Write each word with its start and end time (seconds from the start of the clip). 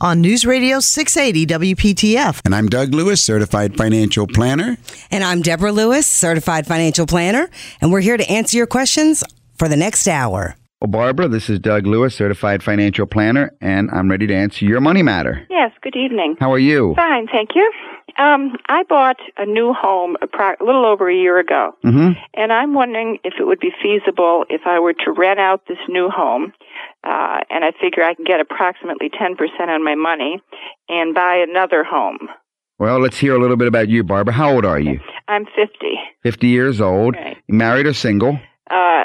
on 0.00 0.20
News 0.20 0.46
Radio 0.46 0.80
680 0.80 1.46
WPTF. 1.74 2.40
And 2.44 2.54
I'm 2.54 2.68
Doug 2.68 2.94
Lewis, 2.94 3.22
certified 3.22 3.76
financial 3.76 4.26
planner. 4.26 4.76
And 5.10 5.24
I'm 5.24 5.42
Deborah 5.42 5.72
Lewis, 5.72 6.06
certified 6.06 6.66
financial 6.66 7.06
planner, 7.06 7.48
and 7.80 7.90
we're 7.92 8.00
here 8.00 8.16
to 8.16 8.28
answer 8.30 8.56
your 8.56 8.66
questions 8.66 9.24
for 9.56 9.68
the 9.68 9.76
next 9.76 10.06
hour. 10.06 10.56
Well, 10.80 10.88
Barbara, 10.90 11.26
this 11.26 11.50
is 11.50 11.58
Doug 11.58 11.86
Lewis, 11.86 12.14
certified 12.14 12.62
financial 12.62 13.06
planner, 13.06 13.52
and 13.60 13.90
I'm 13.90 14.08
ready 14.08 14.28
to 14.28 14.34
answer 14.34 14.64
your 14.64 14.80
money 14.80 15.02
matter. 15.02 15.44
Yes, 15.50 15.72
good 15.82 15.96
evening. 15.96 16.36
How 16.38 16.52
are 16.52 16.58
you? 16.58 16.94
Fine, 16.94 17.26
thank 17.32 17.50
you. 17.56 17.72
Um, 18.16 18.56
I 18.68 18.84
bought 18.84 19.16
a 19.36 19.46
new 19.46 19.72
home 19.72 20.16
a, 20.22 20.26
pro- 20.28 20.54
a 20.60 20.64
little 20.64 20.84
over 20.86 21.08
a 21.10 21.14
year 21.14 21.38
ago, 21.38 21.74
Mm-hmm. 21.84 22.12
and 22.34 22.52
I'm 22.52 22.74
wondering 22.74 23.18
if 23.24 23.34
it 23.40 23.44
would 23.44 23.58
be 23.60 23.72
feasible 23.82 24.44
if 24.48 24.62
I 24.66 24.78
were 24.78 24.92
to 24.92 25.10
rent 25.12 25.40
out 25.40 25.62
this 25.68 25.78
new 25.88 26.08
home, 26.10 26.52
uh, 27.04 27.40
and 27.50 27.64
I 27.64 27.72
figure 27.80 28.02
I 28.02 28.14
can 28.14 28.24
get 28.24 28.40
approximately 28.40 29.08
10% 29.10 29.36
on 29.68 29.84
my 29.84 29.94
money 29.94 30.40
and 30.88 31.14
buy 31.14 31.36
another 31.48 31.84
home. 31.84 32.28
Well, 32.78 33.00
let's 33.00 33.18
hear 33.18 33.34
a 33.36 33.40
little 33.40 33.56
bit 33.56 33.66
about 33.66 33.88
you, 33.88 34.04
Barbara. 34.04 34.32
How 34.34 34.52
old 34.52 34.64
are 34.64 34.78
you? 34.78 35.00
I'm 35.26 35.44
50. 35.46 35.66
50 36.22 36.46
years 36.46 36.80
old. 36.80 37.16
Right. 37.16 37.36
Married 37.48 37.86
or 37.86 37.92
single? 37.92 38.38
Uh, 38.70 39.04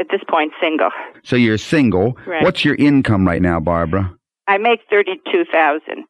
at 0.00 0.06
this 0.10 0.20
point, 0.30 0.52
single. 0.60 0.90
So 1.24 1.34
you're 1.34 1.58
single. 1.58 2.16
Right. 2.26 2.42
What's 2.44 2.64
your 2.64 2.76
income 2.76 3.26
right 3.26 3.42
now, 3.42 3.58
Barbara? 3.60 4.14
I 4.46 4.58
make 4.58 4.80
32000 4.88 6.04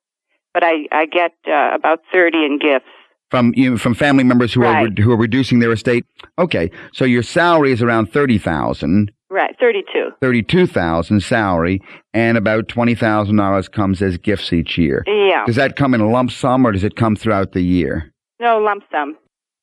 but 0.54 0.64
I, 0.64 0.86
I 0.90 1.06
get 1.06 1.32
uh, 1.46 1.70
about 1.74 2.00
30 2.12 2.38
in 2.38 2.58
gifts. 2.58 2.86
From 3.30 3.52
you 3.54 3.76
from 3.76 3.92
family 3.94 4.24
members 4.24 4.54
who 4.54 4.62
are 4.62 4.72
Right. 4.72 4.90
re- 4.96 5.04
who 5.04 5.12
are 5.12 5.16
reducing 5.16 5.58
their 5.60 5.70
estate. 5.70 6.06
Okay, 6.38 6.70
so 6.94 7.04
your 7.04 7.22
salary 7.22 7.72
is 7.72 7.82
around 7.82 8.06
thirty 8.10 8.38
thousand, 8.38 9.12
Right, 9.30 9.54
32. 9.60 10.12
thirty-two 10.22 10.66
thousand 10.66 11.22
salary, 11.22 11.82
and 12.14 12.38
about 12.38 12.66
twenty 12.68 12.94
thousand 12.94 13.36
dollars 13.36 13.68
comes 13.68 14.00
as 14.00 14.16
gifts 14.16 14.52
each 14.54 14.78
year. 14.78 15.04
Yeah. 15.06 15.44
Does 15.46 15.56
that 15.56 15.76
come 15.76 15.92
in 15.92 16.00
a 16.00 16.08
lump 16.08 16.30
sum 16.30 16.66
or 16.66 16.72
does 16.72 16.82
it 16.84 16.96
come 16.96 17.14
throughout 17.14 17.52
the 17.52 17.60
year? 17.62 18.12
No 18.40 18.58
lump 18.58 18.84
sum. 18.90 19.16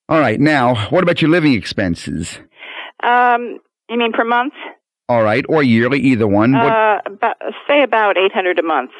All 0.07 0.19
right, 0.19 0.39
now 0.39 0.75
what 0.91 1.01
about 1.03 1.19
your 1.21 1.31
living 1.31 1.53
expenses? 1.53 2.37
Um, 3.03 3.57
you 3.89 3.97
mean 3.97 4.11
per 4.13 4.23
month? 4.23 4.53
All 5.09 5.23
right, 5.23 5.43
or 5.49 5.63
yearly, 5.63 5.99
either 5.99 6.27
one. 6.27 6.53
What, 6.53 6.71
Uh, 6.71 6.99
about, 7.05 7.37
say 7.67 7.81
about 7.83 8.17
800 8.17 8.59
a 8.59 8.63
month. 8.63 8.91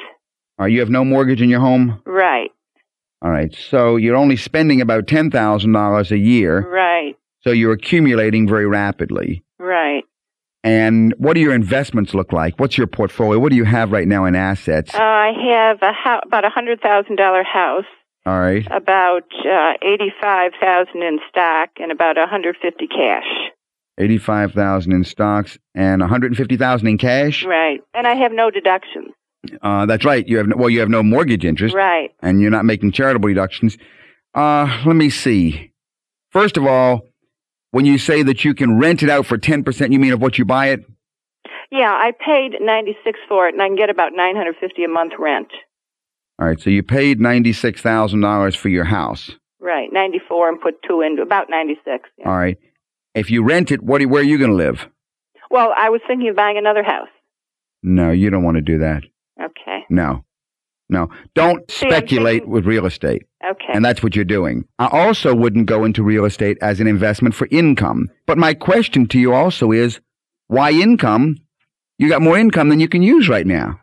all 0.58 0.64
right, 0.66 0.72
you 0.72 0.80
have 0.80 0.90
no 0.90 1.04
mortgage 1.04 1.40
in 1.42 1.48
your 1.48 1.60
home. 1.60 2.00
Right, 2.06 2.50
All 3.22 3.30
right, 3.30 3.54
so 3.54 3.94
you're 3.96 4.16
only 4.16 4.36
spending 4.36 4.80
about 4.80 5.06
ten 5.06 5.30
thousand 5.30 5.72
dollars 5.72 6.10
a 6.10 6.18
year, 6.18 6.60
right, 6.68 7.14
so 7.42 7.50
you're 7.50 7.72
accumulating 7.72 8.48
very 8.48 8.66
rapidly. 8.66 9.44
right. 9.60 10.02
And 10.66 11.14
what 11.18 11.34
do 11.34 11.40
your 11.40 11.54
investments 11.54 12.12
look 12.12 12.32
like? 12.32 12.58
What's 12.58 12.76
your 12.76 12.88
portfolio? 12.88 13.38
What 13.38 13.50
do 13.50 13.56
you 13.56 13.62
have 13.64 13.92
right 13.92 14.06
now 14.08 14.24
in 14.24 14.34
assets? 14.34 14.92
Uh, 14.92 14.98
I 15.00 15.32
have 15.52 15.78
a 15.80 15.92
ho- 15.92 16.20
about 16.26 16.44
a 16.44 16.48
hundred 16.50 16.80
thousand 16.80 17.14
dollar 17.16 17.44
house, 17.44 17.84
All 18.26 18.40
right. 18.40 18.66
about 18.72 19.22
uh, 19.48 19.74
eighty 19.82 20.12
five 20.20 20.52
thousand 20.60 21.02
in 21.04 21.20
stock, 21.30 21.70
and 21.78 21.92
about 21.92 22.18
a 22.18 22.26
hundred 22.26 22.56
fifty 22.60 22.88
cash. 22.88 23.24
85,000 23.98 24.92
in 24.92 25.04
stocks 25.04 25.56
and 25.74 26.02
150,000 26.02 26.86
in 26.86 26.98
cash. 26.98 27.44
Right, 27.46 27.80
and 27.94 28.06
I 28.06 28.14
have 28.14 28.30
no 28.30 28.50
deductions. 28.50 29.08
Uh, 29.62 29.86
that's 29.86 30.04
right. 30.04 30.26
You 30.28 30.36
have 30.36 30.48
no, 30.48 30.56
well, 30.56 30.68
you 30.68 30.80
have 30.80 30.90
no 30.90 31.02
mortgage 31.02 31.46
interest 31.46 31.74
Right. 31.74 32.10
and 32.22 32.38
you're 32.38 32.50
not 32.50 32.66
making 32.66 32.92
charitable 32.92 33.28
deductions. 33.30 33.78
Uh, 34.34 34.82
let 34.84 34.96
me 34.96 35.08
see. 35.08 35.72
First 36.30 36.58
of 36.58 36.66
all, 36.66 37.06
when 37.76 37.84
you 37.84 37.98
say 37.98 38.22
that 38.22 38.42
you 38.42 38.54
can 38.54 38.78
rent 38.78 39.02
it 39.02 39.10
out 39.10 39.26
for 39.26 39.36
10%, 39.36 39.92
you 39.92 39.98
mean 39.98 40.14
of 40.14 40.22
what 40.22 40.38
you 40.38 40.46
buy 40.46 40.68
it? 40.68 40.86
Yeah, 41.70 41.90
I 41.90 42.12
paid 42.12 42.56
ninety 42.58 42.96
six 43.04 43.18
for 43.28 43.48
it, 43.48 43.52
and 43.52 43.60
I 43.62 43.66
can 43.66 43.76
get 43.76 43.90
about 43.90 44.12
nine 44.14 44.34
hundred 44.34 44.56
fifty 44.58 44.82
a 44.82 44.88
month 44.88 45.12
rent. 45.18 45.48
All 46.38 46.46
right. 46.46 46.58
So 46.58 46.70
you 46.70 46.82
paid 46.82 47.18
$96,000 47.18 48.56
for 48.56 48.68
your 48.68 48.84
house. 48.84 49.32
Right, 49.60 49.88
ninety 49.92 50.20
four, 50.26 50.48
and 50.48 50.58
put 50.60 50.82
two 50.88 51.02
into 51.02 51.20
about 51.20 51.50
ninety 51.50 51.74
six. 51.84 52.08
Yeah. 52.18 52.30
All 52.30 52.38
right. 52.38 52.56
If 53.14 53.30
you 53.30 53.42
rent 53.42 53.70
it, 53.70 53.82
what, 53.82 54.00
where 54.06 54.22
are 54.22 54.24
you 54.24 54.38
going 54.38 54.52
to 54.52 54.56
live? 54.56 54.86
Well, 55.50 55.74
I 55.76 55.90
was 55.90 56.00
thinking 56.06 56.28
of 56.28 56.36
buying 56.36 56.56
another 56.56 56.82
house. 56.82 57.08
No, 57.82 58.10
you 58.10 58.30
don't 58.30 58.44
want 58.44 58.56
to 58.56 58.62
do 58.62 58.78
that. 58.78 59.02
Okay. 59.42 59.84
No. 59.90 60.24
No. 60.88 61.08
Don't 61.34 61.68
See, 61.70 61.88
speculate 61.88 62.42
thinking- 62.42 62.52
with 62.52 62.66
real 62.66 62.86
estate. 62.86 63.22
Okay. 63.48 63.72
And 63.74 63.84
that's 63.84 64.02
what 64.02 64.14
you're 64.16 64.24
doing. 64.24 64.64
I 64.78 64.86
also 64.86 65.34
wouldn't 65.34 65.66
go 65.66 65.84
into 65.84 66.02
real 66.02 66.24
estate 66.24 66.58
as 66.60 66.80
an 66.80 66.86
investment 66.86 67.34
for 67.34 67.48
income. 67.50 68.08
But 68.26 68.38
my 68.38 68.54
question 68.54 69.06
to 69.08 69.18
you 69.18 69.32
also 69.32 69.72
is 69.72 70.00
why 70.48 70.70
income? 70.70 71.36
You 71.98 72.08
got 72.08 72.22
more 72.22 72.38
income 72.38 72.68
than 72.68 72.78
you 72.80 72.88
can 72.88 73.02
use 73.02 73.28
right 73.28 73.46
now. 73.46 73.80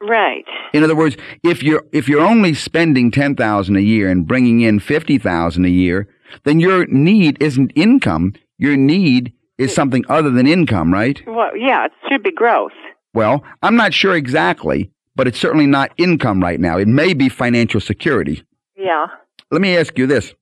right. 0.00 0.44
In 0.74 0.84
other 0.84 0.96
words, 0.96 1.16
if 1.42 1.62
you're 1.62 1.84
if 1.92 2.06
you're 2.08 2.20
only 2.20 2.52
spending 2.52 3.10
10,000 3.10 3.76
a 3.76 3.80
year 3.80 4.10
and 4.10 4.26
bringing 4.26 4.60
in 4.60 4.78
50,000 4.80 5.64
a 5.64 5.68
year, 5.68 6.06
then 6.44 6.60
your 6.60 6.86
need 6.88 7.38
isn't 7.40 7.72
income. 7.74 8.34
Your 8.58 8.76
need 8.76 9.32
is 9.58 9.74
something 9.74 10.04
other 10.08 10.28
than 10.30 10.46
income, 10.46 10.92
right? 10.92 11.22
Well, 11.26 11.56
yeah, 11.56 11.86
it 11.86 11.92
should 12.10 12.22
be 12.22 12.32
growth. 12.32 12.72
Well, 13.14 13.42
I'm 13.62 13.76
not 13.76 13.94
sure 13.94 14.14
exactly, 14.14 14.90
but 15.16 15.26
it's 15.26 15.40
certainly 15.40 15.66
not 15.66 15.90
income 15.96 16.40
right 16.40 16.60
now. 16.60 16.78
It 16.78 16.86
may 16.86 17.14
be 17.14 17.28
financial 17.28 17.80
security. 17.80 18.44
Yeah. 18.76 19.06
Let 19.50 19.60
me 19.60 19.76
ask 19.76 19.98
you 19.98 20.06
this. 20.06 20.34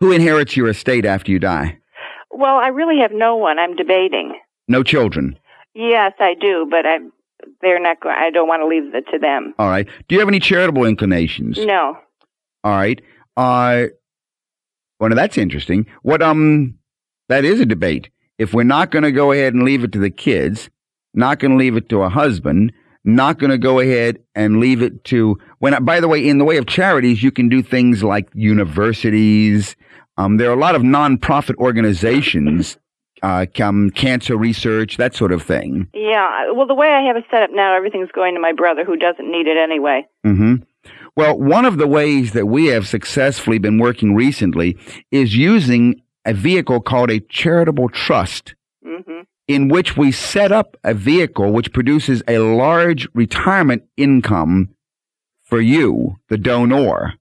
Who 0.00 0.12
inherits 0.12 0.56
your 0.56 0.68
estate 0.68 1.06
after 1.06 1.32
you 1.32 1.38
die? 1.38 1.78
Well, 2.30 2.56
I 2.56 2.68
really 2.68 3.00
have 3.00 3.12
no 3.12 3.36
one. 3.36 3.58
I'm 3.58 3.74
debating. 3.74 4.38
No 4.68 4.82
children. 4.82 5.38
Yes, 5.74 6.12
I 6.20 6.34
do, 6.34 6.66
but 6.70 6.84
I 6.86 6.98
they're 7.60 7.80
not 7.80 8.00
going. 8.00 8.16
I 8.18 8.30
don't 8.30 8.48
want 8.48 8.62
to 8.62 8.66
leave 8.66 8.94
it 8.94 9.06
to 9.12 9.18
them. 9.18 9.54
All 9.58 9.68
right. 9.68 9.86
Do 10.08 10.14
you 10.14 10.20
have 10.20 10.28
any 10.28 10.40
charitable 10.40 10.84
inclinations? 10.84 11.58
No. 11.58 11.96
All 12.64 12.72
right. 12.72 13.00
Uh, 13.36 13.86
well, 14.98 15.10
now 15.10 15.16
that's 15.16 15.38
interesting. 15.38 15.86
What, 16.02 16.22
um, 16.22 16.78
that 17.28 17.44
is 17.44 17.60
a 17.60 17.66
debate. 17.66 18.08
If 18.38 18.54
we're 18.54 18.64
not 18.64 18.90
going 18.90 19.02
to 19.02 19.12
go 19.12 19.32
ahead 19.32 19.54
and 19.54 19.64
leave 19.64 19.84
it 19.84 19.92
to 19.92 19.98
the 19.98 20.10
kids, 20.10 20.70
not 21.14 21.38
going 21.38 21.52
to 21.52 21.56
leave 21.56 21.76
it 21.76 21.88
to 21.90 22.02
a 22.02 22.08
husband, 22.08 22.72
not 23.06 23.38
going 23.38 23.50
to 23.50 23.58
go 23.58 23.78
ahead 23.78 24.18
and 24.34 24.60
leave 24.60 24.82
it 24.82 25.04
to, 25.04 25.38
when, 25.60 25.72
I, 25.72 25.78
by 25.78 26.00
the 26.00 26.08
way, 26.08 26.26
in 26.26 26.38
the 26.38 26.44
way 26.44 26.56
of 26.56 26.66
charities, 26.66 27.22
you 27.22 27.30
can 27.30 27.48
do 27.48 27.62
things 27.62 28.02
like 28.02 28.28
universities. 28.34 29.76
Um, 30.18 30.36
there 30.36 30.50
are 30.50 30.54
a 30.54 30.58
lot 30.58 30.74
of 30.74 30.82
nonprofit 30.82 31.56
organizations, 31.56 32.76
uh, 33.22 33.46
come 33.54 33.90
cancer 33.90 34.36
research, 34.36 34.96
that 34.96 35.14
sort 35.14 35.32
of 35.32 35.42
thing. 35.42 35.88
Yeah. 35.94 36.50
Well, 36.52 36.66
the 36.66 36.74
way 36.74 36.88
I 36.88 37.02
have 37.06 37.16
it 37.16 37.24
set 37.30 37.42
up 37.42 37.50
now, 37.52 37.74
everything's 37.74 38.10
going 38.12 38.34
to 38.34 38.40
my 38.40 38.52
brother, 38.52 38.84
who 38.84 38.96
doesn't 38.96 39.30
need 39.30 39.46
it 39.46 39.56
anyway. 39.56 40.06
mm-hmm. 40.24 40.56
Well, 41.16 41.38
one 41.38 41.64
of 41.64 41.78
the 41.78 41.86
ways 41.86 42.32
that 42.32 42.46
we 42.46 42.66
have 42.66 42.86
successfully 42.86 43.56
been 43.58 43.78
working 43.78 44.14
recently 44.14 44.76
is 45.10 45.34
using 45.34 46.02
a 46.26 46.34
vehicle 46.34 46.80
called 46.80 47.10
a 47.10 47.20
charitable 47.20 47.88
trust, 47.88 48.54
hmm 48.84 49.20
in 49.48 49.68
which 49.68 49.96
we 49.96 50.10
set 50.10 50.50
up 50.52 50.76
a 50.82 50.94
vehicle 50.94 51.52
which 51.52 51.72
produces 51.72 52.22
a 52.26 52.38
large 52.38 53.08
retirement 53.14 53.84
income 53.96 54.70
for 55.44 55.60
you, 55.60 56.16
the 56.28 56.38
donor, 56.38 57.14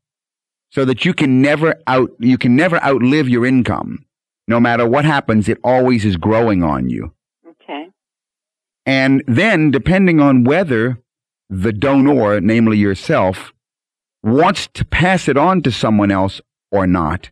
so 0.72 0.84
that 0.86 1.06
you 1.06 1.14
can 1.14 1.42
never 1.42 1.76
out 1.88 2.12
you 2.20 2.38
can 2.38 2.56
never 2.56 2.84
outlive 2.84 3.30
your 3.30 3.46
income. 3.46 4.06
No 4.48 4.60
matter 4.60 4.88
what 4.88 5.06
happens, 5.06 5.48
it 5.48 5.60
always 5.64 6.06
is 6.06 6.18
growing 6.18 6.64
on 6.64 6.90
you. 6.90 7.14
Okay. 7.48 7.90
And 8.86 9.24
then, 9.28 9.72
depending 9.72 10.20
on 10.20 10.44
whether 10.44 11.00
the 11.50 11.74
donor, 11.74 12.42
namely 12.42 12.78
yourself, 12.78 13.54
wants 14.24 14.68
to 14.74 14.86
pass 14.86 15.28
it 15.28 15.38
on 15.38 15.62
to 15.62 15.72
someone 15.72 16.12
else 16.12 16.42
or 16.72 16.88
not, 16.88 17.30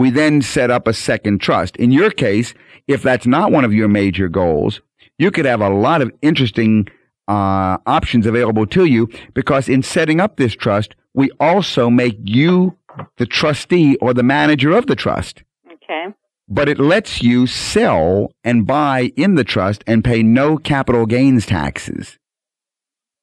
we 0.00 0.08
then 0.08 0.40
set 0.40 0.70
up 0.70 0.88
a 0.88 0.94
second 0.94 1.42
trust. 1.42 1.76
In 1.76 1.92
your 1.92 2.10
case, 2.10 2.54
if 2.88 3.02
that's 3.02 3.26
not 3.26 3.52
one 3.52 3.66
of 3.66 3.74
your 3.74 3.86
major 3.86 4.30
goals, 4.30 4.80
you 5.18 5.30
could 5.30 5.44
have 5.44 5.60
a 5.60 5.68
lot 5.68 6.00
of 6.00 6.10
interesting 6.22 6.88
uh, 7.28 7.76
options 7.84 8.24
available 8.24 8.64
to 8.68 8.86
you 8.86 9.10
because 9.34 9.68
in 9.68 9.82
setting 9.82 10.18
up 10.18 10.38
this 10.38 10.54
trust, 10.54 10.96
we 11.12 11.30
also 11.38 11.90
make 11.90 12.16
you 12.24 12.78
the 13.18 13.26
trustee 13.26 13.96
or 13.96 14.14
the 14.14 14.22
manager 14.22 14.72
of 14.72 14.86
the 14.86 14.96
trust. 14.96 15.42
Okay. 15.70 16.06
But 16.48 16.70
it 16.70 16.78
lets 16.78 17.22
you 17.22 17.46
sell 17.46 18.32
and 18.42 18.66
buy 18.66 19.12
in 19.16 19.34
the 19.34 19.44
trust 19.44 19.84
and 19.86 20.02
pay 20.02 20.22
no 20.22 20.56
capital 20.56 21.04
gains 21.04 21.44
taxes. 21.44 22.18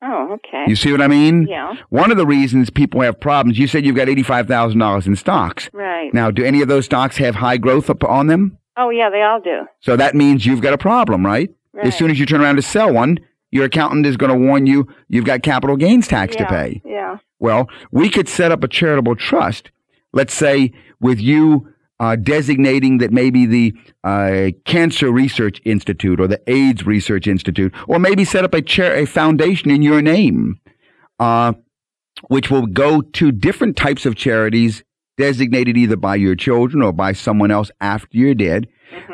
Oh, 0.02 0.34
okay. 0.34 0.66
You 0.68 0.76
see 0.76 0.92
what 0.92 1.02
I 1.02 1.08
mean? 1.08 1.48
Yeah. 1.48 1.74
One 1.90 2.12
of 2.12 2.18
the 2.18 2.26
reasons 2.26 2.70
people 2.70 3.02
have 3.02 3.20
problems, 3.20 3.58
you 3.58 3.68
said 3.68 3.86
you've 3.86 3.96
got 3.96 4.08
$85,000 4.08 5.08
in 5.08 5.16
stocks. 5.16 5.70
Right. 5.74 6.14
Now, 6.14 6.30
do 6.30 6.44
any 6.44 6.62
of 6.62 6.68
those 6.68 6.86
stocks 6.86 7.18
have 7.18 7.36
high 7.36 7.58
growth 7.58 7.90
up 7.90 8.04
on 8.04 8.28
them? 8.28 8.58
Oh, 8.78 8.92
yeah, 8.92 9.10
they 9.10 9.24
all 9.24 9.42
do. 9.42 9.66
So 9.80 9.96
that 9.96 10.14
means 10.14 10.46
you've 10.46 10.62
got 10.62 10.74
a 10.74 10.78
problem, 10.78 11.26
right? 11.26 11.50
Right. 11.74 11.88
As 11.88 11.98
soon 11.98 12.12
as 12.12 12.20
you 12.20 12.26
turn 12.28 12.42
around 12.42 12.58
to 12.58 12.62
sell 12.62 12.94
one, 12.94 13.18
your 13.52 13.66
accountant 13.66 14.06
is 14.06 14.18
going 14.18 14.32
to 14.32 14.38
warn 14.38 14.68
you 14.68 14.88
you've 15.08 15.26
got 15.26 15.42
capital 15.42 15.76
gains 15.76 16.08
tax 16.08 16.36
yeah. 16.36 16.44
to 16.44 16.50
pay. 16.50 16.82
Yeah. 16.86 17.18
Well, 17.40 17.68
we 17.92 18.10
could 18.10 18.28
set 18.28 18.52
up 18.52 18.64
a 18.64 18.68
charitable 18.68 19.16
trust, 19.16 19.72
let's 20.14 20.34
say 20.34 20.74
with 21.00 21.20
you 21.20 21.72
uh, 22.00 22.16
designating 22.16 23.00
that 23.00 23.12
maybe 23.12 23.46
the 23.46 23.74
uh, 24.04 24.50
Cancer 24.66 25.12
Research 25.12 25.60
Institute 25.66 26.20
or 26.20 26.28
the 26.28 26.42
AIDS 26.48 26.86
Research 26.86 27.28
Institute, 27.28 27.74
or 27.88 28.00
maybe 28.00 28.24
set 28.24 28.44
up 28.44 28.54
a, 28.54 28.62
chair, 28.62 28.96
a 28.96 29.06
foundation 29.06 29.72
in 29.72 29.82
your 29.82 30.02
name, 30.02 30.60
uh, 31.20 31.54
which 32.28 32.50
will 32.52 32.66
go 32.66 33.02
to 33.02 33.32
different 33.32 33.76
types 33.76 34.06
of 34.06 34.16
charities 34.16 34.84
designated 35.18 35.76
either 35.76 35.96
by 35.96 36.16
your 36.16 36.36
children 36.36 36.84
or 36.84 36.94
by 36.94 37.12
someone 37.12 37.50
else 37.50 37.72
after 37.82 38.16
you're 38.18 38.36
dead, 38.36 38.68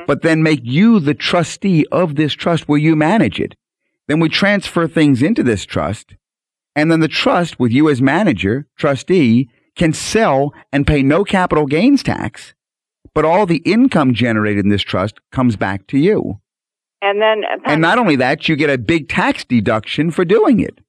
but 0.06 0.22
then 0.22 0.44
make 0.44 0.60
you 0.64 1.00
the 1.00 1.14
trustee 1.14 1.86
of 1.92 2.16
this 2.16 2.34
trust 2.34 2.68
where 2.68 2.80
you 2.80 2.96
manage 2.96 3.40
it. 3.40 3.56
Then 4.08 4.20
we 4.20 4.28
transfer 4.28 4.88
things 4.88 5.22
into 5.22 5.44
this 5.44 5.66
trust, 5.66 6.16
and 6.76 6.92
then 6.92 7.00
the 7.00 7.08
trust, 7.08 7.60
with 7.60 7.72
you 7.72 7.90
as 7.90 8.02
manager, 8.02 8.68
trustee, 8.78 9.50
can 9.76 9.94
sell 9.94 10.54
and 10.72 10.86
pay 10.86 11.02
no 11.02 11.24
capital 11.24 11.66
gains 11.66 12.04
tax, 12.04 12.54
but 13.16 13.26
all 13.26 13.46
the 13.46 13.58
income 13.66 14.14
generated 14.14 14.64
in 14.66 14.70
this 14.70 14.82
trust 14.82 15.20
comes 15.32 15.56
back 15.56 15.88
to 15.88 15.98
you. 15.98 16.40
And 17.02 17.22
then 17.22 17.44
upon, 17.44 17.72
And 17.72 17.82
not 17.82 17.98
only 17.98 18.16
that, 18.18 18.48
you 18.48 18.56
get 18.56 18.70
a 18.70 18.78
big 18.78 19.10
tax 19.10 19.44
deduction 19.44 20.10
for 20.12 20.24
doing 20.26 20.60
it. 20.60 20.80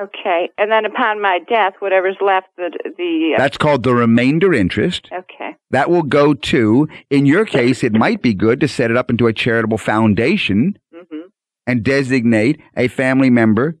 okay, 0.00 0.50
and 0.58 0.70
then 0.72 0.84
upon 0.84 1.20
my 1.22 1.38
death, 1.48 1.74
whatever's 1.78 2.16
left, 2.20 2.48
the 2.56 2.70
the 2.98 3.34
uh, 3.34 3.38
That's 3.38 3.56
called 3.58 3.82
the 3.84 3.94
remainder 3.94 4.52
interest. 4.52 5.08
okay, 5.12 5.54
That 5.70 5.88
will 5.90 6.02
go 6.02 6.34
to, 6.34 6.88
in 7.10 7.26
your 7.26 7.44
case, 7.44 7.84
it 7.84 7.92
might 7.92 8.22
be 8.22 8.34
good 8.34 8.58
to 8.60 8.68
set 8.68 8.90
it 8.90 8.96
up 8.96 9.10
into 9.10 9.26
a 9.28 9.32
charitable 9.32 9.78
foundation 9.78 10.78
hmm 10.92 11.20
and 11.64 11.84
designate 11.84 12.60
a 12.76 12.88
family 12.88 13.30
member 13.30 13.78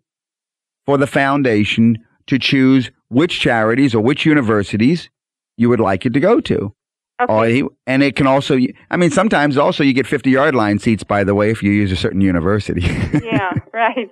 for 0.86 0.96
the 0.96 1.06
foundation 1.08 1.98
to 2.28 2.38
choose 2.38 2.92
which 3.08 3.40
charities 3.40 3.92
or 3.92 4.00
which 4.00 4.24
universities 4.24 5.10
you 5.56 5.68
would 5.68 5.80
like 5.80 6.06
it 6.06 6.12
to 6.12 6.20
go 6.20 6.40
to. 6.40 6.72
Okay, 7.30 7.54
he- 7.56 7.68
and 7.86 8.02
it 8.02 8.16
can 8.16 8.26
also, 8.26 8.58
I 8.90 8.96
mean, 8.96 9.10
sometimes 9.10 9.56
also 9.56 9.82
you 9.84 9.92
get 9.92 10.06
50 10.06 10.30
yard 10.30 10.54
line 10.54 10.78
seats, 10.78 11.02
by 11.04 11.24
the 11.24 11.34
way, 11.34 11.50
if 11.50 11.62
you 11.62 11.70
use 11.72 11.92
a 11.92 11.96
certain 11.96 12.20
university. 12.20 12.80
yeah, 13.24 13.52
right, 13.72 14.08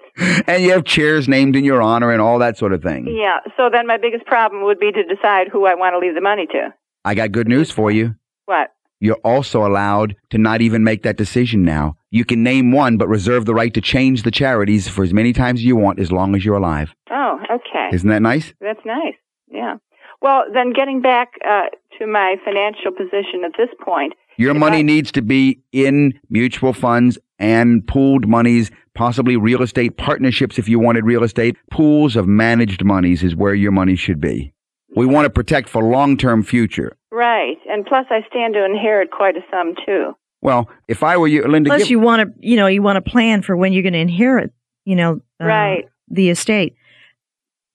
and 0.47 0.63
you 0.63 0.71
have 0.73 0.85
chairs 0.85 1.29
named 1.29 1.57
in 1.57 1.65
your 1.65 1.81
honor 1.83 2.11
and 2.13 2.21
all 2.21 2.39
that 2.39 2.57
sort 2.59 2.73
of 2.73 2.83
thing. 2.83 3.07
yeah. 3.09 3.39
So 3.57 3.69
then 3.73 3.87
my 3.87 3.97
biggest 3.99 4.25
problem 4.27 4.65
would 4.65 4.79
be 4.79 4.93
to 4.93 5.03
decide 5.05 5.49
who 5.49 5.67
I 5.67 5.75
want 5.75 5.95
to 5.95 5.99
leave 5.99 6.15
the 6.15 6.21
money 6.21 6.47
to. 6.53 6.75
I 7.05 7.15
got 7.15 7.33
good 7.33 7.49
news 7.49 7.71
for 7.71 7.91
you. 7.91 8.15
What? 8.47 8.73
You're 9.03 9.17
also 9.25 9.65
allowed 9.67 10.15
to 10.29 10.37
not 10.37 10.61
even 10.61 10.85
make 10.85 11.05
that 11.05 11.17
decision 11.17 11.65
now. 11.65 11.97
You 12.11 12.27
can 12.27 12.43
name 12.43 12.71
one, 12.73 12.99
but 12.99 13.09
reserve 13.09 13.47
the 13.47 13.55
right 13.55 13.73
to 13.73 13.81
change 13.81 14.25
the 14.25 14.31
charities 14.31 14.89
for 14.89 15.03
as 15.03 15.15
many 15.15 15.33
times 15.33 15.61
as 15.61 15.65
you 15.65 15.75
want 15.77 15.99
as 16.01 16.13
long 16.13 16.35
as 16.35 16.45
you're 16.45 16.57
alive. 16.57 16.93
Oh, 17.11 17.39
okay. 17.51 17.89
Isn't 17.95 18.11
that 18.11 18.21
nice? 18.21 18.53
That's 18.61 18.85
nice. 18.85 19.15
Yeah. 19.51 19.77
Well, 20.21 20.45
then 20.53 20.75
getting 20.75 21.01
back 21.01 21.33
uh, 21.49 21.67
to 22.01 22.07
my 22.07 22.37
financial 22.45 22.91
position 22.91 23.45
at 23.45 23.53
this 23.57 23.69
point, 23.85 24.15
Your 24.37 24.55
money 24.55 24.79
I- 24.79 24.83
needs 24.83 25.13
to 25.13 25.23
be 25.23 25.61
in 25.73 26.15
mutual 26.31 26.73
funds 26.73 27.19
and 27.39 27.87
pooled 27.87 28.27
monies, 28.27 28.71
possibly 28.95 29.37
real 29.37 29.63
estate 29.63 29.97
partnerships 29.97 30.59
if 30.59 30.69
you 30.69 30.79
wanted 30.79 31.05
real 31.05 31.23
estate. 31.23 31.57
Pools 31.71 32.17
of 32.17 32.27
managed 32.27 32.85
monies 32.85 33.23
is 33.23 33.37
where 33.37 33.55
your 33.55 33.73
money 33.73 33.97
should 33.97 34.21
be. 34.21 34.53
We 34.97 35.07
want 35.07 35.27
to 35.27 35.31
protect 35.31 35.69
for 35.69 35.85
long-term 35.85 36.43
future. 36.43 36.97
right? 37.13 37.57
And 37.69 37.85
plus, 37.85 38.07
I 38.09 38.21
stand 38.31 38.55
to 38.55 38.65
inherit 38.65 39.11
quite 39.11 39.37
a 39.37 39.41
sum 39.51 39.75
too. 39.85 40.15
Well, 40.43 40.71
if 40.89 41.03
I 41.03 41.17
were 41.19 41.27
you, 41.29 41.43
Linda, 41.43 41.69
Plus, 41.69 41.83
give- 41.83 41.91
you 41.91 41.99
want 42.01 42.23
to, 42.23 42.33
you 42.41 42.57
know, 42.57 42.67
you 42.67 42.83
want 42.83 43.05
to 43.05 43.11
plan 43.11 43.43
for 43.43 43.57
when 43.57 43.73
you're 43.73 43.83
going 43.83 43.93
to 43.95 43.99
inherit, 43.99 44.53
you 44.87 44.95
know, 44.97 45.21
uh, 45.41 45.45
Right. 45.45 45.85
the 46.09 46.31
estate. 46.31 46.75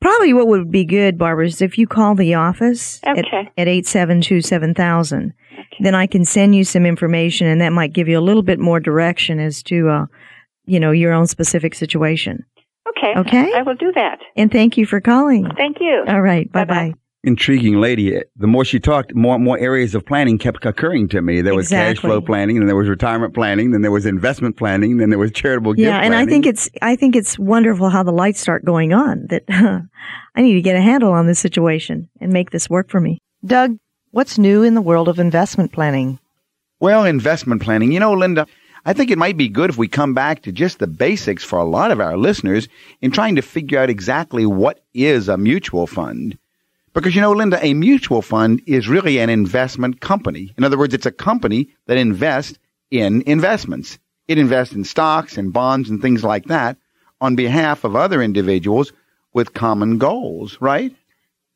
Probably 0.01 0.33
what 0.33 0.47
would 0.47 0.71
be 0.71 0.85
good, 0.85 1.17
Barbara, 1.17 1.45
is 1.47 1.61
if 1.61 1.77
you 1.77 1.87
call 1.87 2.15
the 2.15 2.35
office 2.35 2.99
Okay. 3.07 3.19
at, 3.57 3.57
at 3.57 3.67
872 3.67 4.41
7000. 4.41 5.33
Okay. 5.53 5.63
Then 5.79 5.95
I 5.95 6.05
can 6.07 6.25
send 6.25 6.55
you 6.55 6.63
some 6.63 6.85
information 6.85 7.47
and 7.47 7.59
that 7.61 7.73
might 7.73 7.93
give 7.93 8.07
you 8.07 8.19
a 8.19 8.21
little 8.21 8.43
bit 8.43 8.59
more 8.59 8.79
direction 8.79 9.39
as 9.39 9.63
to, 9.63 9.89
uh, 9.89 10.05
you 10.65 10.79
know, 10.79 10.91
your 10.91 11.11
own 11.13 11.27
specific 11.27 11.73
situation. 11.73 12.45
Okay. 12.89 13.13
Okay. 13.19 13.53
I 13.55 13.61
will 13.63 13.75
do 13.75 13.91
that. 13.95 14.19
And 14.35 14.51
thank 14.51 14.77
you 14.77 14.85
for 14.85 15.01
calling. 15.01 15.49
Thank 15.57 15.77
you. 15.79 16.03
All 16.07 16.21
right. 16.21 16.51
Bye 16.51 16.65
Bye-bye. 16.65 17.04
Bye. 17.25 17.29
intriguing 17.29 17.81
lady. 17.81 18.21
The 18.35 18.47
more 18.47 18.63
she 18.63 18.79
talked, 18.79 19.15
more 19.15 19.35
and 19.35 19.43
more 19.43 19.57
areas 19.57 19.95
of 19.95 20.05
planning 20.05 20.37
kept 20.37 20.65
occurring 20.65 21.09
to 21.09 21.21
me. 21.21 21.41
There 21.41 21.55
was 21.55 21.69
cash 21.69 21.99
flow 21.99 22.21
planning, 22.21 22.57
and 22.57 22.67
there 22.67 22.75
was 22.75 22.87
retirement 22.87 23.33
planning, 23.33 23.71
then 23.71 23.81
there 23.81 23.91
was 23.91 24.05
investment 24.05 24.57
planning, 24.57 24.97
then 24.97 25.09
there 25.09 25.19
was 25.19 25.31
charitable 25.31 25.73
gift 25.73 25.85
Yeah, 25.85 25.99
and 25.99 26.15
I 26.15 26.25
think 26.25 26.45
it's 26.45 26.69
I 26.81 26.95
think 26.95 27.15
it's 27.15 27.37
wonderful 27.37 27.89
how 27.89 28.03
the 28.03 28.11
lights 28.11 28.39
start 28.39 28.65
going 28.65 28.93
on. 28.93 29.27
That 29.29 29.43
I 30.35 30.41
need 30.41 30.53
to 30.53 30.61
get 30.61 30.75
a 30.75 30.81
handle 30.81 31.11
on 31.11 31.27
this 31.27 31.39
situation 31.39 32.09
and 32.19 32.31
make 32.31 32.51
this 32.51 32.69
work 32.69 32.89
for 32.89 32.99
me. 32.99 33.19
Doug, 33.45 33.77
what's 34.11 34.37
new 34.37 34.63
in 34.63 34.75
the 34.75 34.81
world 34.81 35.07
of 35.07 35.19
investment 35.19 35.71
planning? 35.71 36.19
Well, 36.79 37.05
investment 37.05 37.61
planning. 37.61 37.91
You 37.91 37.99
know, 37.99 38.13
Linda, 38.13 38.47
I 38.85 38.93
think 38.93 39.09
it 39.09 39.17
might 39.17 39.37
be 39.37 39.49
good 39.49 39.69
if 39.69 39.77
we 39.77 39.87
come 39.87 40.13
back 40.13 40.43
to 40.43 40.51
just 40.51 40.79
the 40.79 40.87
basics 40.87 41.43
for 41.43 41.57
a 41.57 41.65
lot 41.65 41.91
of 41.91 41.99
our 41.99 42.17
listeners 42.17 42.67
in 43.01 43.11
trying 43.11 43.35
to 43.35 43.41
figure 43.41 43.79
out 43.79 43.89
exactly 43.89 44.45
what 44.45 44.83
is 44.93 45.27
a 45.27 45.37
mutual 45.37 45.87
fund. 45.87 46.37
Because, 46.95 47.13
you 47.13 47.19
know, 47.19 47.33
Linda, 47.33 47.63
a 47.63 47.73
mutual 47.73 48.21
fund 48.21 48.61
is 48.65 48.87
really 48.87 49.19
an 49.19 49.29
investment 49.29 49.99
company. 49.99 50.53
In 50.57 50.63
other 50.63 50.77
words, 50.77 50.93
it's 50.93 51.05
a 51.05 51.11
company 51.11 51.67
that 51.87 51.97
invests 51.97 52.57
in 52.89 53.21
investments. 53.23 53.99
It 54.29 54.37
invests 54.37 54.73
in 54.73 54.85
stocks 54.85 55.37
and 55.37 55.51
bonds 55.51 55.89
and 55.89 56.01
things 56.01 56.23
like 56.23 56.45
that 56.45 56.77
on 57.19 57.35
behalf 57.35 57.83
of 57.83 57.97
other 57.97 58.21
individuals 58.21 58.93
with 59.33 59.53
common 59.53 59.97
goals, 59.97 60.57
right? 60.61 60.95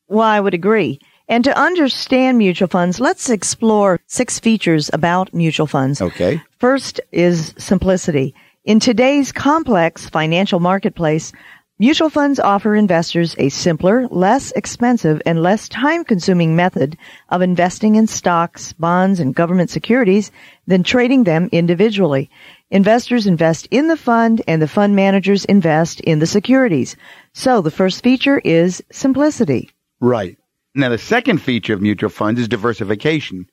Well, 0.10 0.28
I 0.28 0.42
would 0.42 0.54
agree. 0.54 1.00
And 1.30 1.44
to 1.46 1.58
understand 1.58 2.38
mutual 2.38 2.68
funds, 2.68 3.00
let's 3.00 3.30
explore 3.30 4.02
six 4.08 4.40
features 4.40 4.90
about 4.92 5.34
mutual 5.34 5.68
funds. 5.68 6.02
Okay. 6.02 6.42
First 6.58 7.00
is 7.14 7.54
simplicity. 7.58 8.36
In 8.66 8.82
today's 8.82 9.32
complex 9.32 10.10
financial 10.10 10.60
marketplace, 10.60 11.32
mutual 11.80 12.10
funds 12.10 12.40
offer 12.40 12.76
investors 12.76 13.36
a 13.40 13.50
simpler, 13.50 14.08
less 14.10 14.52
expensive, 14.52 15.22
and 15.26 15.42
less 15.42 15.70
time 15.70 16.04
consuming 16.04 16.56
method 16.56 16.98
of 17.30 17.42
investing 17.42 17.96
in 17.96 18.06
stocks, 18.06 18.74
bonds, 18.74 19.20
and 19.20 19.34
government 19.34 19.70
securities 19.70 20.32
than 20.68 20.84
trading 20.84 21.24
them 21.24 21.48
individually. 21.52 22.30
Investors 22.70 23.26
invest 23.26 23.68
in 23.72 23.88
the 23.88 23.98
fund 23.98 24.42
and 24.48 24.62
the 24.62 24.68
fund 24.68 24.96
managers 24.96 25.46
invest 25.46 26.02
in 26.02 26.20
the 26.20 26.28
securities. 26.28 26.96
So 27.34 27.62
the 27.62 27.72
first 27.72 28.04
feature 28.04 28.38
is 28.38 28.84
simplicity. 28.92 29.72
Right. 30.00 30.38
Now, 30.76 30.90
the 30.90 30.98
second 30.98 31.40
feature 31.40 31.74
of 31.74 31.82
mutual 31.82 32.10
funds 32.10 32.40
is 32.40 32.48
diversification. 32.48 33.48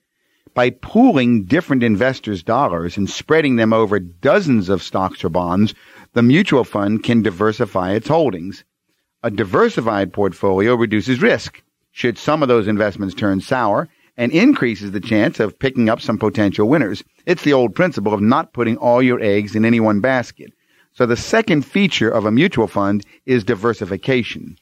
By 0.55 0.71
pooling 0.71 1.45
different 1.45 1.83
investors' 1.83 2.43
dollars 2.43 2.97
and 2.97 3.09
spreading 3.09 3.57
them 3.57 3.73
over 3.73 3.99
dozens 3.99 4.69
of 4.69 4.83
stocks 4.83 5.25
or 5.25 5.29
bonds, 5.29 5.75
the 6.17 6.23
mutual 6.23 6.65
fund 6.65 7.03
can 7.03 7.21
diversify 7.21 7.93
its 7.93 8.09
holdings. 8.09 8.65
A 9.23 9.31
diversified 9.31 10.15
portfolio 10.15 10.75
reduces 10.75 11.21
risk 11.21 11.63
should 11.91 12.17
some 12.17 12.41
of 12.41 12.49
those 12.49 12.69
investments 12.69 13.15
turn 13.15 13.43
sour 13.43 13.87
and 14.17 14.33
increases 14.33 14.93
the 14.93 15.01
chance 15.01 15.41
of 15.41 15.59
picking 15.59 15.91
up 15.91 16.01
some 16.01 16.17
potential 16.17 16.71
winners. 16.71 17.05
It's 17.27 17.43
the 17.43 17.53
old 17.53 17.75
principle 17.75 18.15
of 18.15 18.23
not 18.23 18.55
putting 18.55 18.79
all 18.79 19.03
your 19.03 19.21
eggs 19.21 19.55
in 19.55 19.67
any 19.67 19.79
one 19.79 20.01
basket. 20.01 20.55
So 20.95 21.05
the 21.05 21.19
second 21.19 21.67
feature 21.67 22.09
of 22.09 22.25
a 22.25 22.33
mutual 22.33 22.67
fund 22.67 23.05
is 23.27 23.45
diversification. 23.45 24.57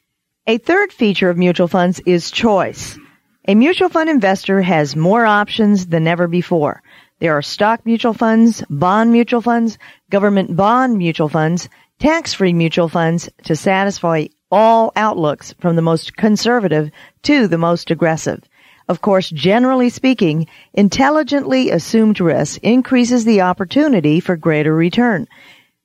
A 0.48 0.58
third 0.58 0.92
feature 0.92 1.30
of 1.30 1.38
mutual 1.38 1.68
funds 1.68 2.00
is 2.04 2.32
choice. 2.32 2.98
A 3.46 3.54
mutual 3.54 3.90
fund 3.90 4.10
investor 4.10 4.60
has 4.60 4.96
more 4.96 5.24
options 5.24 5.86
than 5.86 6.08
ever 6.08 6.26
before. 6.26 6.82
There 7.24 7.38
are 7.38 7.40
stock 7.40 7.86
mutual 7.86 8.12
funds, 8.12 8.62
bond 8.68 9.10
mutual 9.10 9.40
funds, 9.40 9.78
government 10.10 10.54
bond 10.56 10.98
mutual 10.98 11.30
funds, 11.30 11.70
tax-free 11.98 12.52
mutual 12.52 12.90
funds 12.90 13.30
to 13.44 13.56
satisfy 13.56 14.26
all 14.50 14.92
outlooks 14.94 15.54
from 15.58 15.74
the 15.74 15.80
most 15.80 16.18
conservative 16.18 16.90
to 17.22 17.48
the 17.48 17.56
most 17.56 17.90
aggressive. 17.90 18.42
Of 18.90 19.00
course, 19.00 19.30
generally 19.30 19.88
speaking, 19.88 20.48
intelligently 20.74 21.70
assumed 21.70 22.20
risk 22.20 22.60
increases 22.62 23.24
the 23.24 23.40
opportunity 23.40 24.20
for 24.20 24.36
greater 24.36 24.74
return. 24.74 25.26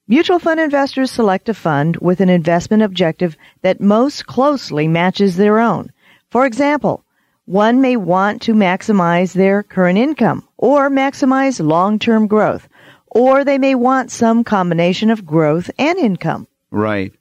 Mutual 0.09 0.39
fund 0.39 0.59
investors 0.59 1.09
select 1.09 1.47
a 1.47 1.53
fund 1.53 1.95
with 2.01 2.19
an 2.19 2.27
investment 2.27 2.83
objective 2.83 3.37
that 3.61 3.79
most 3.79 4.27
closely 4.27 4.89
matches 4.89 5.37
their 5.37 5.61
own. 5.61 5.93
For 6.31 6.45
example, 6.45 7.05
one 7.45 7.79
may 7.79 7.95
want 7.95 8.41
to 8.41 8.53
maximize 8.53 9.31
their 9.31 9.63
current 9.63 9.97
income 9.97 10.43
or 10.59 10.89
maximize 10.89 11.65
long-term 11.65 12.27
growth, 12.27 12.69
or 13.07 13.43
they 13.43 13.57
may 13.57 13.73
want 13.73 14.11
some 14.11 14.43
combination 14.43 15.09
of 15.09 15.25
growth 15.25 15.71
and 15.79 15.97
income. 15.97 16.47
Right. 16.69 17.11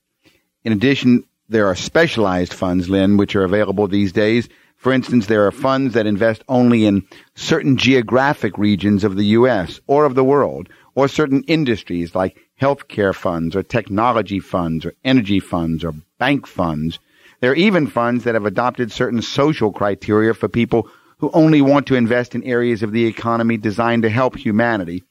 In 0.64 0.72
addition, 0.72 1.24
there 1.48 1.66
are 1.66 1.74
specialized 1.74 2.52
funds, 2.52 2.90
Lynn, 2.90 3.16
which 3.16 3.34
are 3.34 3.44
available 3.44 3.88
these 3.88 4.12
days 4.12 4.48
for 4.78 4.92
instance, 4.92 5.26
there 5.26 5.44
are 5.44 5.50
funds 5.50 5.94
that 5.94 6.06
invest 6.06 6.44
only 6.48 6.86
in 6.86 7.04
certain 7.34 7.76
geographic 7.76 8.56
regions 8.56 9.02
of 9.02 9.16
the 9.16 9.24
U.S. 9.24 9.80
or 9.88 10.04
of 10.04 10.14
the 10.14 10.22
world, 10.22 10.68
or 10.94 11.08
certain 11.08 11.42
industries 11.48 12.14
like 12.14 12.36
healthcare 12.62 13.14
funds 13.14 13.56
or 13.56 13.64
technology 13.64 14.38
funds 14.38 14.86
or 14.86 14.94
energy 15.04 15.40
funds 15.40 15.82
or 15.82 15.94
bank 16.18 16.46
funds. 16.46 17.00
There 17.40 17.50
are 17.50 17.56
even 17.56 17.88
funds 17.88 18.22
that 18.22 18.34
have 18.34 18.46
adopted 18.46 18.92
certain 18.92 19.20
social 19.20 19.72
criteria 19.72 20.32
for 20.32 20.48
people 20.48 20.88
who 21.18 21.30
only 21.32 21.60
want 21.60 21.86
to 21.86 21.94
invest 21.94 22.34
in 22.34 22.42
areas 22.44 22.82
of 22.82 22.92
the 22.92 23.06
economy 23.06 23.56
designed 23.56 24.02
to 24.02 24.08
help 24.08 24.36
humanity. 24.36 25.02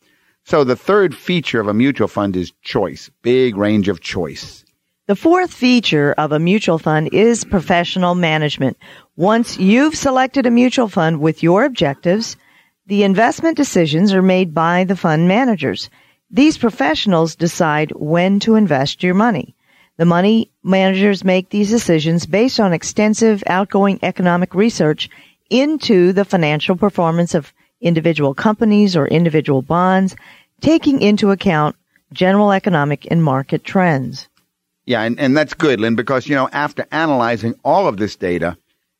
So 0.46 0.64
the 0.64 0.76
third 0.76 1.16
feature 1.16 1.60
of 1.60 1.68
a 1.68 1.74
mutual 1.74 2.08
fund 2.08 2.36
is 2.36 2.54
choice, 2.62 3.10
big 3.22 3.58
range 3.58 3.90
of 3.90 4.00
choice. 4.00 4.64
The 5.08 5.16
fourth 5.16 5.54
feature 5.54 6.14
of 6.18 6.32
a 6.32 6.40
mutual 6.40 6.80
fund 6.80 7.10
is 7.14 7.46
professional 7.46 8.16
management. 8.16 8.78
Once 9.16 9.58
you've 9.58 9.96
selected 9.96 10.46
a 10.46 10.52
mutual 10.52 10.90
fund 10.90 11.22
with 11.22 11.44
your 11.44 11.64
objectives, 11.64 12.36
the 12.88 13.04
investment 13.04 13.58
decisions 13.58 14.14
are 14.14 14.22
made 14.22 14.54
by 14.54 14.84
the 14.84 14.96
fund 14.96 15.28
managers. 15.28 15.90
These 16.30 16.58
professionals 16.58 17.36
decide 17.36 17.92
when 17.96 18.40
to 18.42 18.56
invest 18.56 19.04
your 19.04 19.14
money. 19.14 19.56
The 19.98 20.06
money 20.06 20.52
managers 20.64 21.24
make 21.24 21.50
these 21.50 21.70
decisions 21.70 22.26
based 22.26 22.60
on 22.60 22.72
extensive 22.72 23.44
outgoing 23.48 24.00
economic 24.04 24.54
research 24.54 25.10
into 25.50 26.14
the 26.14 26.26
financial 26.26 26.76
performance 26.76 27.34
of 27.34 27.54
individual 27.82 28.34
companies 28.34 28.96
or 28.96 29.08
individual 29.08 29.62
bonds, 29.62 30.16
taking 30.62 31.02
into 31.02 31.32
account 31.32 31.76
general 32.12 32.52
economic 32.52 33.08
and 33.12 33.24
market 33.24 33.64
trends. 33.64 34.28
Yeah, 34.86 35.02
and, 35.02 35.20
and 35.20 35.36
that's 35.36 35.54
good, 35.54 35.80
Lynn, 35.80 35.96
because, 35.96 36.28
you 36.28 36.36
know, 36.36 36.50
after 36.52 36.86
analyzing 36.92 37.56
all 37.64 37.88
of 37.88 37.98
this 37.98 38.16
data, 38.16 38.58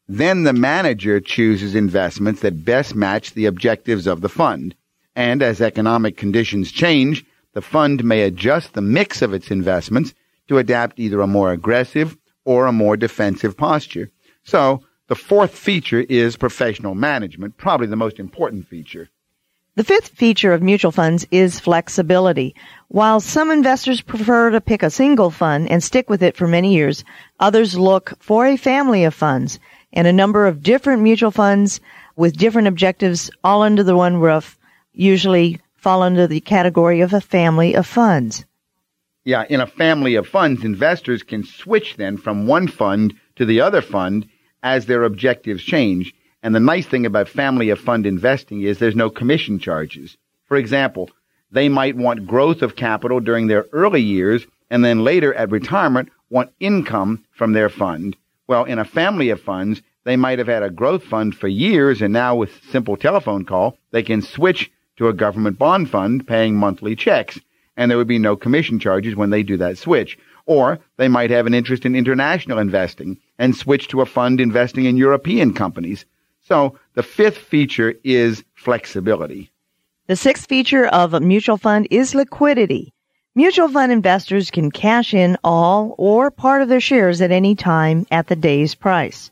then 0.10 0.44
the 0.44 0.54
manager 0.54 1.20
chooses 1.20 1.76
investments 1.76 2.42
that 2.42 2.66
best 2.66 2.94
match 2.96 3.34
the 3.34 3.46
objectives 3.46 4.08
of 4.08 4.22
the 4.22 4.30
fund. 4.30 4.76
And 5.16 5.42
as 5.42 5.62
economic 5.62 6.18
conditions 6.18 6.72
change, 6.72 7.26
the 7.54 7.62
fund 7.62 8.04
may 8.04 8.22
adjust 8.22 8.74
the 8.74 8.82
mix 8.82 9.22
of 9.22 9.34
its 9.34 9.50
investments 9.50 10.14
to 10.48 10.58
adapt 10.58 11.00
either 11.00 11.22
a 11.22 11.28
more 11.28 11.52
aggressive 11.52 12.18
or 12.46 12.66
a 12.66 12.72
more 12.72 12.96
defensive 12.96 13.58
posture. 13.58 14.10
So 14.44 14.84
the 15.08 15.16
fourth 15.16 15.58
feature 15.58 16.02
is 16.02 16.36
professional 16.36 16.96
management, 16.96 17.58
probably 17.58 17.88
the 17.88 17.96
most 17.96 18.20
important 18.20 18.68
feature. 18.68 19.10
The 19.76 19.84
fifth 19.84 20.10
feature 20.10 20.54
of 20.54 20.64
mutual 20.64 20.92
funds 20.92 21.28
is 21.30 21.60
flexibility. 21.60 22.56
While 22.88 23.20
some 23.20 23.52
investors 23.52 24.02
prefer 24.02 24.50
to 24.50 24.60
pick 24.60 24.82
a 24.82 24.90
single 24.90 25.30
fund 25.30 25.70
and 25.70 25.84
stick 25.84 26.10
with 26.10 26.24
it 26.24 26.36
for 26.36 26.48
many 26.48 26.74
years, 26.74 27.04
others 27.40 27.78
look 27.78 28.14
for 28.20 28.48
a 28.48 28.58
family 28.58 29.04
of 29.04 29.14
funds 29.14 29.60
and 29.94 30.08
a 30.08 30.14
number 30.14 30.48
of 30.48 30.64
different 30.64 31.04
mutual 31.04 31.32
funds 31.32 31.80
with 32.16 32.38
different 32.38 32.68
objectives 32.68 33.30
all 33.44 33.62
under 33.62 33.84
the 33.84 33.96
one 33.96 34.18
roof 34.18 34.58
usually 34.94 35.62
fall 35.76 36.02
under 36.02 36.26
the 36.26 36.42
category 36.42 37.02
of 37.02 37.14
a 37.14 37.22
family 37.22 37.76
of 37.76 37.86
funds. 37.86 38.46
Yeah, 39.24 39.46
in 39.48 39.62
a 39.62 39.68
family 39.68 40.16
of 40.16 40.28
funds, 40.28 40.64
investors 40.64 41.22
can 41.22 41.44
switch 41.44 41.98
then 41.98 42.18
from 42.18 42.48
one 42.48 42.68
fund 42.68 43.14
to 43.36 43.46
the 43.46 43.62
other 43.62 43.82
fund 43.82 44.28
as 44.64 44.86
their 44.86 45.04
objectives 45.04 45.64
change. 45.64 46.14
And 46.44 46.54
the 46.54 46.60
nice 46.60 46.86
thing 46.86 47.06
about 47.06 47.28
family 47.28 47.70
of 47.70 47.80
fund 47.80 48.06
investing 48.06 48.62
is 48.62 48.80
there's 48.80 48.96
no 48.96 49.10
commission 49.10 49.60
charges. 49.60 50.18
For 50.46 50.58
example, 50.58 51.10
they 51.52 51.70
might 51.70 51.96
want 51.96 52.28
growth 52.28 52.62
of 52.62 52.76
capital 52.76 53.20
during 53.20 53.48
their 53.48 53.66
early 53.72 54.02
years 54.02 54.46
and 54.70 54.84
then 54.84 55.04
later 55.04 55.34
at 55.34 55.52
retirement 55.52 56.10
want 56.30 56.52
income 56.60 57.24
from 57.32 57.54
their 57.54 57.70
fund. 57.70 58.16
Well, 58.48 58.66
in 58.66 58.80
a 58.80 58.86
family 58.86 59.30
of 59.30 59.42
funds, 59.42 59.82
they 60.04 60.16
might 60.16 60.40
have 60.40 60.48
had 60.48 60.64
a 60.64 60.70
growth 60.70 61.04
fund 61.04 61.36
for 61.36 61.48
years 61.48 62.02
and 62.02 62.14
now 62.14 62.36
with 62.36 62.64
simple 62.72 62.98
telephone 62.98 63.46
call, 63.46 63.78
they 63.92 64.04
can 64.04 64.22
switch 64.22 64.72
to 64.98 65.08
a 65.08 65.14
government 65.14 65.58
bond 65.58 65.90
fund 65.90 66.28
paying 66.28 66.56
monthly 66.56 66.96
checks 66.96 67.40
and 67.78 67.90
there 67.90 67.98
would 67.98 68.08
be 68.08 68.20
no 68.20 68.36
commission 68.36 68.80
charges 68.80 69.16
when 69.16 69.30
they 69.30 69.44
do 69.44 69.58
that 69.58 69.78
switch. 69.78 70.18
Or 70.46 70.80
they 70.98 71.08
might 71.08 71.30
have 71.30 71.46
an 71.46 71.54
interest 71.54 71.86
in 71.86 71.96
international 71.96 72.58
investing 72.58 73.18
and 73.38 73.56
switch 73.56 73.88
to 73.90 74.02
a 74.02 74.06
fund 74.06 74.40
investing 74.40 74.86
in 74.86 74.98
European 74.98 75.54
companies. 75.54 76.06
So 76.42 76.78
the 76.94 77.04
fifth 77.04 77.38
feature 77.38 77.96
is 78.04 78.44
flexibility. 78.54 79.52
The 80.08 80.16
sixth 80.16 80.48
feature 80.48 80.86
of 80.86 81.14
a 81.14 81.20
mutual 81.20 81.58
fund 81.58 81.88
is 81.92 82.16
liquidity. 82.16 82.94
Mutual 83.36 83.68
fund 83.68 83.92
investors 83.92 84.50
can 84.50 84.72
cash 84.72 85.14
in 85.14 85.38
all 85.44 85.94
or 85.98 86.32
part 86.32 86.62
of 86.62 86.70
their 86.70 86.80
shares 86.80 87.22
at 87.22 87.32
any 87.32 87.54
time 87.54 88.08
at 88.10 88.28
the 88.28 88.36
day's 88.36 88.74
price. 88.74 89.30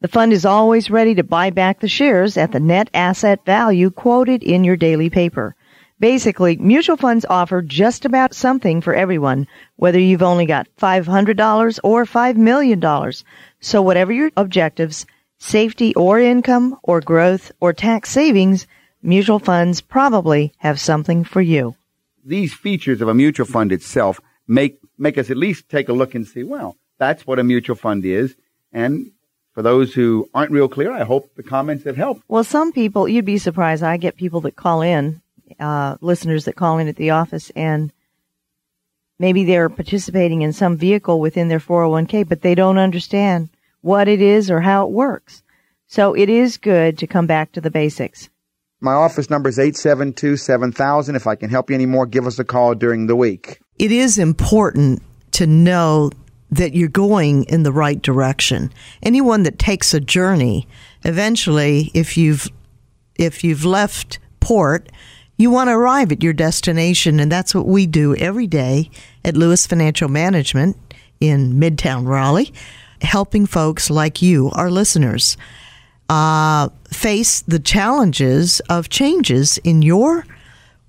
The 0.00 0.08
fund 0.08 0.32
is 0.32 0.44
always 0.44 0.88
ready 0.88 1.16
to 1.16 1.24
buy 1.24 1.50
back 1.50 1.80
the 1.80 1.88
shares 1.88 2.36
at 2.36 2.52
the 2.52 2.60
net 2.60 2.88
asset 2.94 3.44
value 3.44 3.90
quoted 3.90 4.44
in 4.44 4.62
your 4.62 4.76
daily 4.76 5.10
paper. 5.10 5.55
Basically, 5.98 6.56
mutual 6.58 6.98
funds 6.98 7.24
offer 7.30 7.62
just 7.62 8.04
about 8.04 8.34
something 8.34 8.82
for 8.82 8.94
everyone, 8.94 9.46
whether 9.76 9.98
you've 9.98 10.22
only 10.22 10.44
got 10.44 10.68
$500 10.78 11.78
or 11.82 12.04
$5 12.04 12.36
million. 12.36 13.12
So 13.60 13.80
whatever 13.80 14.12
your 14.12 14.30
objectives, 14.36 15.06
safety 15.38 15.94
or 15.94 16.20
income 16.20 16.78
or 16.82 17.00
growth 17.00 17.50
or 17.60 17.72
tax 17.72 18.10
savings, 18.10 18.66
mutual 19.02 19.38
funds 19.38 19.80
probably 19.80 20.52
have 20.58 20.78
something 20.78 21.24
for 21.24 21.40
you. 21.40 21.74
These 22.22 22.52
features 22.52 23.00
of 23.00 23.08
a 23.08 23.14
mutual 23.14 23.46
fund 23.46 23.72
itself 23.72 24.20
make, 24.46 24.78
make 24.98 25.16
us 25.16 25.30
at 25.30 25.38
least 25.38 25.70
take 25.70 25.88
a 25.88 25.94
look 25.94 26.14
and 26.14 26.26
see, 26.26 26.42
well, 26.42 26.76
that's 26.98 27.26
what 27.26 27.38
a 27.38 27.44
mutual 27.44 27.76
fund 27.76 28.04
is. 28.04 28.36
And 28.70 29.12
for 29.52 29.62
those 29.62 29.94
who 29.94 30.28
aren't 30.34 30.50
real 30.50 30.68
clear, 30.68 30.92
I 30.92 31.04
hope 31.04 31.34
the 31.36 31.42
comments 31.42 31.84
have 31.84 31.96
helped. 31.96 32.22
Well, 32.28 32.44
some 32.44 32.72
people, 32.72 33.08
you'd 33.08 33.24
be 33.24 33.38
surprised. 33.38 33.82
I 33.82 33.96
get 33.96 34.16
people 34.16 34.42
that 34.42 34.56
call 34.56 34.82
in, 34.82 35.22
uh, 35.60 35.96
listeners 36.00 36.44
that 36.44 36.56
call 36.56 36.78
in 36.78 36.88
at 36.88 36.96
the 36.96 37.10
office 37.10 37.50
and 37.56 37.92
maybe 39.18 39.44
they're 39.44 39.68
participating 39.68 40.42
in 40.42 40.52
some 40.52 40.76
vehicle 40.76 41.20
within 41.20 41.48
their 41.48 41.60
401k, 41.60 42.28
but 42.28 42.42
they 42.42 42.54
don't 42.54 42.78
understand 42.78 43.48
what 43.80 44.08
it 44.08 44.20
is 44.20 44.50
or 44.50 44.60
how 44.60 44.84
it 44.84 44.90
works. 44.90 45.42
So 45.86 46.14
it 46.14 46.28
is 46.28 46.56
good 46.56 46.98
to 46.98 47.06
come 47.06 47.26
back 47.26 47.52
to 47.52 47.60
the 47.60 47.70
basics. 47.70 48.28
My 48.80 48.92
office 48.92 49.30
number 49.30 49.48
is 49.48 49.58
872 49.58 50.36
7000. 50.36 51.16
If 51.16 51.26
I 51.26 51.34
can 51.34 51.48
help 51.48 51.70
you 51.70 51.76
anymore, 51.76 52.06
give 52.06 52.26
us 52.26 52.38
a 52.38 52.44
call 52.44 52.74
during 52.74 53.06
the 53.06 53.16
week. 53.16 53.60
It 53.78 53.92
is 53.92 54.18
important 54.18 55.02
to 55.32 55.46
know 55.46 56.10
that 56.50 56.74
you're 56.74 56.88
going 56.88 57.44
in 57.44 57.62
the 57.62 57.72
right 57.72 58.00
direction. 58.00 58.72
Anyone 59.02 59.42
that 59.44 59.58
takes 59.58 59.94
a 59.94 60.00
journey, 60.00 60.68
eventually, 61.04 61.90
if 61.94 62.16
you've 62.16 62.48
if 63.16 63.42
you've 63.42 63.64
left 63.64 64.18
port, 64.40 64.90
you 65.36 65.50
want 65.50 65.68
to 65.68 65.74
arrive 65.74 66.12
at 66.12 66.22
your 66.22 66.32
destination, 66.32 67.20
and 67.20 67.30
that's 67.30 67.54
what 67.54 67.66
we 67.66 67.86
do 67.86 68.14
every 68.16 68.46
day 68.46 68.90
at 69.24 69.36
Lewis 69.36 69.66
Financial 69.66 70.08
Management 70.08 70.76
in 71.20 71.54
Midtown 71.54 72.06
Raleigh 72.06 72.52
helping 73.02 73.46
folks 73.46 73.90
like 73.90 74.22
you, 74.22 74.50
our 74.54 74.70
listeners, 74.70 75.36
uh, 76.08 76.68
face 76.90 77.42
the 77.42 77.58
challenges 77.58 78.60
of 78.68 78.88
changes 78.88 79.58
in 79.58 79.82
your, 79.82 80.24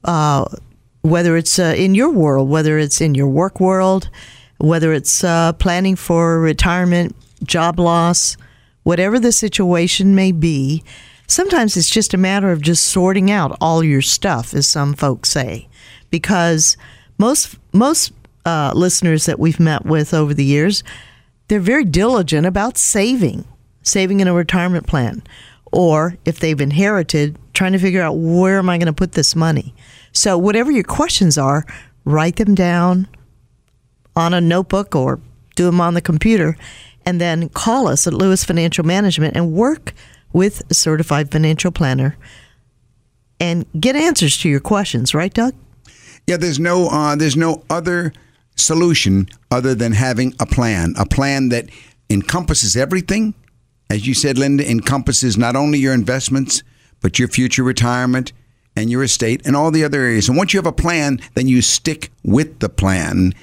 uh, 0.04 0.46
whether 1.02 1.38
it's 1.38 1.60
uh, 1.60 1.74
in 1.78 1.96
your 1.96 2.10
world, 2.10 2.50
whether 2.50 2.78
it's 2.78 3.02
in 3.02 3.16
your 3.16 3.28
work 3.28 3.60
world, 3.60 4.10
whether 4.58 4.94
it's 4.94 5.24
uh, 5.24 5.54
planning 5.54 5.96
for 5.96 6.40
retirement, 6.40 7.16
job 7.44 7.80
loss, 7.80 8.38
whatever 8.84 9.20
the 9.20 9.32
situation 9.32 10.16
may 10.16 10.32
be. 10.32 10.84
Sometimes 11.28 11.76
it's 11.76 11.90
just 11.90 12.14
a 12.14 12.18
matter 12.18 12.52
of 12.52 12.62
just 12.62 12.86
sorting 12.86 13.30
out 13.30 13.58
all 13.60 13.84
your 13.84 14.02
stuff, 14.02 14.54
as 14.54 14.66
some 14.66 14.94
folks 14.94 15.30
say, 15.30 15.68
because 16.10 16.78
most 17.18 17.58
most 17.74 18.14
uh, 18.46 18.72
listeners 18.74 19.26
that 19.26 19.40
we've 19.40 19.60
met 19.60 19.86
with 19.86 20.14
over 20.14 20.34
the 20.34 20.46
years 20.46 20.84
they're 21.48 21.60
very 21.60 21.86
diligent 21.86 22.46
about 22.46 22.78
saving, 22.78 23.46
saving 23.82 24.20
in 24.20 24.28
a 24.28 24.34
retirement 24.34 24.86
plan, 24.86 25.24
or 25.72 26.18
if 26.26 26.40
they've 26.40 26.60
inherited, 26.60 27.38
trying 27.54 27.72
to 27.72 27.80
figure 27.80 28.02
out 28.02 28.18
where 28.18 28.58
am 28.58 28.70
I 28.70 28.78
going 28.78 28.88
to 28.88 28.94
put 28.94 29.14
this 29.14 29.36
money. 29.36 29.74
So, 30.12 30.38
whatever 30.38 30.72
your 30.72 30.84
questions 30.84 31.38
are, 31.38 31.66
write 32.04 32.36
them 32.38 32.56
down 32.56 33.08
on 34.16 34.34
a 34.34 34.42
notebook 34.42 34.96
or 34.96 35.20
do 35.56 35.66
them 35.66 35.82
on 35.82 35.94
the 35.94 36.02
computer, 36.02 36.58
and 37.06 37.22
then 37.22 37.50
call 37.50 37.88
us 37.88 38.08
at 38.08 38.14
Lewis 38.14 38.44
Financial 38.44 38.86
Management 38.86 39.36
and 39.36 39.54
work 39.54 39.94
with 40.34 40.64
a 40.70 40.74
certified 40.74 41.32
financial 41.32 41.72
planner 41.72 42.18
and 43.40 43.66
get 43.80 43.96
answers 43.96 44.38
to 44.40 44.50
your 44.50 44.60
questions, 44.60 45.14
right, 45.14 45.34
Doug? 45.34 45.54
Yeah, 46.26 46.38
there's 46.38 46.60
no 46.60 46.90
uh, 46.90 47.16
there's 47.16 47.38
no 47.38 47.64
other 47.70 48.14
solution 48.56 49.30
other 49.52 49.74
than 49.76 49.94
having 49.94 50.34
a 50.40 50.46
plan, 50.46 50.94
a 50.98 51.06
plan 51.06 51.50
that 51.50 51.70
encompasses 52.10 52.76
everything. 52.76 53.34
As 53.90 54.06
you 54.06 54.14
said, 54.14 54.38
Linda, 54.38 54.70
encompasses 54.70 55.38
not 55.38 55.56
only 55.56 55.80
your 55.80 55.94
investments 55.94 56.64
but 57.02 57.20
your 57.20 57.28
future 57.28 57.64
retirement 57.64 58.34
and 58.76 58.90
your 58.90 59.04
estate 59.04 59.46
and 59.46 59.56
all 59.56 59.72
the 59.72 59.84
other 59.84 60.02
areas. 60.02 60.28
And 60.28 60.38
once 60.38 60.54
you 60.54 60.58
have 60.58 60.68
a 60.68 60.72
plan, 60.72 61.20
then 61.36 61.48
you 61.48 61.62
stick 61.62 62.12
with 62.24 62.60
the 62.60 62.70
plan. 62.70 63.34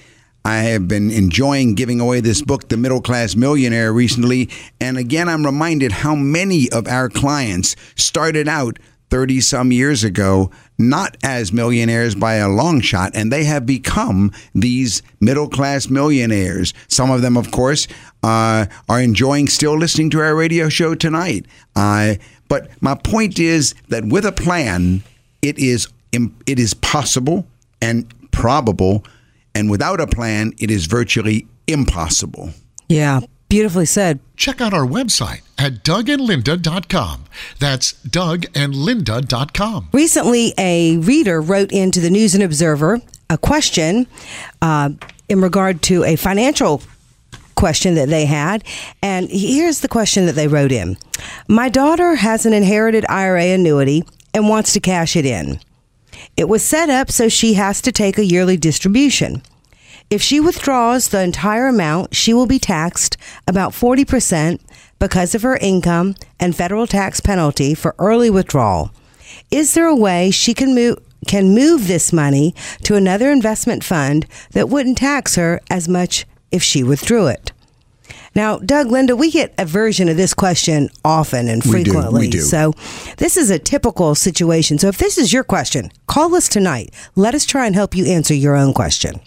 I 0.44 0.56
have 0.56 0.86
been 0.86 1.10
enjoying 1.10 1.74
giving 1.74 2.00
away 2.00 2.20
this 2.20 2.42
book, 2.42 2.68
The 2.68 2.76
Middle 2.76 3.00
Class 3.00 3.34
Millionaire, 3.34 3.92
recently. 3.92 4.50
And 4.78 4.98
again, 4.98 5.26
I'm 5.28 5.46
reminded 5.46 5.90
how 5.90 6.14
many 6.14 6.70
of 6.70 6.86
our 6.86 7.08
clients 7.08 7.76
started 7.96 8.46
out 8.46 8.78
30 9.08 9.40
some 9.40 9.72
years 9.72 10.04
ago, 10.04 10.50
not 10.76 11.16
as 11.22 11.52
millionaires 11.52 12.14
by 12.14 12.34
a 12.34 12.48
long 12.48 12.80
shot, 12.80 13.12
and 13.14 13.32
they 13.32 13.44
have 13.44 13.64
become 13.64 14.32
these 14.54 15.02
middle 15.20 15.48
class 15.48 15.88
millionaires. 15.88 16.74
Some 16.88 17.10
of 17.10 17.22
them, 17.22 17.36
of 17.36 17.50
course, 17.50 17.88
uh, 18.22 18.66
are 18.88 19.00
enjoying 19.00 19.46
still 19.46 19.78
listening 19.78 20.10
to 20.10 20.20
our 20.20 20.34
radio 20.34 20.68
show 20.68 20.94
tonight. 20.94 21.46
Uh, 21.74 22.16
but 22.48 22.70
my 22.82 22.94
point 22.94 23.38
is 23.38 23.74
that 23.88 24.04
with 24.04 24.26
a 24.26 24.32
plan, 24.32 25.02
it 25.40 25.58
is 25.58 25.88
it 26.12 26.58
is 26.58 26.74
possible 26.74 27.46
and 27.80 28.12
probable, 28.30 29.04
and 29.54 29.70
without 29.70 30.00
a 30.00 30.06
plan, 30.06 30.52
it 30.58 30.70
is 30.70 30.86
virtually 30.86 31.46
impossible. 31.66 32.50
Yeah, 32.88 33.20
beautifully 33.48 33.86
said. 33.86 34.20
Check 34.36 34.60
out 34.60 34.74
our 34.74 34.86
website 34.86 35.42
at 35.58 35.84
dougandlinda.com. 35.84 37.24
That's 37.58 37.92
dougandlinda.com. 38.04 39.88
Recently, 39.92 40.54
a 40.58 40.96
reader 40.98 41.40
wrote 41.40 41.72
into 41.72 42.00
the 42.00 42.10
News 42.10 42.34
and 42.34 42.42
Observer 42.42 43.00
a 43.30 43.38
question 43.38 44.06
uh, 44.60 44.90
in 45.28 45.40
regard 45.40 45.82
to 45.82 46.04
a 46.04 46.16
financial 46.16 46.82
question 47.54 47.94
that 47.94 48.08
they 48.08 48.26
had. 48.26 48.64
And 49.02 49.28
here's 49.30 49.80
the 49.80 49.88
question 49.88 50.26
that 50.26 50.34
they 50.34 50.48
wrote 50.48 50.72
in 50.72 50.96
My 51.48 51.68
daughter 51.68 52.16
has 52.16 52.44
an 52.46 52.52
inherited 52.52 53.06
IRA 53.08 53.44
annuity 53.46 54.04
and 54.34 54.48
wants 54.48 54.72
to 54.74 54.80
cash 54.80 55.16
it 55.16 55.24
in. 55.24 55.60
It 56.36 56.48
was 56.48 56.64
set 56.64 56.90
up 56.90 57.10
so 57.10 57.28
she 57.28 57.54
has 57.54 57.80
to 57.82 57.92
take 57.92 58.18
a 58.18 58.24
yearly 58.24 58.56
distribution. 58.56 59.42
If 60.10 60.20
she 60.20 60.40
withdraws 60.40 61.08
the 61.08 61.22
entire 61.22 61.66
amount, 61.66 62.14
she 62.14 62.34
will 62.34 62.46
be 62.46 62.58
taxed 62.58 63.16
about 63.48 63.72
40% 63.72 64.60
because 64.98 65.34
of 65.34 65.42
her 65.42 65.56
income 65.56 66.14
and 66.38 66.54
federal 66.54 66.86
tax 66.86 67.20
penalty 67.20 67.74
for 67.74 67.94
early 67.98 68.30
withdrawal. 68.30 68.90
Is 69.50 69.74
there 69.74 69.86
a 69.86 69.94
way 69.94 70.30
she 70.30 70.54
can 70.54 70.74
move 70.74 70.98
can 71.26 71.54
move 71.54 71.88
this 71.88 72.12
money 72.12 72.54
to 72.82 72.96
another 72.96 73.30
investment 73.30 73.82
fund 73.82 74.26
that 74.50 74.68
wouldn't 74.68 74.98
tax 74.98 75.36
her 75.36 75.58
as 75.70 75.88
much 75.88 76.26
if 76.52 76.62
she 76.62 76.82
withdrew 76.82 77.26
it? 77.26 77.50
Now, 78.34 78.58
Doug, 78.58 78.90
Linda, 78.90 79.14
we 79.14 79.30
get 79.30 79.54
a 79.58 79.64
version 79.64 80.08
of 80.08 80.16
this 80.16 80.34
question 80.34 80.88
often 81.04 81.48
and 81.48 81.62
frequently. 81.62 82.20
We 82.20 82.28
do, 82.30 82.38
we 82.38 82.40
do. 82.40 82.40
So, 82.40 82.72
this 83.18 83.36
is 83.36 83.50
a 83.50 83.58
typical 83.58 84.14
situation. 84.14 84.78
So, 84.78 84.88
if 84.88 84.98
this 84.98 85.18
is 85.18 85.32
your 85.32 85.44
question, 85.44 85.92
call 86.06 86.34
us 86.34 86.48
tonight. 86.48 86.92
Let 87.14 87.34
us 87.34 87.44
try 87.44 87.66
and 87.66 87.74
help 87.74 87.94
you 87.94 88.06
answer 88.06 88.34
your 88.34 88.56
own 88.56 88.74
question. 88.74 89.20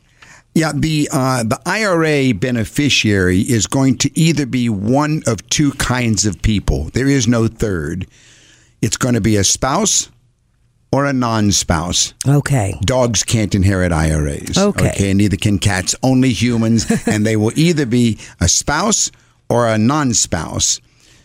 Yeah, 0.53 0.71
the 0.73 1.07
uh, 1.11 1.43
the 1.43 1.61
IRA 1.65 2.33
beneficiary 2.33 3.41
is 3.41 3.67
going 3.67 3.99
to 3.99 4.19
either 4.19 4.45
be 4.45 4.69
one 4.69 5.21
of 5.27 5.47
two 5.49 5.71
kinds 5.73 6.25
of 6.25 6.41
people. 6.41 6.85
There 6.93 7.07
is 7.07 7.27
no 7.27 7.47
third. 7.47 8.07
It's 8.81 8.97
going 8.97 9.13
to 9.13 9.21
be 9.21 9.37
a 9.37 9.43
spouse 9.43 10.09
or 10.91 11.05
a 11.05 11.13
non-spouse. 11.13 12.13
Okay. 12.27 12.75
Dogs 12.81 13.23
can't 13.23 13.53
inherit 13.53 13.91
IRAs. 13.91 14.57
Okay. 14.57 14.89
Okay, 14.89 15.13
neither 15.13 15.37
can 15.37 15.59
cats. 15.59 15.95
Only 16.01 16.31
humans, 16.31 16.85
and 17.07 17.25
they 17.25 17.35
will 17.35 17.51
either 17.55 17.85
be 17.85 18.19
a 18.39 18.47
spouse 18.47 19.11
or 19.49 19.67
a 19.67 19.77
non-spouse. 19.77 20.79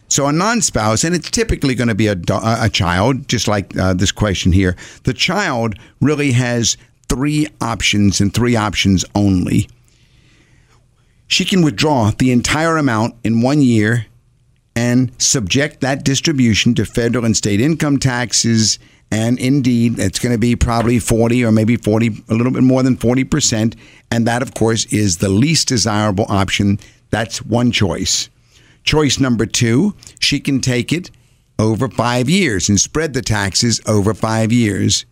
So 0.08 0.26
a 0.26 0.32
non-spouse, 0.32 1.04
and 1.04 1.14
it's 1.14 1.30
typically 1.30 1.74
going 1.74 1.88
to 1.88 1.94
be 1.94 2.08
a, 2.08 2.14
do- 2.14 2.38
a 2.42 2.68
child, 2.68 3.28
just 3.28 3.48
like 3.48 3.76
uh, 3.78 3.94
this 3.94 4.12
question 4.12 4.52
here. 4.52 4.76
The 5.04 5.14
child 5.14 5.76
really 6.00 6.32
has 6.32 6.76
three 7.08 7.46
options 7.60 8.20
and 8.20 8.32
three 8.34 8.56
options 8.56 9.04
only. 9.14 9.68
She 11.28 11.46
can 11.46 11.62
withdraw 11.62 12.10
the 12.10 12.30
entire 12.30 12.76
amount 12.76 13.14
in 13.24 13.40
one 13.40 13.62
year 13.62 14.06
and 14.76 15.12
subject 15.20 15.80
that 15.80 16.04
distribution 16.04 16.74
to 16.74 16.84
federal 16.84 17.24
and 17.24 17.36
state 17.36 17.60
income 17.60 17.98
taxes. 17.98 18.78
And 19.12 19.38
indeed, 19.38 19.98
it's 19.98 20.18
going 20.18 20.32
to 20.32 20.38
be 20.38 20.56
probably 20.56 20.98
40 20.98 21.44
or 21.44 21.52
maybe 21.52 21.76
40, 21.76 22.22
a 22.30 22.34
little 22.34 22.50
bit 22.50 22.62
more 22.62 22.82
than 22.82 22.96
40%. 22.96 23.76
And 24.10 24.26
that, 24.26 24.40
of 24.40 24.54
course, 24.54 24.86
is 24.86 25.18
the 25.18 25.28
least 25.28 25.68
desirable 25.68 26.24
option. 26.30 26.78
That's 27.10 27.44
one 27.44 27.72
choice. 27.72 28.30
Choice 28.84 29.20
number 29.20 29.44
two, 29.44 29.94
she 30.18 30.40
can 30.40 30.62
take 30.62 30.94
it 30.94 31.10
over 31.58 31.88
five 31.88 32.30
years 32.30 32.70
and 32.70 32.80
spread 32.80 33.12
the 33.12 33.20
taxes 33.20 33.82
over 33.86 34.14
five 34.14 34.50
years. 34.50 35.04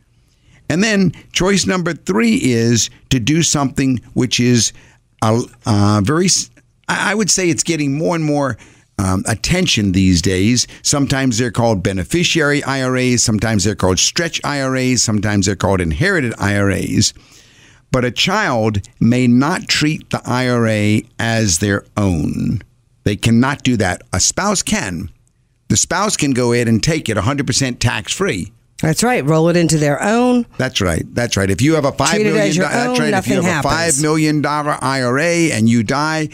And 0.71 0.83
then 0.83 1.13
choice 1.33 1.67
number 1.67 1.93
three 1.93 2.37
is 2.37 2.89
to 3.11 3.21
do 3.21 3.43
something 3.43 4.01
which 4.15 4.41
is 4.41 4.73
a, 5.23 5.43
uh, 5.67 6.01
very, 6.03 6.29
I 6.89 7.13
I 7.13 7.15
would 7.15 7.31
say 7.31 7.51
it's 7.51 7.63
getting 7.63 7.99
more 7.99 8.17
and 8.17 8.25
more 8.25 8.57
um, 9.01 9.25
attention 9.27 9.93
these 9.93 10.21
days. 10.21 10.67
Sometimes 10.83 11.39
they're 11.39 11.51
called 11.51 11.83
beneficiary 11.83 12.63
IRAs, 12.65 13.25
sometimes 13.25 13.65
they're 13.65 13.75
called 13.75 13.99
stretch 13.99 14.41
IRAs, 14.45 15.03
sometimes 15.03 15.47
they're 15.47 15.57
called 15.57 15.81
inherited 15.81 16.35
IRAs. 16.39 17.15
But 17.93 18.05
a 18.05 18.11
child 18.11 18.83
may 19.01 19.27
not 19.27 19.69
treat 19.69 20.11
the 20.11 20.21
IRA 20.25 21.03
as 21.19 21.59
their 21.59 21.85
own. 21.97 22.63
They 23.05 23.17
cannot 23.17 23.63
do 23.63 23.77
that. 23.79 24.03
A 24.13 24.21
spouse 24.21 24.63
can. 24.63 25.11
The 25.69 25.77
spouse 25.77 26.17
can 26.17 26.33
go 26.33 26.53
ahead 26.53 26.69
and 26.69 26.83
take 26.83 27.09
it 27.09 27.17
100% 27.17 27.79
tax 27.79 28.13
free. 28.13 28.53
That's 28.83 29.03
right. 29.03 29.25
Roll 29.25 29.49
it 29.49 29.57
into 29.57 29.77
their 29.77 30.03
own. 30.03 30.47
That's 30.57 30.81
right. 30.81 31.05
That's 31.15 31.37
right. 31.37 31.51
If 31.51 31.61
you 31.61 31.75
have 31.75 31.85
a 31.85 31.93
five 31.93 32.15
Treat 32.15 32.25
million, 32.25 32.53
do- 32.53 32.63
that's 32.63 32.99
right. 32.99 33.15
If 33.15 33.29
you 33.29 33.43
have 33.43 33.65
nothing 33.65 33.71
a 33.71 33.93
five 33.93 34.03
million 34.03 34.41
dollar 34.41 34.77
IRA 34.81 35.51
and 35.53 35.69
you 35.69 35.83
die, 35.83 36.29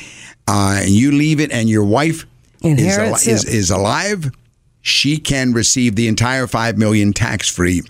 uh, 0.46 0.78
and 0.80 0.90
you 0.90 1.10
leave 1.12 1.40
it, 1.40 1.50
and 1.50 1.68
your 1.68 1.84
wife 1.84 2.24
is, 2.62 2.98
al- 2.98 3.14
is 3.14 3.44
is 3.44 3.70
alive, 3.70 4.30
she 4.80 5.18
can 5.18 5.52
receive 5.52 5.96
the 5.96 6.08
entire 6.08 6.46
five 6.46 6.78
million 6.78 7.12
tax 7.12 7.48
free 7.48 7.82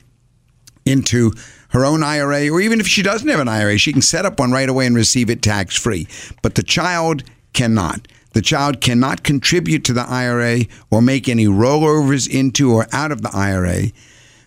into 0.84 1.32
her 1.70 1.84
own 1.84 2.02
IRA, 2.02 2.48
or 2.48 2.60
even 2.60 2.80
if 2.80 2.86
she 2.86 3.02
doesn't 3.02 3.28
have 3.28 3.40
an 3.40 3.48
IRA, 3.48 3.76
she 3.76 3.92
can 3.92 4.02
set 4.02 4.24
up 4.24 4.38
one 4.38 4.52
right 4.52 4.68
away 4.68 4.86
and 4.86 4.96
receive 4.96 5.28
it 5.28 5.42
tax 5.42 5.76
free. 5.76 6.06
But 6.42 6.54
the 6.54 6.62
child 6.62 7.24
cannot. 7.52 8.08
The 8.32 8.42
child 8.42 8.80
cannot 8.80 9.22
contribute 9.24 9.84
to 9.84 9.92
the 9.92 10.08
IRA 10.08 10.60
or 10.90 11.02
make 11.02 11.28
any 11.28 11.46
rollovers 11.46 12.28
into 12.28 12.72
or 12.72 12.86
out 12.92 13.10
of 13.10 13.22
the 13.22 13.30
IRA. 13.34 13.92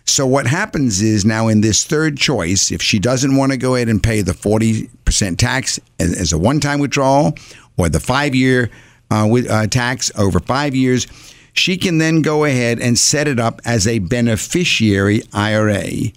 So 0.06 0.26
what 0.26 0.46
happens 0.46 1.02
is 1.02 1.24
now 1.24 1.48
in 1.48 1.60
this 1.60 1.84
third 1.84 2.16
choice, 2.16 2.72
if 2.72 2.82
she 2.82 2.98
doesn't 2.98 3.36
want 3.36 3.52
to 3.52 3.58
go 3.58 3.74
ahead 3.74 3.88
and 3.88 4.02
pay 4.02 4.22
the 4.22 4.32
40% 4.32 5.36
tax 5.38 5.78
as, 5.98 6.18
as 6.18 6.32
a 6.32 6.38
one-time 6.38 6.80
withdrawal 6.80 7.34
or 7.76 7.88
the 7.88 8.00
five-year 8.00 8.70
uh, 9.10 9.22
wi- 9.22 9.48
uh, 9.48 9.66
tax 9.66 10.10
over 10.16 10.40
five 10.40 10.74
years, 10.74 11.06
she 11.52 11.76
can 11.76 11.98
then 11.98 12.22
go 12.22 12.44
ahead 12.44 12.78
and 12.80 12.98
set 12.98 13.26
it 13.28 13.40
up 13.40 13.60
as 13.64 13.86
a 13.86 13.98
beneficiary 13.98 15.22
IRA. 15.32 16.12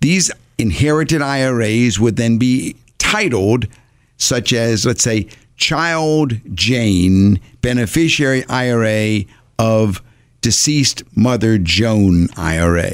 These 0.00 0.30
inherited 0.58 1.22
IRAs 1.22 1.98
would 1.98 2.16
then 2.16 2.38
be 2.38 2.76
titled, 2.98 3.66
such 4.16 4.52
as, 4.52 4.84
let's 4.84 5.02
say, 5.02 5.28
Child 5.56 6.40
Jane 6.54 7.40
Beneficiary 7.60 8.44
IRA 8.48 9.24
of 9.58 10.02
Deceased 10.40 11.04
Mother 11.16 11.56
Joan 11.56 12.28
IRA. 12.36 12.92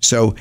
So 0.00 0.34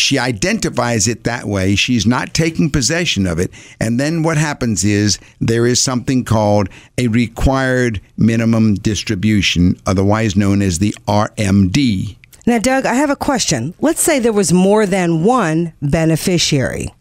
she 0.00 0.18
identifies 0.18 1.08
it 1.08 1.24
that 1.24 1.44
way. 1.44 1.74
She's 1.74 2.06
not 2.06 2.34
taking 2.34 2.70
possession 2.70 3.26
of 3.26 3.38
it. 3.38 3.50
And 3.80 3.98
then 3.98 4.22
what 4.22 4.36
happens 4.36 4.84
is 4.84 5.18
there 5.40 5.66
is 5.66 5.82
something 5.82 6.24
called 6.24 6.68
a 6.96 7.08
required 7.08 8.00
minimum 8.16 8.74
distribution, 8.74 9.76
otherwise 9.86 10.36
known 10.36 10.62
as 10.62 10.78
the 10.78 10.94
RMD. 11.06 12.16
Now, 12.46 12.58
Doug, 12.58 12.86
I 12.86 12.94
have 12.94 13.10
a 13.10 13.16
question. 13.16 13.74
Let's 13.80 14.00
say 14.00 14.18
there 14.18 14.32
was 14.32 14.52
more 14.52 14.86
than 14.86 15.22
one 15.22 15.74
beneficiary. 15.82 16.94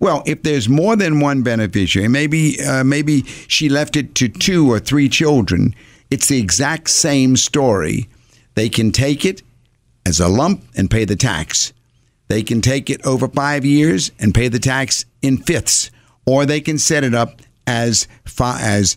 Well, 0.00 0.22
if 0.26 0.42
there's 0.42 0.68
more 0.68 0.94
than 0.96 1.20
one 1.20 1.42
beneficiary, 1.42 2.08
maybe 2.08 2.60
uh, 2.62 2.84
maybe 2.84 3.22
she 3.48 3.68
left 3.68 3.96
it 3.96 4.14
to 4.16 4.28
two 4.28 4.70
or 4.70 4.78
three 4.78 5.08
children. 5.08 5.74
It's 6.10 6.28
the 6.28 6.38
exact 6.38 6.88
same 6.88 7.36
story. 7.36 8.08
They 8.54 8.68
can 8.68 8.92
take 8.92 9.24
it 9.24 9.42
as 10.06 10.20
a 10.20 10.28
lump 10.28 10.64
and 10.76 10.90
pay 10.90 11.04
the 11.04 11.16
tax. 11.16 11.72
They 12.28 12.42
can 12.42 12.60
take 12.60 12.90
it 12.90 13.04
over 13.06 13.26
five 13.28 13.64
years 13.64 14.12
and 14.18 14.34
pay 14.34 14.48
the 14.48 14.58
tax 14.58 15.04
in 15.22 15.38
fifths, 15.38 15.90
or 16.26 16.44
they 16.44 16.60
can 16.60 16.78
set 16.78 17.04
it 17.04 17.14
up 17.14 17.40
as 17.66 18.06
far 18.24 18.56
as 18.60 18.96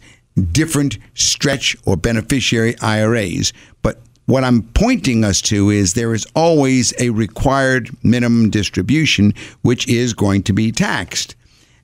different 0.52 0.98
stretch 1.14 1.76
or 1.86 1.98
beneficiary 1.98 2.78
IRAs. 2.80 3.54
But 3.82 4.02
what 4.26 4.44
I'm 4.44 4.64
pointing 4.64 5.24
us 5.24 5.42
to 5.44 5.70
is 5.70 5.94
there 5.94 6.14
is 6.14 6.28
always 6.36 6.94
a 7.00 7.10
required 7.10 7.90
minimum 8.04 8.50
distribution, 8.50 9.34
which 9.62 9.88
is 9.88 10.14
going 10.14 10.44
to 10.44 10.54
be 10.54 10.72
taxed. 10.72 11.36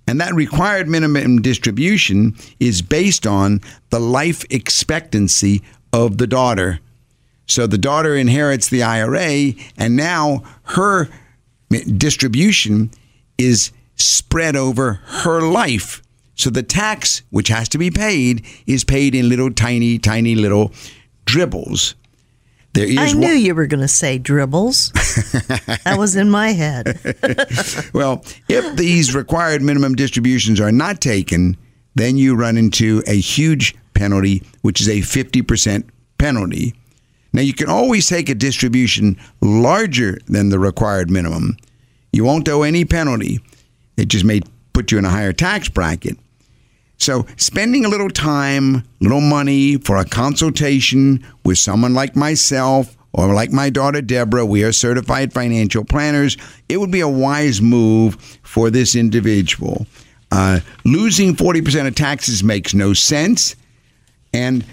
And 0.07 0.21
that 0.21 0.33
required 0.33 0.87
minimum 0.87 1.41
distribution 1.41 2.35
is 2.59 2.81
based 2.81 3.27
on 3.27 3.59
the 3.89 3.99
life 3.99 4.45
expectancy 4.49 5.61
of 5.91 6.17
the 6.17 6.27
daughter. 6.27 6.79
So 7.45 7.67
the 7.67 7.77
daughter 7.77 8.15
inherits 8.15 8.69
the 8.69 8.83
IRA, 8.83 9.53
and 9.77 9.95
now 9.95 10.43
her 10.63 11.09
distribution 11.69 12.91
is 13.37 13.71
spread 13.95 14.55
over 14.55 14.93
her 15.05 15.41
life. 15.41 16.01
So 16.35 16.49
the 16.49 16.63
tax, 16.63 17.23
which 17.29 17.47
has 17.47 17.67
to 17.69 17.77
be 17.77 17.89
paid, 17.89 18.45
is 18.67 18.83
paid 18.83 19.15
in 19.15 19.27
little 19.27 19.51
tiny, 19.51 19.97
tiny 19.97 20.35
little 20.35 20.71
dribbles. 21.25 21.95
There 22.73 22.85
is 22.85 22.97
I 22.97 23.11
knew 23.13 23.27
one- 23.29 23.39
you 23.39 23.55
were 23.55 23.65
going 23.65 23.81
to 23.81 23.87
say 23.87 24.19
dribbles. 24.19 24.91
that 24.93 25.95
was 25.97 26.15
in 26.15 26.29
my 26.29 26.49
head. 26.51 26.99
well, 27.93 28.23
if 28.47 28.75
these 28.75 29.15
required 29.15 29.63
minimum 29.63 29.95
distributions 29.95 30.61
are 30.61 30.71
not 30.71 31.01
taken, 31.01 31.57
then 31.95 32.17
you 32.17 32.35
run 32.35 32.55
into 32.55 33.01
a 33.07 33.19
huge 33.19 33.75
penalty, 33.95 34.43
which 34.61 34.79
is 34.79 34.87
a 34.87 34.99
50% 34.99 35.89
penalty. 36.19 36.75
Now, 37.37 37.43
you 37.43 37.53
can 37.53 37.69
always 37.69 38.09
take 38.09 38.29
a 38.29 38.33
distribution 38.33 39.15
larger 39.41 40.17
than 40.25 40.49
the 40.49 40.57
required 40.57 41.11
minimum. 41.11 41.55
You 42.11 42.23
won't 42.23 42.49
owe 42.49 42.63
any 42.63 42.83
penalty. 42.83 43.41
It 43.95 44.07
just 44.07 44.25
may 44.25 44.41
put 44.73 44.91
you 44.91 44.97
in 44.97 45.05
a 45.05 45.11
higher 45.11 45.33
tax 45.33 45.69
bracket. 45.69 46.17
So, 46.97 47.27
spending 47.35 47.85
a 47.85 47.89
little 47.89 48.09
time, 48.09 48.83
little 49.01 49.21
money 49.21 49.77
for 49.77 49.97
a 49.97 50.03
consultation 50.03 51.23
with 51.45 51.59
someone 51.59 51.93
like 51.93 52.15
myself 52.15 52.97
or 53.13 53.31
like 53.35 53.51
my 53.51 53.69
daughter 53.69 54.01
Deborah, 54.01 54.43
we 54.43 54.63
are 54.63 54.71
certified 54.71 55.31
financial 55.31 55.85
planners, 55.85 56.37
it 56.67 56.77
would 56.77 56.89
be 56.89 57.01
a 57.01 57.07
wise 57.07 57.61
move 57.61 58.15
for 58.41 58.71
this 58.71 58.95
individual. 58.95 59.85
Uh, 60.31 60.61
losing 60.85 61.35
40% 61.35 61.85
of 61.85 61.93
taxes 61.93 62.43
makes 62.43 62.73
no 62.73 62.95
sense. 62.95 63.55
And, 64.33 64.65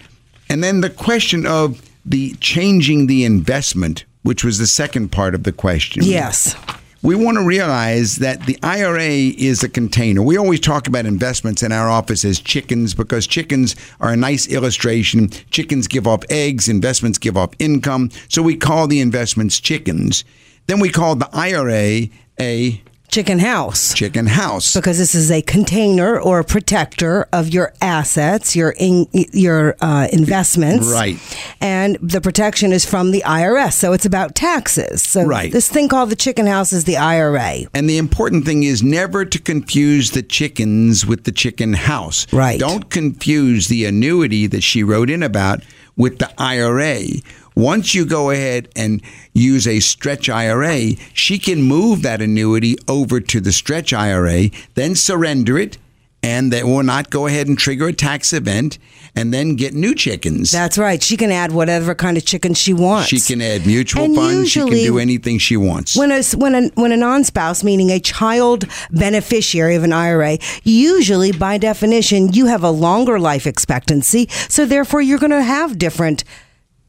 and 0.49 0.65
then 0.65 0.81
the 0.81 0.89
question 0.89 1.45
of 1.45 1.79
the 2.05 2.35
changing 2.41 3.07
the 3.07 3.25
investment, 3.25 4.05
which 4.23 4.45
was 4.45 4.59
the 4.59 4.67
second 4.67 5.11
part 5.11 5.35
of 5.35 5.45
the 5.45 5.53
question. 5.53 6.03
Yes 6.05 6.57
we 7.05 7.15
want 7.15 7.37
to 7.37 7.45
realize 7.45 8.17
that 8.17 8.47
the 8.47 8.59
IRA 8.63 9.03
is 9.37 9.63
a 9.63 9.69
container. 9.69 10.23
We 10.23 10.39
always 10.39 10.59
talk 10.59 10.89
about 10.89 11.05
investments 11.05 11.63
in 11.63 11.71
our 11.71 11.91
office 11.91 12.25
as 12.25 12.41
chickens 12.41 12.95
because 12.95 13.27
chickens 13.27 13.77
are 14.01 14.15
a 14.15 14.17
nice 14.17 14.49
illustration. 14.49 15.29
Chickens 15.51 15.87
give 15.87 16.07
off 16.07 16.23
eggs, 16.31 16.67
investments 16.67 17.19
give 17.19 17.37
off 17.37 17.51
income. 17.59 18.11
So 18.31 18.41
we 18.41 18.57
call 18.57 18.87
the 18.87 19.01
investments 19.01 19.61
chickens. 19.61 20.25
Then 20.67 20.81
we 20.81 20.89
call 20.89 21.15
the 21.15 21.29
IRA 21.35 22.09
a 22.41 22.83
chicken 23.15 23.39
house. 23.39 23.95
Chicken 23.95 24.27
house. 24.27 24.75
Because 24.75 24.99
this 24.99 25.15
is 25.15 25.31
a 25.31 25.41
container 25.41 26.19
or 26.19 26.41
a 26.41 26.45
protector 26.45 27.29
of 27.33 27.49
your 27.49 27.73
assets, 27.81 28.57
your 28.57 28.75
in, 28.77 29.07
your 29.13 29.77
uh, 29.81 30.09
investments. 30.13 30.91
Right. 30.91 31.17
And 31.61 31.97
the 32.03 32.21
protection 32.21 32.73
is 32.73 32.85
from 32.85 33.13
the 33.13 33.23
IRS, 33.25 33.75
so 33.75 33.93
it's 33.93 34.05
about 34.05 34.35
taxes. 34.35 35.01
So 35.05 35.25
right. 35.25 35.53
this 35.53 35.69
thing 35.69 35.89
called 35.89 36.11
the 36.11 36.17
chicken 36.17 36.47
house 36.47 36.73
is 36.73 36.87
the 36.87 36.97
IRA. 36.97 37.59
And 37.73 37.89
the 37.89 37.99
important 37.99 38.47
thing 38.47 38.65
is 38.65 38.83
never 38.83 39.25
to 39.25 39.39
confuse 39.39 40.11
the 40.11 40.23
chickens 40.23 41.07
with 41.07 41.23
the 41.23 41.31
chicken 41.31 41.75
house. 41.75 42.27
Right. 42.33 42.59
Don't 42.59 42.91
confuse 42.91 43.69
the 43.69 43.85
annuity 43.85 44.49
that 44.49 44.63
she 44.63 44.83
wrote 44.83 45.09
in 45.09 45.23
about 45.23 45.63
with 45.97 46.19
the 46.19 46.33
IRA 46.37 47.05
once 47.55 47.95
you 47.95 48.05
go 48.05 48.31
ahead 48.31 48.69
and 48.75 49.03
use 49.33 49.67
a 49.67 49.81
stretch 49.81 50.29
IRA, 50.29 50.93
she 51.13 51.39
can 51.39 51.63
move 51.63 52.03
that 52.03 52.21
annuity 52.21 52.77
over 52.89 53.21
to 53.21 53.41
the 53.41 53.53
stretch 53.53 53.93
IRA, 53.93 54.51
then 54.75 54.95
surrender 54.95 55.59
it, 55.59 55.79
and 56.25 56.53
that 56.55 56.65
will 56.65 56.83
not 56.83 57.11
go 57.11 57.27
ahead 57.27 57.49
and 57.49 57.59
trigger 57.59 57.89
a 57.89 57.93
tax 57.93 58.33
event 58.33 58.79
and 59.15 59.33
then 59.33 59.57
get 59.57 59.75
new 59.75 59.95
chickens. 59.95 60.51
That's 60.51 60.79
right. 60.79 61.03
She 61.03 61.19
can 61.19 61.31
add 61.31 61.53
whatever 61.53 61.95
kind 61.95 62.17
of 62.17 62.25
chicken 62.25 62.55
she 62.55 62.73
wants. 62.73 63.09
She 63.09 63.21
can 63.21 63.43
add 63.43 63.67
mutual 63.67 64.05
and 64.05 64.17
funds. 64.17 64.51
She 64.51 64.61
can 64.61 64.71
do 64.71 64.99
anything 64.99 65.39
she 65.39 65.59
wants. 65.59 65.95
When 65.95 66.11
a, 66.11 66.23
when 66.35 66.55
a, 66.55 66.69
when 66.75 66.93
a 66.93 66.97
non 66.97 67.25
spouse, 67.25 67.63
meaning 67.63 67.91
a 67.91 68.01
child 68.01 68.65
beneficiary 68.91 69.75
of 69.75 69.85
an 69.85 69.93
IRA, 69.93 70.39
usually 70.63 71.31
by 71.31 71.59
definition, 71.59 72.33
you 72.33 72.47
have 72.47 72.65
a 72.65 72.71
longer 72.71 73.21
life 73.21 73.47
expectancy. 73.47 74.27
So 74.49 74.65
therefore, 74.65 75.03
you're 75.03 75.19
going 75.19 75.31
to 75.31 75.43
have 75.43 75.79
different 75.79 76.25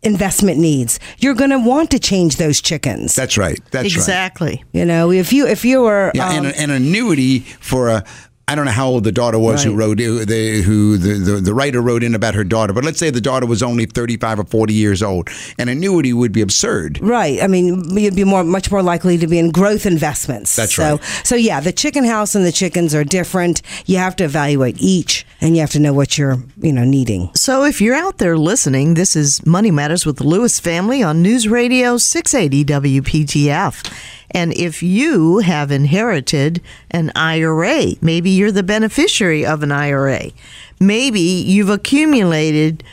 investment 0.06 0.60
needs. 0.60 1.00
You're 1.20 1.34
going 1.34 1.50
to 1.50 1.60
want 1.60 1.92
to 1.92 2.00
change 2.00 2.38
those 2.38 2.62
chickens. 2.62 3.16
That's 3.16 3.38
right. 3.38 3.60
That's 3.72 3.88
exactly. 3.88 4.48
right. 4.48 4.66
You 4.74 4.86
know, 4.86 5.12
if 5.12 5.34
you 5.34 5.48
if 5.48 5.66
you 5.66 5.82
were 5.82 6.12
yeah, 6.14 6.30
um, 6.30 6.46
and 6.46 6.56
an 6.58 6.70
annuity 6.70 7.40
for 7.40 7.90
a 7.90 8.04
I 8.48 8.54
don't 8.54 8.66
know 8.66 8.72
how 8.72 8.88
old 8.88 9.04
the 9.04 9.12
daughter 9.12 9.40
was 9.40 9.66
right. 9.66 9.72
who 9.72 9.78
wrote 9.78 9.98
the, 9.98 10.62
who 10.62 10.98
the, 10.98 11.14
the, 11.14 11.42
the 11.42 11.54
writer 11.54 11.82
wrote 11.82 12.04
in 12.04 12.14
about 12.14 12.36
her 12.36 12.44
daughter, 12.44 12.74
but 12.74 12.84
let's 12.84 13.00
say 13.00 13.10
the 13.10 13.20
daughter 13.22 13.48
was 13.48 13.64
only 13.64 13.86
thirty 13.86 14.18
five 14.18 14.40
or 14.40 14.44
forty 14.44 14.74
years 14.74 15.02
old. 15.02 15.30
An 15.58 15.68
annuity 15.68 16.14
would 16.14 16.32
be 16.32 16.42
absurd, 16.42 17.00
right? 17.02 17.42
I 17.42 17.48
mean, 17.48 17.98
you'd 17.98 18.16
be 18.16 18.24
more 18.24 18.44
much 18.44 18.70
more 18.70 18.84
likely 18.84 19.18
to 19.18 19.26
be 19.26 19.40
in 19.40 19.52
growth 19.52 19.88
investments. 19.88 20.56
That's 20.56 20.76
so, 20.76 20.98
right. 20.98 21.04
So 21.24 21.36
yeah, 21.36 21.60
the 21.60 21.72
chicken 21.72 22.04
house 22.04 22.36
and 22.36 22.46
the 22.46 22.52
chickens 22.52 22.94
are 22.94 23.04
different. 23.04 23.64
You 23.88 23.98
have 23.98 24.16
to 24.18 24.26
evaluate 24.26 24.76
each, 24.80 25.26
and 25.42 25.56
you 25.56 25.62
have 25.62 25.72
to 25.72 25.80
know 25.80 25.94
what 25.94 26.18
you're 26.18 26.38
you 26.62 26.72
know 26.72 26.84
needing. 26.84 27.32
So 27.34 27.64
if 27.64 27.82
you're 27.82 27.96
out 27.96 28.20
there 28.20 28.38
listening, 28.38 28.94
this 28.94 29.16
is 29.16 29.44
Money 29.46 29.72
Matters 29.72 30.06
with 30.06 30.18
the 30.18 30.24
Lewis 30.24 30.60
family 30.60 31.02
on 31.02 31.24
News 31.24 31.48
Radio 31.48 31.98
six 31.98 32.36
eighty 32.36 32.64
WPTF. 32.64 34.14
And 34.32 34.54
if 34.54 34.84
you 34.84 35.40
have 35.40 35.72
inherited 35.72 36.62
an 36.92 37.12
IRA, 37.16 37.94
maybe 38.02 38.30
you're 38.30 38.52
the 38.52 38.64
beneficiary 38.64 39.46
of 39.46 39.64
an 39.64 39.72
IRA, 39.72 40.32
maybe 40.80 41.20
you've 41.20 41.70
accumulated 41.70 42.84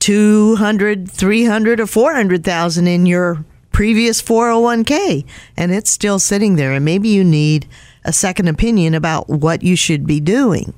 200, 0.00 1.10
300 1.10 1.80
or 1.80 1.86
400,000 1.86 2.86
in 2.86 3.06
your 3.06 3.44
previous 3.72 4.20
401k 4.22 5.24
and 5.56 5.72
it's 5.72 5.90
still 5.90 6.18
sitting 6.18 6.56
there 6.56 6.72
and 6.72 6.84
maybe 6.84 7.08
you 7.08 7.22
need 7.22 7.66
a 8.04 8.12
second 8.12 8.48
opinion 8.48 8.94
about 8.94 9.28
what 9.28 9.62
you 9.62 9.76
should 9.76 10.06
be 10.06 10.20
doing. 10.20 10.74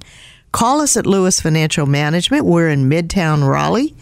Call 0.52 0.80
us 0.80 0.96
at 0.96 1.06
Lewis 1.06 1.40
Financial 1.40 1.86
Management. 1.86 2.44
We're 2.44 2.68
in 2.68 2.90
Midtown 2.90 3.48
Raleigh. 3.48 3.94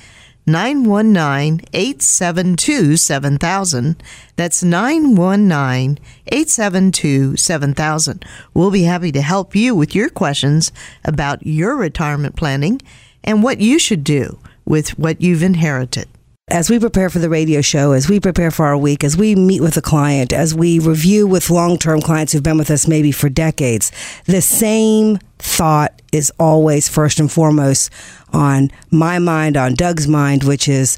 919 0.49 1.61
872 1.73 2.97
7000. 2.97 4.03
That's 4.37 4.63
919 4.63 5.99
872 6.27 7.37
7000. 7.37 8.25
We'll 8.55 8.71
be 8.71 8.83
happy 8.83 9.13
to 9.13 9.23
help 9.23 9.55
you 9.55 9.75
with 9.75 9.95
your 9.95 10.09
questions 10.09 10.73
about 11.05 11.47
your 11.47 11.77
retirement 11.77 12.35
planning 12.35 12.81
and 13.23 13.43
what 13.43 13.61
you 13.61 13.79
should 13.79 14.03
do 14.03 14.39
with 14.65 14.99
what 14.99 15.21
you've 15.21 15.43
inherited 15.43 16.09
as 16.51 16.71
we 16.71 16.79
prepare 16.79 17.11
for 17.11 17.19
the 17.19 17.29
radio 17.29 17.61
show, 17.61 17.93
as 17.93 18.09
we 18.09 18.21
prepare 18.21 18.51
for 18.51 18.67
our 18.67 18.77
week, 18.77 19.05
as 19.05 19.17
we 19.17 19.35
meet 19.35 19.61
with 19.61 19.77
a 19.77 19.83
client, 19.83 20.33
as 20.33 20.55
we 20.55 20.79
review 20.79 21.27
with 21.27 21.51
long 21.51 21.79
term 21.79 22.01
clients 22.01 22.33
who've 22.33 22.43
been 22.43 22.59
with 22.59 22.71
us 22.71 22.89
maybe 22.89 23.13
for 23.13 23.29
decades, 23.29 23.93
the 24.25 24.41
same 24.41 25.19
thought 25.39 26.01
is 26.13 26.33
always 26.39 26.89
first 26.89 27.21
and 27.21 27.31
foremost 27.31 27.91
on 28.33 28.71
my 28.91 29.19
mind, 29.19 29.57
on 29.57 29.75
Doug's 29.75 30.09
mind, 30.09 30.45
which 30.45 30.69
is 30.69 30.97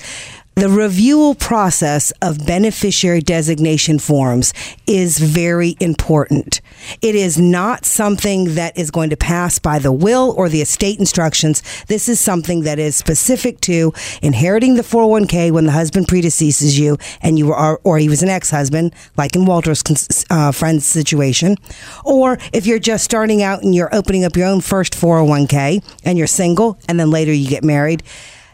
the 0.56 0.68
review 0.68 1.34
process 1.38 2.12
of 2.20 2.44
beneficiary 2.44 3.20
designation 3.20 3.98
forms 3.98 4.52
is 4.86 5.18
very 5.18 5.76
important. 5.80 6.60
It 7.00 7.14
is 7.14 7.38
not 7.38 7.86
something 7.86 8.56
that 8.56 8.76
is 8.76 8.90
going 8.90 9.10
to 9.10 9.16
pass 9.16 9.58
by 9.58 9.78
the 9.78 9.92
will 9.92 10.34
or 10.36 10.48
the 10.48 10.60
estate 10.60 10.98
instructions. 10.98 11.62
This 11.86 12.08
is 12.08 12.20
something 12.20 12.62
that 12.62 12.78
is 12.78 12.96
specific 12.96 13.60
to 13.62 13.92
inheriting 14.22 14.74
the 14.74 14.82
401k 14.82 15.52
when 15.52 15.66
the 15.66 15.72
husband 15.72 16.08
predeceases 16.08 16.78
you 16.78 16.98
and 17.22 17.38
you 17.38 17.52
are, 17.52 17.80
or 17.84 17.98
he 17.98 18.08
was 18.08 18.22
an 18.22 18.28
ex-husband, 18.28 18.94
like 19.16 19.36
in 19.36 19.46
Walter's 19.46 19.82
uh, 20.30 20.52
friend's 20.52 20.84
situation, 20.84 21.56
or 22.04 22.38
if 22.52 22.66
you're 22.66 22.78
just 22.78 23.04
starting 23.04 23.42
out 23.42 23.62
and 23.62 23.74
you're 23.74 23.94
opening 23.94 24.24
up 24.24 24.36
your 24.36 24.48
own 24.48 24.60
first 24.60 24.94
401k 24.94 25.82
and 26.04 26.18
you're 26.18 26.26
single 26.26 26.78
and 26.88 26.98
then 26.98 27.10
later 27.10 27.32
you 27.32 27.48
get 27.48 27.64
married 27.64 28.02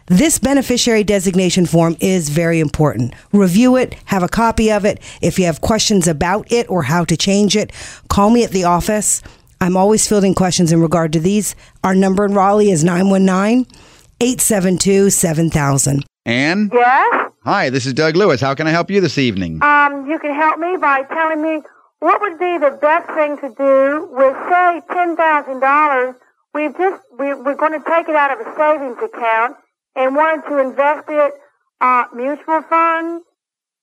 this 0.06 0.38
beneficiary 0.38 1.02
designation 1.02 1.66
form 1.66 1.96
is 2.00 2.28
very 2.28 2.60
important. 2.60 3.12
Review 3.32 3.76
it, 3.76 3.94
have 4.06 4.22
a 4.22 4.28
copy 4.28 4.70
of 4.70 4.84
it. 4.84 5.00
If 5.20 5.36
you 5.38 5.46
have 5.46 5.60
questions 5.60 6.06
about 6.06 6.50
it 6.52 6.70
or 6.70 6.84
how 6.84 7.04
to 7.04 7.16
change 7.16 7.56
it, 7.56 7.72
call 8.08 8.30
me 8.30 8.44
at 8.44 8.52
the 8.52 8.64
office. 8.64 9.20
I'm 9.60 9.76
always 9.76 10.06
fielding 10.06 10.34
questions 10.34 10.70
in 10.70 10.80
regard 10.80 11.12
to 11.14 11.20
these. 11.20 11.56
Our 11.82 11.94
number 11.94 12.24
in 12.24 12.34
Raleigh 12.34 12.70
is 12.70 12.84
919 12.84 13.66
872 14.20 15.10
7000. 15.10 16.04
Anne? 16.24 16.70
Yes? 16.72 17.32
Hi, 17.44 17.70
this 17.70 17.84
is 17.86 17.92
Doug 17.92 18.14
Lewis. 18.16 18.40
How 18.40 18.54
can 18.54 18.66
I 18.66 18.70
help 18.70 18.90
you 18.90 19.00
this 19.00 19.18
evening? 19.18 19.62
Um, 19.62 20.08
you 20.08 20.18
can 20.18 20.34
help 20.34 20.58
me 20.60 20.76
by 20.76 21.02
telling 21.02 21.42
me 21.42 21.62
what 21.98 22.20
would 22.20 22.38
be 22.38 22.58
the 22.58 22.78
best 22.80 23.08
thing 23.08 23.38
to 23.38 23.48
do 23.56 24.08
with, 24.12 24.34
say, 24.48 24.82
$10,000 24.88 26.14
we've 26.56 26.76
just 26.78 27.02
we, 27.18 27.34
we're 27.34 27.54
going 27.54 27.72
to 27.72 27.84
take 27.86 28.08
it 28.08 28.16
out 28.16 28.32
of 28.32 28.40
a 28.40 28.56
savings 28.56 28.96
account 29.02 29.56
and 29.96 30.14
wanted 30.14 30.46
to 30.48 30.58
invest 30.58 31.04
it 31.08 31.32
uh, 31.80 32.04
mutual 32.14 32.62
funds. 32.62 33.24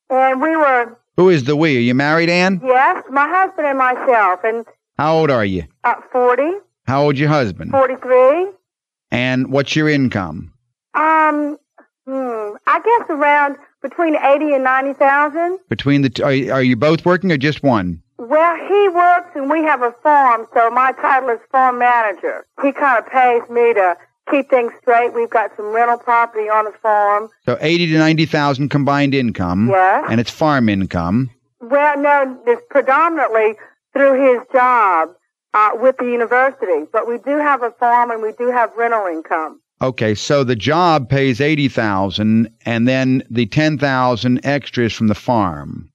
And 0.10 0.42
we 0.42 0.56
were 0.56 0.98
Who 1.18 1.30
is 1.30 1.44
the 1.46 1.56
we? 1.56 1.78
Are 1.78 1.82
you 1.82 1.94
married, 1.96 2.30
Ann? 2.30 2.62
yes, 2.64 3.04
my 3.12 3.28
husband 3.28 3.68
and 3.68 3.78
myself, 3.78 4.42
and 4.44 4.66
How 4.98 5.16
old 5.18 5.32
are 5.32 5.46
you? 5.46 5.64
uh, 5.84 5.96
40, 6.12 6.44
How 6.86 7.04
old's 7.04 7.20
your 7.20 7.30
husband? 7.30 7.72
43. 7.72 8.48
And 9.12 9.52
what's 9.52 9.76
your 9.76 9.90
income? 9.90 10.54
Um, 10.94 11.58
hmm, 12.06 12.56
I 12.68 12.80
guess 12.84 13.10
around 13.10 13.58
between 13.82 14.16
80 14.16 14.54
and 14.54 14.64
90,000. 14.64 15.60
Between 15.70 16.02
the 16.04 16.10
two, 16.10 16.24
are, 16.24 16.34
you- 16.34 16.52
are 16.54 16.64
you 16.64 16.76
both 16.76 17.06
working 17.06 17.32
or 17.32 17.38
just 17.38 17.64
one? 17.64 18.02
Well, 18.18 18.56
he 18.56 18.90
works 18.90 19.32
and 19.36 19.50
we 19.50 19.62
have 19.64 19.82
a 19.82 19.92
farm, 20.04 20.46
so 20.54 20.70
my 20.70 20.92
title 20.94 21.30
is 21.30 21.40
farm 21.52 21.80
manager. 21.80 22.46
He 22.62 22.72
kind 22.72 23.04
of 23.04 23.10
pays 23.12 23.42
me 23.50 23.74
to 23.74 23.98
keep 24.30 24.50
things 24.50 24.72
straight. 24.82 25.14
We've 25.14 25.30
got 25.30 25.56
some 25.56 25.68
rental 25.68 25.98
property 25.98 26.50
on 26.50 26.66
the 26.66 26.72
farm. 26.82 27.30
So 27.46 27.58
eighty 27.62 27.88
to 27.88 27.98
ninety 27.98 28.26
thousand 28.26 28.70
combined 28.70 29.14
income. 29.14 29.70
Yes. 29.70 30.06
And 30.10 30.20
it's 30.20 30.32
farm 30.32 30.70
income. 30.70 31.30
Well, 31.62 31.98
no, 31.98 32.40
it's 32.46 32.62
predominantly 32.70 33.56
through 33.94 34.22
his 34.22 34.42
job 34.52 35.10
uh, 35.54 35.72
with 35.76 35.98
the 35.98 36.06
university, 36.06 36.88
but 36.92 37.08
we 37.08 37.20
do 37.20 37.38
have 37.38 37.64
a 37.64 37.72
farm 37.72 38.12
and 38.12 38.22
we 38.22 38.34
do 38.34 38.48
have 38.52 38.72
rental 38.76 39.06
income. 39.08 39.62
Okay, 39.82 40.16
so 40.16 40.44
the 40.44 40.56
job 40.56 41.10
pays 41.10 41.42
eighty 41.42 41.68
thousand, 41.68 42.50
and 42.66 42.88
then 42.88 43.24
the 43.30 43.46
ten 43.48 43.78
thousand 43.78 44.46
extras 44.46 44.94
from 44.94 45.08
the 45.08 45.16
farm. 45.16 45.90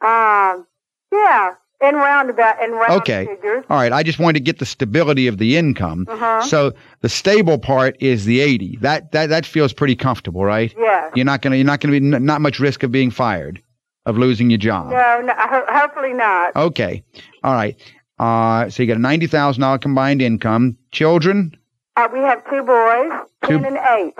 Um, 0.00 0.66
yeah, 1.12 1.54
in 1.80 1.94
roundabout, 1.94 2.62
in 2.62 2.72
round 2.72 2.92
Okay. 3.02 3.26
figures. 3.26 3.64
All 3.70 3.76
right, 3.78 3.92
I 3.92 4.02
just 4.02 4.18
wanted 4.18 4.34
to 4.34 4.40
get 4.44 4.58
the 4.58 4.66
stability 4.66 5.26
of 5.28 5.38
the 5.38 5.56
income. 5.56 6.06
Uh-huh. 6.08 6.42
So 6.42 6.72
the 7.02 7.08
stable 7.08 7.58
part 7.58 7.96
is 8.00 8.24
the 8.24 8.40
eighty. 8.40 8.76
That 8.80 9.12
that 9.12 9.28
that 9.28 9.46
feels 9.46 9.72
pretty 9.72 9.94
comfortable, 9.96 10.44
right? 10.44 10.74
Yes. 10.78 11.12
You're 11.14 11.24
not 11.24 11.42
gonna 11.42 11.56
you're 11.56 11.64
not 11.64 11.80
gonna 11.80 11.98
be 12.00 12.14
n- 12.14 12.24
not 12.24 12.40
much 12.40 12.58
risk 12.58 12.82
of 12.82 12.90
being 12.90 13.10
fired, 13.10 13.62
of 14.06 14.18
losing 14.18 14.50
your 14.50 14.58
job. 14.58 14.90
No, 14.90 15.20
no, 15.24 15.32
ho- 15.36 15.66
hopefully 15.68 16.12
not. 16.14 16.56
Okay, 16.56 17.02
all 17.44 17.54
right. 17.54 17.76
Uh, 18.18 18.68
so 18.68 18.82
you 18.82 18.86
got 18.88 18.96
a 18.96 19.00
ninety 19.00 19.28
thousand 19.28 19.60
dollar 19.60 19.78
combined 19.78 20.20
income. 20.20 20.76
Children, 20.90 21.56
Uh, 21.96 22.08
we 22.12 22.18
have 22.20 22.42
two 22.50 22.62
boys, 22.64 23.10
Two- 23.46 23.60
10 23.60 23.64
and 23.64 23.78
8. 23.78 24.14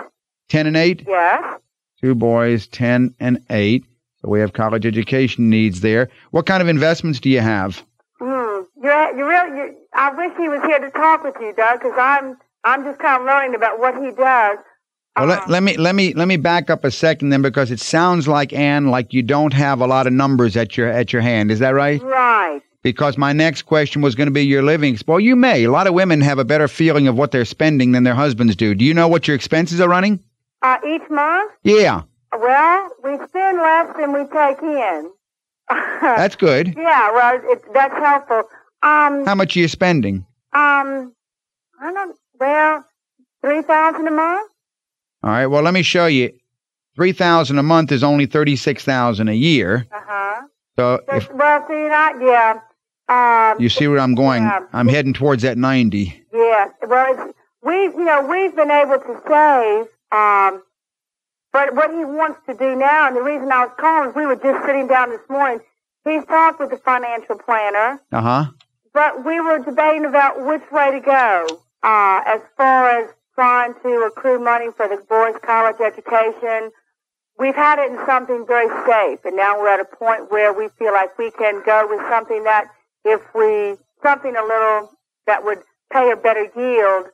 ten 0.47 0.65
and 0.67 0.77
eight. 0.77 1.03
Yes. 1.05 1.59
Two 2.01 2.15
boys, 2.15 2.67
ten 2.67 3.13
and 3.19 3.43
eight. 3.49 3.83
So 4.21 4.29
we 4.29 4.39
have 4.39 4.53
college 4.53 4.85
education 4.85 5.49
needs 5.49 5.81
there. 5.81 6.09
What 6.31 6.45
kind 6.45 6.61
of 6.61 6.67
investments 6.67 7.19
do 7.19 7.29
you 7.29 7.39
have? 7.39 7.83
Hmm. 8.19 8.63
You're, 8.81 9.17
you 9.17 9.25
really, 9.27 9.57
you, 9.57 9.75
I 9.93 10.13
wish 10.13 10.37
he 10.37 10.49
was 10.49 10.61
here 10.65 10.79
to 10.79 10.89
talk 10.91 11.23
with 11.23 11.35
you, 11.39 11.53
Doug, 11.55 11.79
because 11.79 11.97
I'm, 11.97 12.37
I'm 12.63 12.83
just 12.83 12.99
kind 12.99 13.21
of 13.21 13.25
learning 13.27 13.55
about 13.55 13.79
what 13.79 13.95
he 13.95 14.11
does. 14.11 14.57
Well, 15.17 15.27
let, 15.27 15.49
let 15.49 15.63
me 15.63 15.75
let 15.75 15.95
me 15.95 16.13
let 16.13 16.29
me 16.29 16.37
back 16.37 16.69
up 16.69 16.85
a 16.85 16.91
second 16.91 17.29
then, 17.29 17.41
because 17.41 17.71
it 17.71 17.79
sounds 17.81 18.25
like 18.25 18.53
Ann, 18.53 18.87
like 18.87 19.11
you 19.11 19.21
don't 19.21 19.51
have 19.51 19.81
a 19.81 19.87
lot 19.87 20.07
of 20.07 20.13
numbers 20.13 20.55
at 20.55 20.77
your 20.77 20.87
at 20.87 21.11
your 21.11 21.21
hand. 21.21 21.51
Is 21.51 21.59
that 21.59 21.71
right? 21.71 22.01
Right. 22.01 22.61
Because 22.83 23.17
my 23.17 23.33
next 23.33 23.63
question 23.63 24.01
was 24.01 24.15
going 24.15 24.27
to 24.27 24.31
be 24.31 24.45
your 24.45 24.61
living. 24.61 24.97
Well, 25.05 25.19
you 25.19 25.35
may. 25.35 25.65
A 25.65 25.71
lot 25.71 25.87
of 25.87 25.93
women 25.93 26.21
have 26.21 26.39
a 26.39 26.45
better 26.45 26.69
feeling 26.69 27.09
of 27.09 27.17
what 27.17 27.31
they're 27.31 27.43
spending 27.43 27.91
than 27.91 28.03
their 28.03 28.15
husbands 28.15 28.55
do. 28.55 28.73
Do 28.73 28.85
you 28.85 28.93
know 28.93 29.09
what 29.09 29.27
your 29.27 29.35
expenses 29.35 29.81
are 29.81 29.89
running? 29.89 30.23
Uh, 30.61 30.77
each 30.87 31.09
month? 31.09 31.51
Yeah, 31.63 32.03
Well, 32.37 32.89
we 33.03 33.17
spend 33.27 33.57
less 33.57 33.95
than 33.97 34.13
we 34.13 34.25
take 34.25 34.61
in. 34.61 35.11
that's 35.69 36.35
good. 36.35 36.73
yeah, 36.77 37.11
well, 37.11 37.39
it, 37.43 37.61
that's 37.73 37.93
helpful. 37.93 38.43
Um, 38.81 39.25
How 39.25 39.35
much 39.35 39.55
are 39.55 39.59
you 39.59 39.67
spending? 39.67 40.25
um, 40.53 41.13
I 41.81 41.93
don't, 41.93 42.15
well, 42.39 42.85
3000 43.41 44.07
a 44.07 44.11
month? 44.11 44.51
All 45.23 45.29
right. 45.31 45.45
Well, 45.47 45.61
let 45.63 45.73
me 45.73 45.81
show 45.81 46.05
you. 46.07 46.31
Three 46.95 47.11
thousand 47.13 47.57
a 47.59 47.63
month 47.63 47.91
is 47.93 48.03
only 48.03 48.25
thirty 48.25 48.55
six 48.57 48.83
thousand 48.83 49.29
a 49.29 49.33
year. 49.33 49.85
Uh-huh. 49.93 50.41
So 50.77 51.01
if 51.09 51.31
well, 51.33 51.65
see, 51.67 51.87
not, 51.87 52.15
yeah. 52.21 52.59
Um, 53.07 53.61
you 53.61 53.69
see 53.69 53.87
where 53.87 53.99
I'm 53.99 54.15
going, 54.15 54.43
Yeah. 54.43 54.61
I'm 54.73 54.87
heading 54.87 55.13
towards 55.13 55.43
that 55.43 55.57
ninety. 55.57 56.21
Yeah. 56.33 56.67
Well, 56.85 57.05
it's, 57.13 57.37
we've 57.63 57.93
you 57.93 58.03
know 58.03 58.25
we've 58.27 58.53
been 58.55 58.71
able 58.71 58.97
to 58.97 59.21
save. 59.27 59.87
Um, 60.11 60.61
but 61.51 61.73
what 61.75 61.89
he 61.91 62.05
wants 62.05 62.39
to 62.47 62.53
do 62.53 62.75
now, 62.75 63.07
and 63.07 63.15
the 63.15 63.21
reason 63.21 63.51
I 63.51 63.65
was 63.65 63.73
calling 63.77 64.09
is 64.09 64.15
we 64.15 64.25
were 64.25 64.35
just 64.35 64.65
sitting 64.65 64.87
down 64.87 65.09
this 65.09 65.21
morning. 65.29 65.59
He's 66.05 66.23
talked 66.25 66.59
with 66.59 66.69
the 66.69 66.77
financial 66.77 67.37
planner, 67.37 67.99
Uh 68.11 68.21
huh. 68.21 68.45
but 68.93 69.25
we 69.25 69.39
were 69.41 69.59
debating 69.59 70.05
about 70.05 70.45
which 70.45 70.63
way 70.71 70.91
to 70.91 70.99
go 70.99 71.47
uh, 71.83 72.21
as 72.25 72.41
far 72.57 72.89
as 72.89 73.09
trying 73.35 73.73
to 73.83 73.89
accrue 74.07 74.39
money 74.39 74.67
for 74.75 74.87
the 74.87 74.97
boys' 75.09 75.35
college 75.43 75.77
education. 75.79 76.71
We've 77.37 77.55
had 77.55 77.79
it 77.79 77.91
in 77.91 77.97
something 78.05 78.45
very 78.45 78.67
safe, 78.85 79.19
and 79.23 79.35
now 79.35 79.57
we're 79.59 79.69
at 79.69 79.79
a 79.79 79.85
point 79.85 80.29
where 80.31 80.51
we 80.53 80.67
feel 80.77 80.91
like 80.93 81.17
we 81.17 81.31
can 81.31 81.61
go 81.65 81.87
with 81.89 82.01
something 82.09 82.43
that, 82.43 82.67
if 83.05 83.21
we 83.33 83.77
something 84.03 84.35
a 84.35 84.43
little 84.43 84.91
that 85.25 85.43
would 85.45 85.59
pay 85.91 86.11
a 86.11 86.17
better 86.17 86.43
yield, 86.55 87.07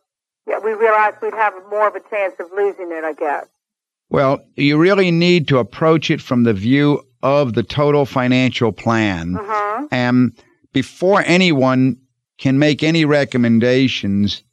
yeah, 0.48 0.60
we 0.60 0.74
realize 0.74 1.14
we'd 1.22 1.34
have 1.34 1.54
more 1.70 1.88
of 1.88 1.96
a 1.96 2.02
chance 2.10 2.34
of 2.40 2.48
losing 2.56 2.92
it. 2.92 3.04
I 3.04 3.14
guess. 3.14 3.46
Well, 4.10 4.40
you 4.56 4.78
really 4.78 5.12
need 5.12 5.48
to 5.50 5.58
approach 5.58 6.10
it 6.12 6.22
from 6.22 6.44
the 6.44 6.54
view 6.54 7.02
of 7.24 7.54
the 7.54 7.64
total 7.64 8.06
financial 8.06 8.72
plan. 8.72 9.36
Uh-huh. 9.38 9.88
And 9.92 10.32
before 10.74 11.24
anyone 11.26 11.98
can 12.38 12.60
make 12.60 12.84
any 12.84 13.06
recommendations, 13.06 14.44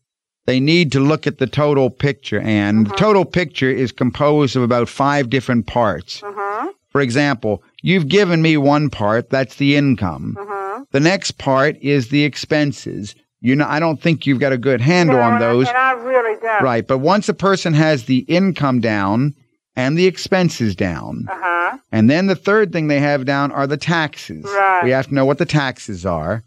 they 0.47 0.59
need 0.59 0.91
to 0.93 1.01
look 1.01 1.27
at 1.27 1.39
the 1.39 1.47
total 1.47 1.91
picture. 1.91 2.41
And 2.41 2.87
the 2.87 2.95
total 2.97 3.25
picture 3.25 3.71
is 3.71 3.93
composed 3.93 4.57
of 4.57 4.63
about 4.63 4.89
five 4.89 5.29
different 5.31 5.67
parts. 5.67 6.23
Uh-huh. 6.23 6.73
For 6.91 7.01
example, 7.01 7.63
you've 7.83 8.09
given 8.09 8.43
me 8.43 8.57
one 8.57 8.91
part, 8.91 9.31
that's 9.31 9.57
the 9.57 9.77
income. 9.77 10.37
Uh-huh. 10.39 10.85
The 10.91 11.01
next 11.01 11.33
part 11.39 11.77
is 11.81 12.09
the 12.09 12.25
expenses. 12.25 13.15
You 13.41 13.57
know, 13.57 13.67
I 13.69 13.81
don't 13.81 14.01
think 14.01 14.27
you've 14.27 14.41
got 14.41 14.53
a 14.53 14.59
good 14.59 14.81
handle 14.81 15.17
No, 15.17 15.23
on 15.23 15.41
those. 15.41 15.69
and 15.69 15.77
I 15.77 15.93
really 15.93 16.39
don't. 16.41 16.63
Right. 16.63 16.87
But 16.87 16.99
once 16.99 17.29
a 17.29 17.35
person 17.35 17.75
has 17.75 18.05
the 18.05 18.19
income 18.29 18.81
down 18.81 19.35
and 19.77 19.97
the 19.97 20.07
expenses 20.07 20.75
down, 20.77 21.27
Uh-huh. 21.31 21.79
and 21.91 22.11
then 22.11 22.27
the 22.27 22.35
third 22.35 22.73
thing 22.73 22.89
they 22.89 23.01
have 23.01 23.25
down 23.25 23.51
are 23.53 23.67
the 23.67 23.77
taxes. 23.77 24.45
Right. 24.45 24.85
We 24.85 24.91
have 24.91 25.09
to 25.09 25.15
know 25.15 25.25
what 25.25 25.39
the 25.39 25.47
taxes 25.47 26.05
are. 26.05 26.43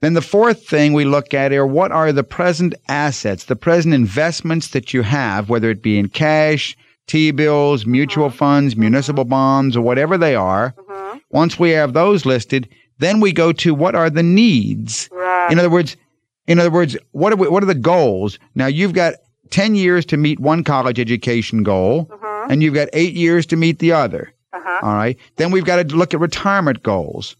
Then 0.00 0.14
the 0.14 0.20
fourth 0.22 0.66
thing 0.68 0.92
we 0.92 1.04
look 1.04 1.32
at 1.34 1.52
are 1.52 1.66
what 1.66 1.92
are 1.92 2.12
the 2.12 2.24
present 2.24 2.74
assets, 2.88 3.44
the 3.44 3.56
present 3.56 3.94
investments 3.94 4.68
that 4.68 4.92
you 4.92 5.02
have, 5.02 5.48
whether 5.48 5.70
it 5.70 5.82
be 5.82 5.98
in 5.98 6.08
cash, 6.08 6.76
T 7.08 7.30
bills, 7.32 7.84
mutual 7.86 8.26
Uh-huh. 8.26 8.36
funds, 8.36 8.76
municipal 8.76 9.24
bonds, 9.24 9.76
or 9.76 9.80
whatever 9.82 10.16
they 10.18 10.34
are. 10.34 10.74
Uh-huh. 10.78 11.18
Once 11.30 11.58
we 11.58 11.70
have 11.70 11.92
those 11.92 12.24
listed, 12.26 12.68
then 12.98 13.18
we 13.20 13.32
go 13.32 13.52
to 13.52 13.74
what 13.74 13.94
are 13.96 14.10
the 14.10 14.22
needs. 14.22 15.08
Right. 15.12 15.50
In 15.50 15.58
other 15.58 15.70
words, 15.70 15.96
in 16.46 16.58
other 16.60 16.70
words, 16.70 16.96
what 17.12 17.32
are 17.32 17.36
we, 17.36 17.48
what 17.48 17.62
are 17.62 17.66
the 17.66 17.74
goals? 17.74 18.38
Now 18.54 18.66
you've 18.66 18.92
got 18.92 19.14
10 19.50 19.74
years 19.74 20.04
to 20.06 20.16
meet 20.16 20.40
one 20.40 20.62
college 20.64 20.98
education 21.00 21.62
goal 21.62 22.08
Uh-huh. 22.12 22.28
And 22.50 22.62
you've 22.62 22.74
got 22.74 22.88
8 22.92 23.14
years 23.14 23.46
to 23.46 23.56
meet 23.56 23.78
the 23.78 23.92
other. 23.92 24.32
Uh-huh. 24.52 24.78
All 24.86 24.94
right? 24.94 25.16
Then 25.36 25.50
we've 25.50 25.64
got 25.64 25.88
to 25.88 25.96
look 25.96 26.12
at 26.14 26.20
retirement 26.20 26.82
goals. 26.82 27.36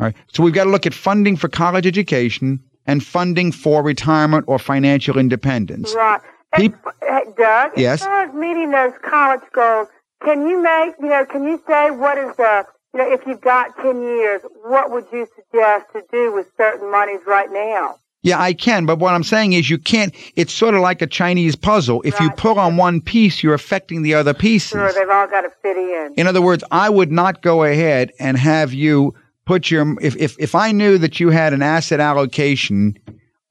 All 0.00 0.06
right? 0.06 0.16
So 0.32 0.42
we've 0.42 0.54
got 0.54 0.64
to 0.64 0.70
look 0.70 0.86
at 0.86 0.94
funding 0.94 1.36
for 1.36 1.48
college 1.48 1.86
education 1.86 2.60
and 2.86 3.04
funding 3.04 3.52
for 3.52 3.82
retirement 3.82 4.44
or 4.48 4.58
financial 4.58 5.18
independence. 5.18 5.94
Right. 5.94 6.20
Peop- 6.54 6.76
Hey, 7.02 7.24
Doug, 7.36 7.72
Yes? 7.76 8.00
as 8.00 8.06
far 8.06 8.22
as 8.28 8.34
meeting 8.34 8.70
those 8.70 8.92
college 9.02 9.42
goals, 9.52 9.88
can 10.24 10.46
you 10.48 10.62
make, 10.62 10.94
you 11.00 11.08
know, 11.08 11.24
can 11.26 11.44
you 11.44 11.62
say 11.66 11.90
what 11.90 12.16
is 12.18 12.34
the, 12.36 12.64
you 12.92 12.98
know, 12.98 13.12
if 13.12 13.20
you've 13.26 13.40
got 13.40 13.76
10 13.78 14.00
years, 14.02 14.40
what 14.64 14.90
would 14.90 15.04
you 15.12 15.26
suggest 15.36 15.86
to 15.92 16.02
do 16.10 16.32
with 16.32 16.46
certain 16.56 16.90
monies 16.90 17.20
right 17.26 17.52
now? 17.52 17.96
Yeah, 18.24 18.40
I 18.40 18.52
can, 18.54 18.86
but 18.86 18.98
what 18.98 19.14
I'm 19.14 19.22
saying 19.22 19.52
is 19.52 19.70
you 19.70 19.78
can't 19.78 20.14
it's 20.34 20.52
sort 20.52 20.74
of 20.74 20.80
like 20.80 21.00
a 21.02 21.06
Chinese 21.06 21.54
puzzle. 21.56 22.00
If 22.04 22.18
you 22.18 22.28
Right. 22.28 22.36
pull 22.36 22.58
on 22.58 22.76
one 22.76 23.00
piece, 23.00 23.42
you're 23.42 23.54
affecting 23.54 24.02
the 24.02 24.14
other 24.14 24.34
pieces. 24.34 24.70
Sure, 24.70 24.92
they've 24.92 25.08
all 25.08 25.26
got 25.28 25.42
to 25.42 25.50
fit 25.62 25.76
in. 25.76 26.14
In 26.16 26.26
other 26.26 26.40
words, 26.42 26.64
I 26.72 26.88
would 26.90 27.12
not 27.12 27.42
go 27.42 27.62
ahead 27.64 28.10
and 28.18 28.36
have 28.38 28.72
you 28.72 29.14
put 29.46 29.70
your 29.70 29.94
if 30.00 30.16
if, 30.16 30.36
if 30.38 30.54
I 30.54 30.72
knew 30.72 30.96
that 30.98 31.20
you 31.20 31.28
had 31.30 31.52
an 31.52 31.62
asset 31.62 32.00
allocation 32.00 32.96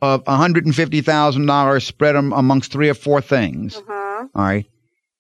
of 0.02 0.24
$150,000 0.26 1.86
spread 1.86 2.16
am- 2.16 2.34
amongst 2.34 2.72
three 2.72 2.90
or 2.90 2.94
four 2.94 3.22
things. 3.22 3.78
Uh-huh. 3.78 4.28
all 4.36 4.44
right. 4.44 4.66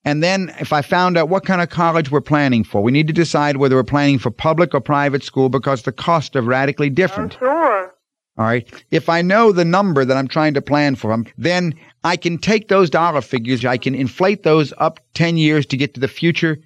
And 0.06 0.22
then 0.22 0.54
if 0.60 0.74
I 0.74 0.82
found 0.82 1.16
out 1.18 1.30
what 1.30 1.46
kind 1.46 1.62
of 1.62 1.70
college 1.70 2.12
we're 2.12 2.20
planning 2.20 2.66
for, 2.66 2.82
we 2.84 2.92
need 2.92 3.08
to 3.08 3.14
decide 3.14 3.56
whether 3.58 3.76
we're 3.78 3.84
planning 3.86 4.20
for 4.20 4.32
public 4.32 4.74
or 4.74 4.82
private 4.82 5.24
school 5.24 5.48
because 5.48 5.84
the 5.84 5.94
costs 5.94 6.36
are 6.36 6.42
radically 6.42 6.88
Oh, 6.88 6.94
different. 6.94 7.38
sure. 7.40 7.93
All 8.38 8.46
right. 8.46 8.68
If 8.90 9.10
I 9.10 9.22
know 9.22 9.52
the 9.52 9.66
number 9.66 10.04
that 10.06 10.18
I'm 10.18 10.28
trying 10.28 10.54
to 10.56 10.62
plan 10.62 10.96
for 10.96 11.12
them, 11.12 11.26
then 11.38 11.74
I 12.04 12.16
can 12.18 12.38
take 12.40 12.68
those 12.68 12.90
dollar 12.90 13.22
figures, 13.22 13.64
I 13.64 13.78
can 13.78 13.94
inflate 13.96 14.44
those 14.44 14.74
up 14.80 15.00
10 15.14 15.38
years 15.38 15.66
to 15.68 15.78
get 15.78 15.94
to 15.94 16.00
the 16.00 16.08
future 16.08 16.58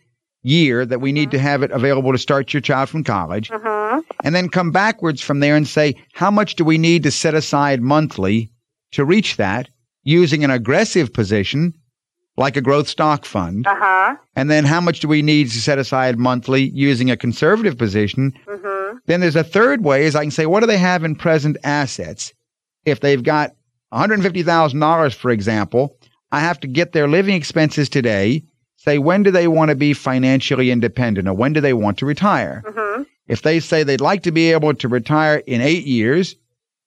year 0.43 0.85
that 0.85 1.01
we 1.01 1.11
need 1.11 1.29
to 1.31 1.39
have 1.39 1.63
it 1.63 1.71
available 1.71 2.13
to 2.13 2.17
start 2.17 2.53
your 2.53 2.61
child 2.61 2.87
from 2.87 3.03
college, 3.03 3.51
Uh-huh. 3.51 4.01
and 4.23 4.33
then 4.33 4.47
come 4.47 4.71
backwards 4.71 5.19
from 5.21 5.41
there 5.41 5.57
and 5.57 5.67
say, 5.67 5.93
how 6.13 6.31
much 6.31 6.55
do 6.55 6.63
we 6.63 6.77
need 6.77 7.03
to 7.03 7.11
set 7.11 7.33
aside 7.33 7.81
monthly 7.81 8.49
to 8.91 9.03
reach 9.03 9.35
that? 9.37 9.67
using 10.03 10.45
an 10.45 10.51
aggressive 10.51 11.11
position 11.11 11.73
like 12.37 12.55
a 12.55 12.61
growth 12.61 12.87
stock 12.87 13.25
fund? 13.25 13.67
Uh 13.67 13.75
huh. 13.77 14.15
And 14.37 14.49
then 14.49 14.63
how 14.63 14.79
much 14.79 15.01
do 15.01 15.07
we 15.09 15.21
need 15.21 15.49
to 15.51 15.59
set 15.59 15.77
aside 15.79 16.17
monthly 16.17 16.69
using 16.69 17.11
a 17.11 17.17
conservative 17.17 17.77
position? 17.77 18.31
Mm-hmm. 18.47 18.76
Then 19.05 19.21
there's 19.21 19.35
a 19.35 19.43
third 19.43 19.83
way 19.83 20.05
is 20.05 20.15
I 20.15 20.23
can 20.23 20.31
say, 20.31 20.45
what 20.45 20.61
do 20.61 20.67
they 20.67 20.77
have 20.77 21.03
in 21.03 21.15
present 21.15 21.57
assets? 21.63 22.33
If 22.85 22.99
they've 22.99 23.23
got 23.23 23.55
$150,000, 23.93 25.13
for 25.13 25.31
example, 25.31 25.95
I 26.31 26.39
have 26.39 26.59
to 26.61 26.67
get 26.67 26.91
their 26.91 27.07
living 27.07 27.35
expenses 27.35 27.89
today. 27.89 28.43
Say, 28.75 28.97
when 28.97 29.23
do 29.23 29.31
they 29.31 29.47
want 29.47 29.69
to 29.69 29.75
be 29.75 29.93
financially 29.93 30.71
independent 30.71 31.27
or 31.27 31.33
when 31.33 31.53
do 31.53 31.61
they 31.61 31.73
want 31.73 31.97
to 31.99 32.05
retire? 32.05 32.63
Mm-hmm. 32.65 33.03
If 33.27 33.41
they 33.41 33.59
say 33.59 33.83
they'd 33.83 34.01
like 34.01 34.23
to 34.23 34.31
be 34.31 34.51
able 34.51 34.73
to 34.73 34.87
retire 34.87 35.43
in 35.47 35.61
eight 35.61 35.85
years, 35.85 36.35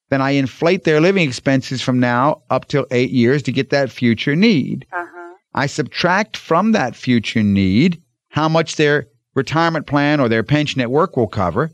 then 0.09 0.21
I 0.21 0.31
inflate 0.31 0.85
their 0.85 1.01
living 1.01 1.27
expenses 1.27 1.81
from 1.83 2.01
now 2.01 2.43
up 2.51 2.69
till 2.69 2.87
eight 2.91 3.11
years 3.11 3.43
to 3.45 3.53
get 3.53 3.71
that 3.71 3.91
future 3.91 4.35
need. 4.35 4.87
Uh-huh. 4.93 5.35
I 5.55 5.67
subtract 5.67 6.37
from 6.37 6.73
that 6.73 6.97
future 6.97 7.43
need 7.43 8.03
how 8.29 8.49
much 8.49 8.77
their 8.77 9.09
retirement 9.35 9.87
plan 9.87 10.21
or 10.21 10.29
their 10.29 10.43
pension 10.43 10.81
at 10.81 10.91
work 10.91 11.17
will 11.17 11.29
cover, 11.29 11.71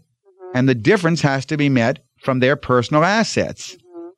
and 0.57 0.66
the 0.66 0.75
difference 0.75 1.21
has 1.21 1.45
to 1.45 1.59
be 1.59 1.69
met 1.69 1.99
from 2.19 2.40
their 2.40 2.57
personal 2.57 3.05
assets. 3.05 3.75
Mm-hmm. 3.75 4.09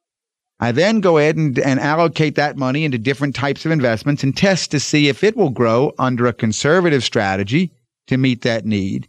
I 0.60 0.70
then 0.70 1.00
go 1.00 1.18
ahead 1.18 1.34
and, 1.34 1.58
and 1.58 1.80
allocate 1.80 2.36
that 2.36 2.56
money 2.56 2.84
into 2.84 2.96
different 2.96 3.34
types 3.34 3.66
of 3.66 3.72
investments 3.72 4.22
and 4.22 4.36
test 4.36 4.70
to 4.70 4.78
see 4.78 5.08
if 5.08 5.24
it 5.24 5.36
will 5.36 5.50
grow 5.50 5.92
under 5.98 6.28
a 6.28 6.32
conservative 6.32 7.02
strategy 7.02 7.72
to 8.06 8.16
meet 8.16 8.42
that 8.42 8.64
need. 8.64 9.08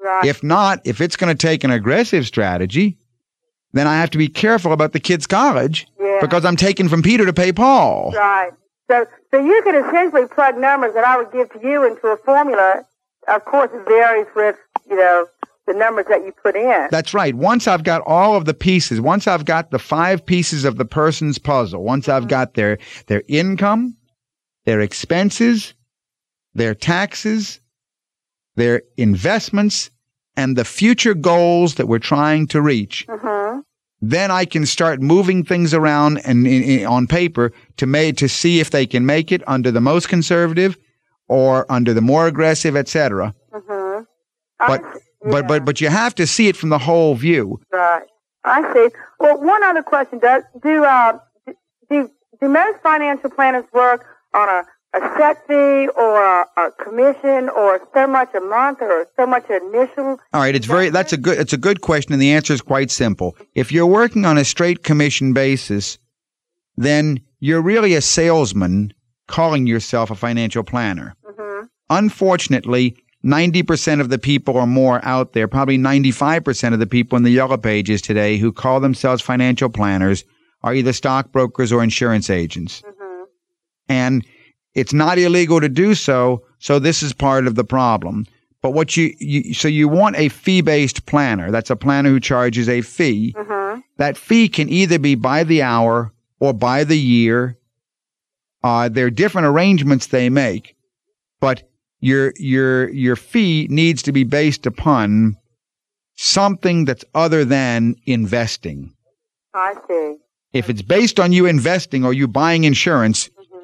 Right. 0.00 0.24
If 0.24 0.44
not, 0.44 0.80
if 0.84 1.00
it's 1.00 1.16
going 1.16 1.36
to 1.36 1.46
take 1.46 1.64
an 1.64 1.72
aggressive 1.72 2.28
strategy, 2.28 2.96
then 3.72 3.88
I 3.88 3.96
have 3.96 4.10
to 4.10 4.18
be 4.18 4.28
careful 4.28 4.72
about 4.72 4.92
the 4.92 5.00
kid's 5.00 5.26
college 5.26 5.88
Yeah. 5.98 6.18
because 6.20 6.44
I'm 6.44 6.56
taking 6.56 6.88
from 6.88 7.02
Peter 7.02 7.26
to 7.26 7.32
pay 7.32 7.50
Paul. 7.50 8.12
Right. 8.14 8.52
So, 8.88 9.04
so 9.32 9.44
you 9.44 9.62
could 9.64 9.74
essentially 9.74 10.28
plug 10.28 10.56
numbers 10.58 10.94
that 10.94 11.04
I 11.04 11.16
would 11.16 11.32
give 11.32 11.50
to 11.54 11.68
you 11.68 11.84
into 11.84 12.06
a 12.06 12.16
formula. 12.18 12.86
Of 13.26 13.44
course, 13.46 13.70
it 13.74 13.84
varies 13.84 14.28
with 14.36 14.56
you 14.88 14.94
know 14.96 15.26
the 15.72 15.78
numbers 15.78 16.06
that 16.08 16.24
you 16.24 16.32
put 16.32 16.56
in. 16.56 16.88
That's 16.90 17.14
right. 17.14 17.34
Once 17.34 17.66
I've 17.66 17.84
got 17.84 18.02
all 18.06 18.36
of 18.36 18.44
the 18.44 18.54
pieces, 18.54 19.00
once 19.00 19.26
I've 19.26 19.44
got 19.44 19.70
the 19.70 19.78
five 19.78 20.24
pieces 20.24 20.64
of 20.64 20.76
the 20.76 20.84
person's 20.84 21.38
puzzle, 21.38 21.82
once 21.82 22.08
I've 22.08 22.28
got 22.28 22.54
their 22.54 22.78
their 23.06 23.22
income, 23.28 23.96
their 24.64 24.80
expenses, 24.80 25.74
their 26.54 26.74
taxes, 26.74 27.60
their 28.56 28.82
investments, 28.96 29.90
and 30.36 30.56
the 30.56 30.64
future 30.64 31.14
goals 31.14 31.76
that 31.76 31.88
we're 31.88 31.98
trying 31.98 32.46
to 32.48 32.60
reach, 32.60 33.06
mm-hmm. 33.08 33.60
then 34.00 34.30
I 34.30 34.44
can 34.44 34.66
start 34.66 35.00
moving 35.00 35.44
things 35.44 35.72
around 35.74 36.18
and 36.24 36.46
in, 36.46 36.62
in- 36.62 36.86
on 36.86 37.06
paper 37.06 37.52
to 37.78 37.86
make 37.86 38.16
to 38.18 38.28
see 38.28 38.60
if 38.60 38.70
they 38.70 38.86
can 38.86 39.06
make 39.06 39.32
it 39.32 39.42
under 39.46 39.70
the 39.70 39.80
most 39.80 40.08
conservative 40.08 40.76
or 41.28 41.70
under 41.70 41.94
the 41.94 42.00
more 42.02 42.26
aggressive, 42.26 42.76
etc. 42.76 43.34
Mm-hmm. 43.52 44.04
But 44.66 44.82
but 45.24 45.46
but 45.46 45.64
but 45.64 45.80
you 45.80 45.88
have 45.88 46.14
to 46.16 46.26
see 46.26 46.48
it 46.48 46.56
from 46.56 46.68
the 46.70 46.78
whole 46.78 47.14
view. 47.14 47.60
Right. 47.72 48.04
I 48.44 48.72
see. 48.74 48.88
Well, 49.20 49.40
one 49.40 49.62
other 49.62 49.82
question: 49.82 50.18
Does 50.18 50.42
do 50.62 50.84
uh, 50.84 51.18
do 51.90 52.10
do 52.40 52.48
most 52.48 52.78
financial 52.82 53.30
planners 53.30 53.64
work 53.72 54.04
on 54.34 54.48
a, 54.48 54.64
a 54.94 55.16
set 55.16 55.46
fee 55.46 55.88
or 55.88 56.22
a, 56.22 56.46
a 56.56 56.70
commission 56.82 57.48
or 57.50 57.80
so 57.94 58.06
much 58.06 58.34
a 58.34 58.40
month 58.40 58.82
or 58.82 59.06
so 59.16 59.26
much 59.26 59.48
initial? 59.48 60.18
All 60.32 60.40
right, 60.40 60.54
it's 60.54 60.66
very 60.66 60.90
that's 60.90 61.12
a 61.12 61.16
good 61.16 61.38
it's 61.38 61.52
a 61.52 61.58
good 61.58 61.82
question 61.82 62.12
and 62.12 62.20
the 62.20 62.32
answer 62.32 62.52
is 62.52 62.60
quite 62.60 62.90
simple. 62.90 63.36
If 63.54 63.70
you're 63.70 63.86
working 63.86 64.24
on 64.24 64.38
a 64.38 64.44
straight 64.44 64.82
commission 64.82 65.32
basis, 65.32 65.98
then 66.76 67.20
you're 67.38 67.62
really 67.62 67.94
a 67.94 68.00
salesman 68.00 68.92
calling 69.28 69.66
yourself 69.66 70.10
a 70.10 70.14
financial 70.16 70.64
planner. 70.64 71.14
Mm-hmm. 71.24 71.66
Unfortunately, 71.90 72.96
90% 73.24 74.00
of 74.00 74.08
the 74.08 74.18
people 74.18 74.56
or 74.56 74.66
more 74.66 75.04
out 75.04 75.32
there, 75.32 75.46
probably 75.46 75.78
95% 75.78 76.72
of 76.72 76.78
the 76.78 76.86
people 76.86 77.16
in 77.16 77.22
the 77.22 77.30
yellow 77.30 77.56
pages 77.56 78.02
today 78.02 78.36
who 78.36 78.52
call 78.52 78.80
themselves 78.80 79.22
financial 79.22 79.68
planners 79.68 80.24
are 80.62 80.74
either 80.74 80.92
stockbrokers 80.92 81.72
or 81.72 81.82
insurance 81.82 82.30
agents. 82.30 82.82
Mm-hmm. 82.82 83.22
And 83.88 84.26
it's 84.74 84.92
not 84.92 85.18
illegal 85.18 85.60
to 85.60 85.68
do 85.68 85.94
so, 85.94 86.44
so 86.58 86.78
this 86.78 87.02
is 87.02 87.12
part 87.12 87.46
of 87.46 87.54
the 87.54 87.64
problem. 87.64 88.26
But 88.60 88.70
what 88.70 88.96
you, 88.96 89.12
you 89.18 89.54
so 89.54 89.66
you 89.66 89.88
want 89.88 90.16
a 90.16 90.28
fee-based 90.28 91.04
planner. 91.06 91.50
That's 91.50 91.70
a 91.70 91.76
planner 91.76 92.10
who 92.10 92.20
charges 92.20 92.68
a 92.68 92.80
fee. 92.80 93.34
Mm-hmm. 93.36 93.80
That 93.96 94.16
fee 94.16 94.48
can 94.48 94.68
either 94.68 95.00
be 95.00 95.16
by 95.16 95.42
the 95.42 95.62
hour 95.62 96.12
or 96.38 96.54
by 96.54 96.84
the 96.84 96.98
year. 96.98 97.58
Uh, 98.62 98.88
there 98.88 99.06
are 99.06 99.10
different 99.10 99.48
arrangements 99.48 100.06
they 100.06 100.30
make, 100.30 100.76
but 101.40 101.68
your 102.02 102.34
your 102.36 102.90
your 102.90 103.16
fee 103.16 103.66
needs 103.70 104.02
to 104.02 104.12
be 104.12 104.24
based 104.24 104.66
upon 104.66 105.38
something 106.16 106.84
that's 106.84 107.06
other 107.14 107.46
than 107.46 107.96
investing. 108.04 108.92
I 109.54 109.72
see. 109.88 110.18
If 110.52 110.68
it's 110.68 110.82
based 110.82 111.18
on 111.18 111.32
you 111.32 111.46
investing 111.46 112.04
or 112.04 112.12
you 112.12 112.28
buying 112.28 112.64
insurance, 112.64 113.28
mm-hmm. 113.28 113.60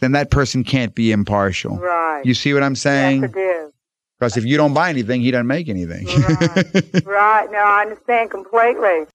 then 0.00 0.12
that 0.12 0.30
person 0.30 0.64
can't 0.64 0.94
be 0.94 1.12
impartial. 1.12 1.76
Right. 1.76 2.24
You 2.24 2.32
see 2.32 2.54
what 2.54 2.62
I'm 2.62 2.76
saying? 2.76 3.24
I 3.24 3.26
do. 3.26 3.72
Because 4.18 4.36
if 4.36 4.44
you 4.44 4.56
don't 4.56 4.72
buy 4.72 4.90
anything, 4.90 5.22
he 5.22 5.32
doesn't 5.32 5.46
make 5.46 5.68
anything. 5.68 6.06
Right. 6.06 7.04
right. 7.04 7.50
No, 7.50 7.58
I 7.58 7.82
understand 7.82 8.30
completely. 8.30 9.06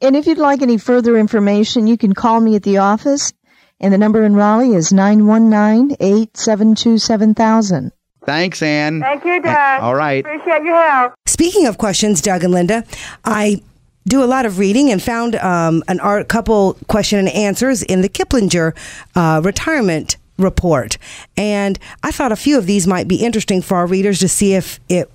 And 0.00 0.16
if 0.16 0.26
you'd 0.26 0.38
like 0.38 0.62
any 0.62 0.78
further 0.78 1.18
information, 1.18 1.86
you 1.86 1.98
can 1.98 2.14
call 2.14 2.40
me 2.40 2.56
at 2.56 2.62
the 2.62 2.78
office. 2.78 3.34
And 3.78 3.92
the 3.92 3.98
number 3.98 4.24
in 4.24 4.34
Raleigh 4.36 4.74
is 4.74 4.90
919-872-7000. 4.92 7.90
Thanks, 8.24 8.62
Ann. 8.62 9.00
Thank 9.00 9.24
you, 9.24 9.42
Doug. 9.42 9.82
All 9.82 9.94
right. 9.94 10.24
Appreciate 10.24 10.62
your 10.62 10.80
help. 10.80 11.14
Speaking 11.26 11.66
of 11.66 11.78
questions, 11.78 12.20
Doug 12.20 12.44
and 12.44 12.52
Linda, 12.52 12.84
I 13.24 13.62
do 14.06 14.22
a 14.22 14.26
lot 14.26 14.46
of 14.46 14.58
reading 14.58 14.90
and 14.90 15.02
found 15.02 15.34
um, 15.36 15.82
an 15.88 16.00
art 16.00 16.28
couple 16.28 16.76
question 16.88 17.18
and 17.18 17.28
answers 17.28 17.82
in 17.82 18.00
the 18.00 18.08
Kiplinger 18.08 18.76
uh, 19.14 19.40
retirement 19.44 20.16
report, 20.38 20.98
and 21.36 21.78
I 22.02 22.10
thought 22.10 22.32
a 22.32 22.36
few 22.36 22.58
of 22.58 22.66
these 22.66 22.86
might 22.86 23.06
be 23.06 23.16
interesting 23.16 23.62
for 23.62 23.76
our 23.76 23.86
readers 23.86 24.18
to 24.20 24.28
see 24.28 24.54
if 24.54 24.80
it 24.88 25.10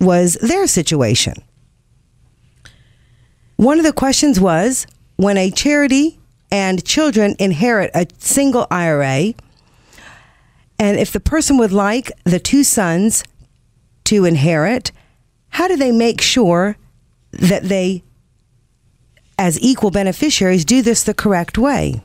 was 0.00 0.34
their 0.40 0.66
situation. 0.66 1.34
One 3.56 3.78
of 3.78 3.84
the 3.84 3.92
questions 3.92 4.40
was 4.40 4.86
when 5.16 5.36
a 5.36 5.50
charity 5.50 6.18
and 6.50 6.84
children 6.84 7.36
inherit 7.38 7.90
a 7.94 8.06
single 8.18 8.66
IRA, 8.70 9.34
and 10.78 10.98
if 10.98 11.12
the 11.12 11.20
person 11.20 11.56
would 11.58 11.72
like 11.72 12.10
the 12.24 12.40
two 12.40 12.64
sons 12.64 13.24
to 14.04 14.24
inherit, 14.24 14.92
how 15.50 15.68
do 15.68 15.76
they 15.76 15.92
make 15.92 16.20
sure 16.20 16.76
that 17.32 17.64
they, 17.64 18.02
as 19.38 19.58
equal 19.60 19.90
beneficiaries, 19.90 20.64
do 20.64 20.82
this 20.82 21.02
the 21.02 21.14
correct 21.14 21.58
way? 21.58 22.02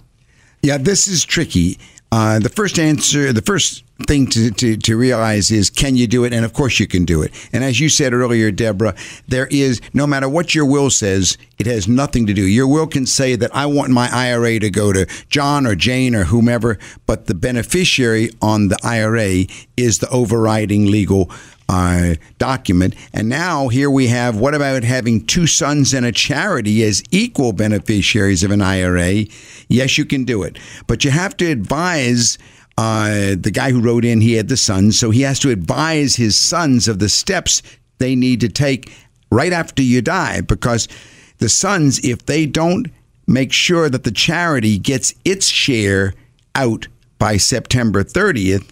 Yeah, 0.61 0.77
this 0.77 1.07
is 1.07 1.23
tricky. 1.23 1.79
Uh, 2.11 2.39
the 2.39 2.49
first 2.49 2.79
answer, 2.79 3.31
the 3.33 3.41
first 3.41 3.83
thing 4.07 4.27
to, 4.27 4.51
to, 4.51 4.77
to 4.77 4.97
realize 4.97 5.51
is 5.51 5.69
can 5.69 5.95
you 5.95 6.07
do 6.07 6.23
it? 6.23 6.33
And 6.33 6.45
of 6.45 6.53
course 6.53 6.79
you 6.79 6.87
can 6.87 7.05
do 7.05 7.21
it. 7.21 7.31
And 7.51 7.63
as 7.63 7.79
you 7.79 7.89
said 7.89 8.13
earlier, 8.13 8.51
Deborah, 8.51 8.95
there 9.27 9.47
is, 9.47 9.81
no 9.93 10.07
matter 10.07 10.29
what 10.29 10.55
your 10.55 10.65
will 10.65 10.89
says, 10.89 11.37
it 11.57 11.67
has 11.67 11.87
nothing 11.87 12.25
to 12.27 12.33
do. 12.33 12.45
Your 12.45 12.67
will 12.67 12.87
can 12.87 13.05
say 13.05 13.35
that 13.35 13.53
I 13.55 13.65
want 13.65 13.91
my 13.91 14.09
IRA 14.11 14.59
to 14.59 14.69
go 14.69 14.93
to 14.93 15.05
John 15.29 15.65
or 15.65 15.75
Jane 15.75 16.15
or 16.15 16.25
whomever, 16.25 16.77
but 17.05 17.25
the 17.25 17.35
beneficiary 17.35 18.29
on 18.41 18.69
the 18.69 18.77
IRA 18.83 19.45
is 19.75 19.99
the 19.99 20.09
overriding 20.09 20.85
legal 20.85 21.29
uh, 21.69 22.15
document. 22.39 22.95
And 23.13 23.29
now 23.29 23.67
here 23.67 23.91
we 23.91 24.07
have 24.07 24.37
what 24.37 24.55
about 24.55 24.83
having 24.83 25.25
two 25.25 25.45
sons 25.45 25.93
and 25.93 26.05
a 26.05 26.11
charity 26.11 26.83
as 26.83 27.03
equal 27.11 27.53
beneficiaries 27.53 28.43
of 28.43 28.51
an 28.51 28.61
IRA? 28.61 29.25
Yes, 29.67 29.97
you 29.97 30.05
can 30.05 30.23
do 30.23 30.41
it. 30.41 30.57
But 30.87 31.05
you 31.05 31.11
have 31.11 31.37
to 31.37 31.45
advise 31.45 32.39
uh, 32.79 33.35
the 33.37 33.51
guy 33.53 33.71
who 33.71 33.81
wrote 33.81 34.05
in, 34.05 34.21
he 34.21 34.35
had 34.35 34.47
the 34.47 34.55
sons, 34.55 34.97
so 34.97 35.09
he 35.09 35.19
has 35.23 35.37
to 35.37 35.49
advise 35.49 36.15
his 36.15 36.37
sons 36.37 36.87
of 36.87 36.99
the 36.99 37.09
steps 37.09 37.61
they 37.97 38.15
need 38.15 38.39
to 38.39 38.47
take 38.47 38.93
right 39.29 39.51
after 39.51 39.83
you 39.83 40.01
die 40.01 40.39
because 40.39 40.87
the 41.39 41.49
sons, 41.49 41.99
if 42.05 42.25
they 42.25 42.45
don't 42.45 42.87
make 43.27 43.51
sure 43.51 43.89
that 43.89 44.05
the 44.05 44.11
charity 44.11 44.77
gets 44.77 45.13
its 45.25 45.47
share 45.47 46.13
out 46.55 46.87
by 47.17 47.35
September 47.35 48.01
30th 48.01 48.69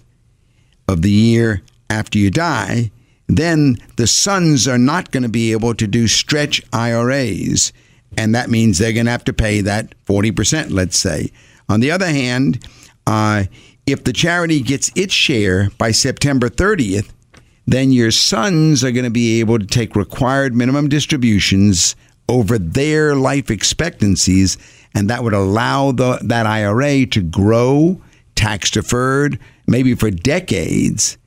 of 0.88 1.02
the 1.02 1.12
year 1.12 1.62
after 1.90 2.18
you 2.18 2.32
die, 2.32 2.90
then 3.28 3.76
the 3.98 4.08
sons 4.08 4.70
are 4.70 4.78
not 4.78 5.12
going 5.12 5.24
to 5.24 5.30
be 5.30 5.52
able 5.52 5.74
to 5.74 5.86
do 5.86 6.08
stretch 6.08 6.62
IRAs. 6.72 7.74
And 8.16 8.34
that 8.34 8.50
means 8.50 8.78
they're 8.78 8.94
going 8.94 9.08
to 9.08 9.12
have 9.12 9.26
to 9.26 9.34
pay 9.34 9.60
that 9.60 9.94
40%, 10.06 10.72
let's 10.72 10.98
say. 10.98 11.30
On 11.68 11.82
the 11.82 11.92
other 11.92 12.08
hand, 12.08 12.66
uh, 13.06 13.44
if 13.88 14.04
the 14.04 14.14
charity 14.14 14.62
gets 14.62 14.92
its 14.96 15.14
share 15.14 15.70
by 15.78 15.92
September 15.92 16.50
30th, 16.50 17.10
then 17.66 17.92
your 17.92 18.12
sons 18.12 18.84
are 18.84 18.92
going 18.92 19.06
to 19.06 19.10
be 19.10 19.40
able 19.40 19.58
to 19.58 19.66
take 19.66 19.96
required 19.96 20.54
minimum 20.54 20.90
distributions 20.90 21.96
over 22.30 22.60
their 22.60 23.16
life 23.16 23.50
expectancies, 23.50 24.58
and 24.94 25.10
that 25.10 25.24
would 25.24 25.34
allow 25.34 25.94
the, 25.94 26.20
that 26.24 26.46
IRA 26.46 27.06
to 27.06 27.22
grow 27.22 28.02
tax 28.36 28.70
deferred, 28.70 29.40
maybe 29.68 29.96
for 29.96 30.12
decades. 30.12 31.18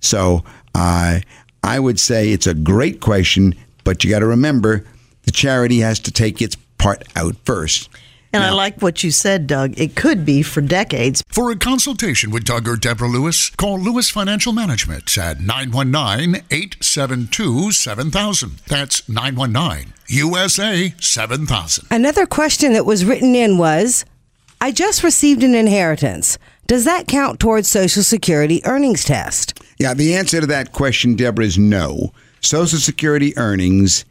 So 0.00 0.44
uh, 0.74 1.20
I 1.64 1.78
would 1.78 1.98
say 1.98 2.30
it's 2.30 2.46
a 2.46 2.54
great 2.54 3.00
question, 3.00 3.54
but 3.84 4.04
you 4.04 4.10
got 4.10 4.20
to 4.20 4.26
remember 4.26 4.84
the 5.22 5.32
charity 5.32 5.80
has 5.80 5.98
to 6.00 6.12
take 6.12 6.42
its 6.42 6.56
part 6.78 7.02
out 7.16 7.36
first. 7.44 7.88
And 8.36 8.44
I 8.44 8.50
like 8.50 8.82
what 8.82 9.02
you 9.02 9.10
said, 9.10 9.46
Doug. 9.46 9.78
It 9.78 9.96
could 9.96 10.24
be 10.24 10.42
for 10.42 10.60
decades. 10.60 11.22
For 11.28 11.50
a 11.50 11.56
consultation 11.56 12.30
with 12.30 12.44
Doug 12.44 12.68
or 12.68 12.76
Deborah 12.76 13.08
Lewis, 13.08 13.50
call 13.50 13.78
Lewis 13.78 14.10
Financial 14.10 14.52
Management 14.52 15.16
at 15.18 15.40
919 15.40 16.42
872 16.50 17.72
7000. 17.72 18.60
That's 18.66 19.08
919 19.08 19.92
USA 20.08 20.94
7000. 21.00 21.86
Another 21.90 22.26
question 22.26 22.72
that 22.72 22.86
was 22.86 23.04
written 23.04 23.34
in 23.34 23.58
was 23.58 24.04
I 24.60 24.72
just 24.72 25.02
received 25.02 25.42
an 25.42 25.54
inheritance. 25.54 26.38
Does 26.66 26.84
that 26.84 27.06
count 27.06 27.38
towards 27.38 27.68
Social 27.68 28.02
Security 28.02 28.64
earnings 28.64 29.04
test? 29.04 29.60
Yeah, 29.78 29.94
the 29.94 30.16
answer 30.16 30.40
to 30.40 30.46
that 30.48 30.72
question, 30.72 31.14
Deborah, 31.14 31.44
is 31.44 31.58
no. 31.58 32.12
Social 32.40 32.78
Security 32.78 33.36
earnings, 33.36 34.04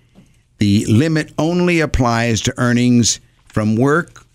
the 0.60 0.86
limit 0.86 1.34
only 1.38 1.80
applies 1.80 2.42
to 2.42 2.54
earnings 2.58 3.20
from 3.56 3.78
work, 3.78 4.26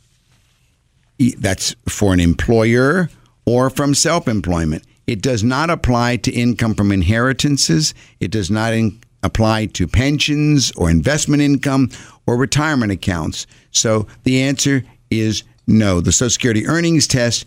that's 1.36 1.76
for 1.86 2.14
an 2.14 2.20
employer, 2.20 3.10
or 3.44 3.68
from 3.68 3.94
self 3.94 4.26
employment. 4.26 4.82
It 5.06 5.20
does 5.20 5.44
not 5.44 5.68
apply 5.68 6.16
to 6.16 6.32
income 6.32 6.74
from 6.74 6.90
inheritances. 6.90 7.92
It 8.20 8.30
does 8.30 8.50
not 8.50 8.72
in- 8.72 8.98
apply 9.22 9.66
to 9.66 9.86
pensions 9.86 10.72
or 10.72 10.88
investment 10.88 11.42
income 11.42 11.90
or 12.26 12.38
retirement 12.38 12.92
accounts. 12.92 13.46
So 13.72 14.06
the 14.22 14.40
answer 14.40 14.84
is 15.10 15.42
no. 15.66 16.00
The 16.00 16.12
Social 16.12 16.30
Security 16.30 16.66
earnings 16.66 17.06
test 17.06 17.44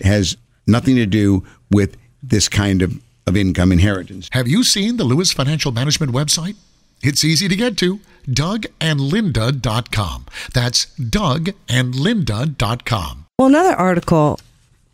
has 0.00 0.38
nothing 0.66 0.96
to 0.96 1.04
do 1.04 1.44
with 1.70 1.98
this 2.22 2.48
kind 2.48 2.80
of, 2.80 2.98
of 3.26 3.36
income 3.36 3.70
inheritance. 3.70 4.30
Have 4.32 4.48
you 4.48 4.64
seen 4.64 4.96
the 4.96 5.04
Lewis 5.04 5.30
Financial 5.30 5.72
Management 5.72 6.12
website? 6.12 6.56
It's 7.02 7.24
easy 7.24 7.48
to 7.48 7.56
get 7.56 7.76
to. 7.78 8.00
DougAndLinda.com. 8.28 10.26
That's 10.54 10.86
DougAndLinda.com. 10.98 13.26
Well, 13.38 13.48
another 13.48 13.74
article 13.74 14.38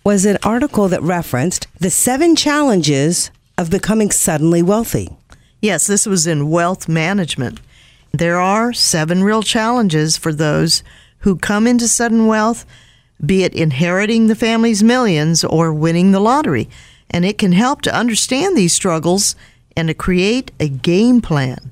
was 0.04 0.24
an 0.24 0.38
article 0.42 0.88
that 0.88 1.02
referenced 1.02 1.66
the 1.78 1.90
seven 1.90 2.34
challenges 2.34 3.30
of 3.58 3.70
becoming 3.70 4.10
suddenly 4.10 4.62
wealthy. 4.62 5.10
Yes, 5.60 5.86
this 5.86 6.06
was 6.06 6.26
in 6.26 6.48
wealth 6.48 6.88
management. 6.88 7.60
There 8.12 8.40
are 8.40 8.72
seven 8.72 9.22
real 9.22 9.42
challenges 9.42 10.16
for 10.16 10.32
those 10.32 10.82
who 11.18 11.36
come 11.36 11.66
into 11.66 11.88
sudden 11.88 12.26
wealth, 12.26 12.64
be 13.24 13.42
it 13.42 13.52
inheriting 13.52 14.28
the 14.28 14.34
family's 14.34 14.82
millions 14.82 15.44
or 15.44 15.74
winning 15.74 16.12
the 16.12 16.20
lottery. 16.20 16.70
And 17.10 17.24
it 17.24 17.36
can 17.36 17.52
help 17.52 17.82
to 17.82 17.94
understand 17.94 18.56
these 18.56 18.72
struggles 18.72 19.36
and 19.76 19.88
to 19.88 19.94
create 19.94 20.52
a 20.58 20.68
game 20.68 21.20
plan. 21.20 21.67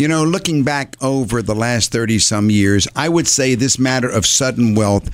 You 0.00 0.06
know, 0.06 0.22
looking 0.22 0.62
back 0.62 0.94
over 1.02 1.42
the 1.42 1.56
last 1.56 1.90
30 1.90 2.20
some 2.20 2.50
years, 2.50 2.86
I 2.94 3.08
would 3.08 3.26
say 3.26 3.56
this 3.56 3.80
matter 3.80 4.08
of 4.08 4.26
sudden 4.26 4.76
wealth, 4.76 5.08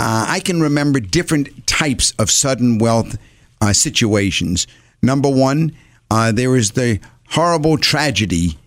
uh, 0.00 0.26
I 0.28 0.40
can 0.40 0.60
remember 0.60 0.98
different 0.98 1.64
types 1.68 2.12
of 2.18 2.28
sudden 2.28 2.78
wealth 2.78 3.16
uh, 3.60 3.72
situations. 3.72 4.66
Number 5.00 5.30
one, 5.30 5.76
uh, 6.10 6.32
the 6.32 6.98
horrible 7.30 7.78
tragedy 7.78 8.58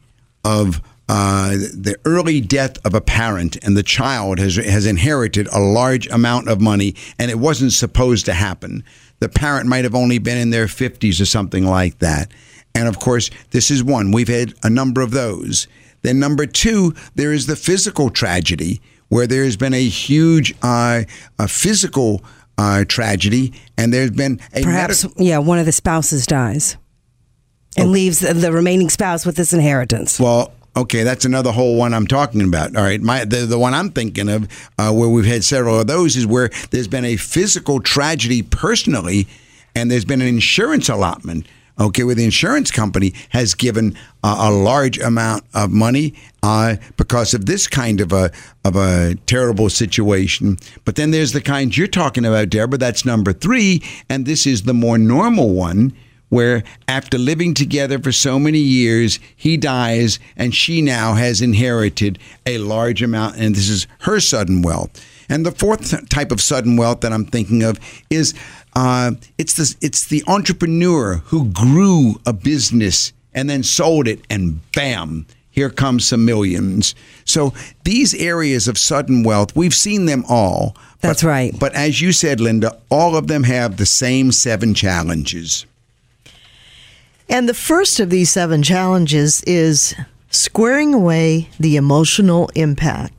of 0.45 0.81
uh, 1.09 1.49
the 1.49 1.97
early 2.05 2.39
death 2.39 2.77
of 2.85 2.93
a 2.93 3.01
parent, 3.01 3.57
and 3.61 3.75
the 3.75 3.83
child 3.83 4.39
has 4.39 4.55
has 4.55 4.85
inherited 4.85 5.49
a 5.51 5.59
large 5.59 6.07
amount 6.07 6.47
of 6.47 6.61
money, 6.61 6.95
and 7.17 7.29
it 7.29 7.37
wasn't 7.37 7.73
supposed 7.73 8.25
to 8.27 8.33
happen. 8.33 8.81
The 9.19 9.27
parent 9.27 9.67
might 9.67 9.83
have 9.83 9.95
only 9.95 10.19
been 10.19 10.37
in 10.37 10.51
their 10.51 10.67
50s 10.67 11.19
or 11.19 11.25
something 11.25 11.65
like 11.65 11.99
that. 11.99 12.31
And 12.79 12.87
of 12.87 12.97
course, 12.97 13.29
this 13.51 13.69
is 13.69 13.83
one. 13.83 14.11
We've 14.13 14.29
had 14.29 14.53
a 14.63 14.69
number 14.69 15.01
of 15.01 15.11
those. 15.11 15.67
Then, 16.01 16.17
number 16.17 16.45
two, 16.45 16.93
there 17.15 17.33
is 17.33 17.45
the 17.45 17.57
physical 17.57 18.09
tragedy 18.09 18.79
where 19.09 19.27
there's 19.27 19.57
been 19.57 19.73
a 19.73 19.83
huge 19.83 20.55
uh, 20.63 21.01
a 21.37 21.47
physical 21.49 22.23
uh, 22.57 22.85
tragedy, 22.87 23.51
and 23.77 23.93
there's 23.93 24.11
been 24.11 24.39
a 24.53 24.63
Perhaps, 24.63 25.03
medical. 25.03 25.25
yeah, 25.25 25.39
one 25.39 25.59
of 25.59 25.65
the 25.65 25.73
spouses 25.73 26.25
dies 26.25 26.77
and 27.75 27.91
leaves 27.91 28.19
the, 28.19 28.33
the 28.33 28.53
remaining 28.53 28.89
spouse 28.89 29.25
with 29.25 29.35
this 29.35 29.51
inheritance. 29.51 30.21
Well, 30.21 30.53
okay, 30.77 31.03
that's 31.03 31.25
another 31.25 31.51
whole 31.51 31.75
one 31.75 31.93
I'm 31.93 32.07
talking 32.07 32.41
about. 32.41 32.77
All 32.77 32.83
right, 32.83 33.01
my 33.01 33.25
the, 33.25 33.39
the 33.45 33.59
one 33.59 33.73
I'm 33.73 33.89
thinking 33.89 34.29
of, 34.29 34.47
uh, 34.77 34.93
where 34.93 35.09
we've 35.09 35.25
had 35.25 35.43
several 35.43 35.81
of 35.81 35.87
those, 35.87 36.15
is 36.15 36.25
where 36.25 36.49
there's 36.71 36.87
been 36.87 37.03
a 37.05 37.17
physical 37.17 37.81
tragedy 37.81 38.41
personally, 38.41 39.27
and 39.75 39.91
there's 39.91 40.05
been 40.05 40.21
an 40.21 40.27
insurance 40.29 40.87
allotment. 40.87 41.45
Okay, 41.79 42.03
where 42.03 42.15
the 42.15 42.25
insurance 42.25 42.71
company 42.71 43.13
has 43.29 43.55
given 43.55 43.95
uh, 44.21 44.49
a 44.49 44.51
large 44.51 44.99
amount 44.99 45.45
of 45.53 45.71
money 45.71 46.13
uh, 46.43 46.75
because 46.97 47.33
of 47.33 47.45
this 47.45 47.67
kind 47.67 48.01
of 48.01 48.11
a 48.11 48.31
of 48.65 48.75
a 48.75 49.15
terrible 49.25 49.69
situation. 49.69 50.57
But 50.83 50.97
then 50.97 51.11
there's 51.11 51.31
the 51.31 51.41
kind 51.41 51.75
you're 51.75 51.87
talking 51.87 52.25
about, 52.25 52.49
Deborah. 52.49 52.77
That's 52.77 53.05
number 53.05 53.31
three, 53.31 53.81
and 54.09 54.25
this 54.25 54.45
is 54.45 54.63
the 54.63 54.73
more 54.73 54.97
normal 54.97 55.53
one 55.53 55.93
where 56.29 56.63
after 56.87 57.17
living 57.17 57.53
together 57.53 57.99
for 57.99 58.11
so 58.11 58.39
many 58.39 58.59
years, 58.59 59.19
he 59.35 59.57
dies 59.57 60.19
and 60.37 60.53
she 60.55 60.81
now 60.81 61.15
has 61.15 61.41
inherited 61.41 62.19
a 62.45 62.59
large 62.59 63.01
amount, 63.01 63.35
and 63.37 63.55
this 63.55 63.69
is 63.69 63.87
her 64.01 64.19
sudden 64.19 64.61
wealth. 64.61 65.03
And 65.29 65.45
the 65.45 65.51
fourth 65.51 66.09
type 66.09 66.31
of 66.31 66.41
sudden 66.41 66.75
wealth 66.75 67.01
that 67.01 67.13
I'm 67.13 67.25
thinking 67.25 67.63
of 67.63 67.79
is 68.09 68.33
uh, 68.75 69.11
it's 69.37 69.53
the 69.53 69.75
it's 69.85 70.05
the 70.07 70.23
entrepreneur 70.27 71.17
who 71.25 71.45
grew 71.45 72.19
a 72.25 72.33
business 72.33 73.13
and 73.33 73.49
then 73.49 73.61
sold 73.61 74.07
it, 74.07 74.21
and 74.29 74.59
bam, 74.73 75.27
here 75.51 75.69
comes 75.69 76.07
some 76.07 76.25
millions. 76.25 76.95
So 77.25 77.53
these 77.83 78.15
areas 78.15 78.67
of 78.67 78.77
sudden 78.77 79.23
wealth, 79.23 79.55
we've 79.55 79.73
seen 79.73 80.05
them 80.05 80.25
all. 80.27 80.75
That's 81.01 81.21
But- 81.21 81.27
right. 81.29 81.59
But 81.59 81.73
as 81.75 82.01
you 82.01 82.11
said, 82.11 82.39
Linda, 82.41 82.77
all 82.89 83.15
of 83.15 83.27
them 83.27 83.43
have 83.43 83.77
the 83.77 83.85
same 83.85 84.31
seven 84.31 84.73
challenges. 84.73 85.65
And 87.29 87.47
the 87.47 87.53
first 87.53 87.99
of 87.99 88.09
these 88.09 88.31
seven 88.31 88.63
challenges 88.63 89.43
is 89.43 89.93
squaring 90.31 90.93
away 90.95 91.49
the 91.59 91.75
emotional 91.75 92.49
impact. 92.55 93.18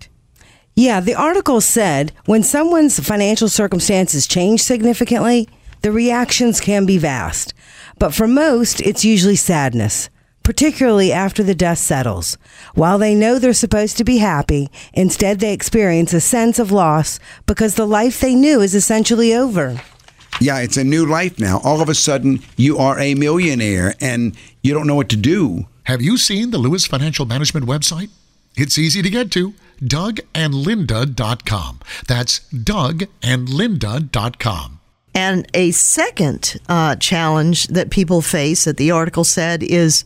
Yeah, 0.77 1.01
the 1.01 1.15
article 1.15 1.61
said 1.61 2.13
when 2.27 2.43
someone's 2.43 2.99
financial 3.01 3.49
circumstances 3.49 4.27
change 4.27 4.63
significantly, 4.63 5.49
the 5.83 5.93
reactions 5.93 6.61
can 6.61 6.87
be 6.87 6.99
vast. 6.99 7.55
But 7.99 8.15
for 8.15 8.29
most, 8.29 8.81
it's 8.81 9.05
usually 9.05 9.37
sadness, 9.37 10.09
particularly 10.43 11.13
after 11.13 11.43
the 11.43 11.55
dust 11.55 11.85
settles. 11.85 12.39
While 12.75 12.99
they 12.99 13.15
know 13.15 13.39
they're 13.39 13.53
supposed 13.53 13.97
to 13.99 14.05
be 14.05 14.19
happy, 14.19 14.71
instead 14.95 15.41
they 15.41 15.53
experience 15.53 16.13
a 16.13 16.21
sense 16.21 16.59
of 16.59 16.73
loss 16.73 17.19
because 17.47 17.75
the 17.75 17.87
life 17.87 18.21
they 18.21 18.35
knew 18.35 18.61
is 18.61 18.75
essentially 18.75 19.35
over. 19.35 19.81
Yeah, 20.41 20.61
it's 20.61 20.79
a 20.79 20.85
new 20.85 21.05
life 21.05 21.39
now. 21.39 21.61
All 21.63 21.83
of 21.83 21.91
a 21.91 21.95
sudden, 21.95 22.41
you 22.57 22.79
are 22.79 22.99
a 22.99 23.15
millionaire 23.15 23.95
and 24.01 24.35
you 24.63 24.73
don't 24.73 24.87
know 24.87 24.95
what 24.95 25.11
to 25.11 25.17
do. 25.17 25.67
Have 25.85 26.01
you 26.01 26.17
seen 26.17 26.51
the 26.51 26.59
Lewis 26.59 26.87
Financial 26.87 27.27
Management 27.27 27.67
website? 27.67 28.09
It's 28.57 28.79
easy 28.79 29.03
to 29.03 29.11
get 29.11 29.31
to. 29.33 29.53
DougAndLinda.com. 29.81 31.81
That's 32.07 32.41
DougAndLinda.com. 32.53 34.81
And 35.15 35.49
a 35.55 35.71
second 35.73 36.61
uh, 36.69 36.97
challenge 36.97 37.67
that 37.69 37.91
people 37.91 38.23
face, 38.23 38.65
that 38.65 38.77
the 38.77 38.91
article 38.91 39.25
said, 39.25 39.63
is 39.63 40.05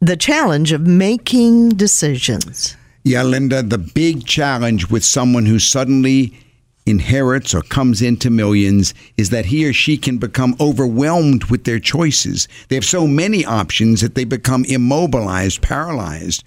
the 0.00 0.16
challenge 0.16 0.72
of 0.72 0.86
making 0.86 1.70
decisions. 1.70 2.76
Yeah, 3.04 3.22
Linda, 3.22 3.62
the 3.62 3.78
big 3.78 4.26
challenge 4.26 4.90
with 4.90 5.04
someone 5.04 5.46
who 5.46 5.58
suddenly 5.58 6.38
inherits 6.86 7.54
or 7.54 7.62
comes 7.62 8.00
into 8.00 8.30
millions 8.30 8.94
is 9.16 9.30
that 9.30 9.46
he 9.46 9.68
or 9.68 9.72
she 9.72 9.98
can 9.98 10.18
become 10.18 10.56
overwhelmed 10.60 11.44
with 11.44 11.64
their 11.64 11.78
choices. 11.78 12.48
They 12.68 12.76
have 12.76 12.84
so 12.84 13.06
many 13.06 13.44
options 13.44 14.00
that 14.00 14.14
they 14.14 14.24
become 14.24 14.64
immobilized, 14.64 15.62
paralyzed. 15.62 16.44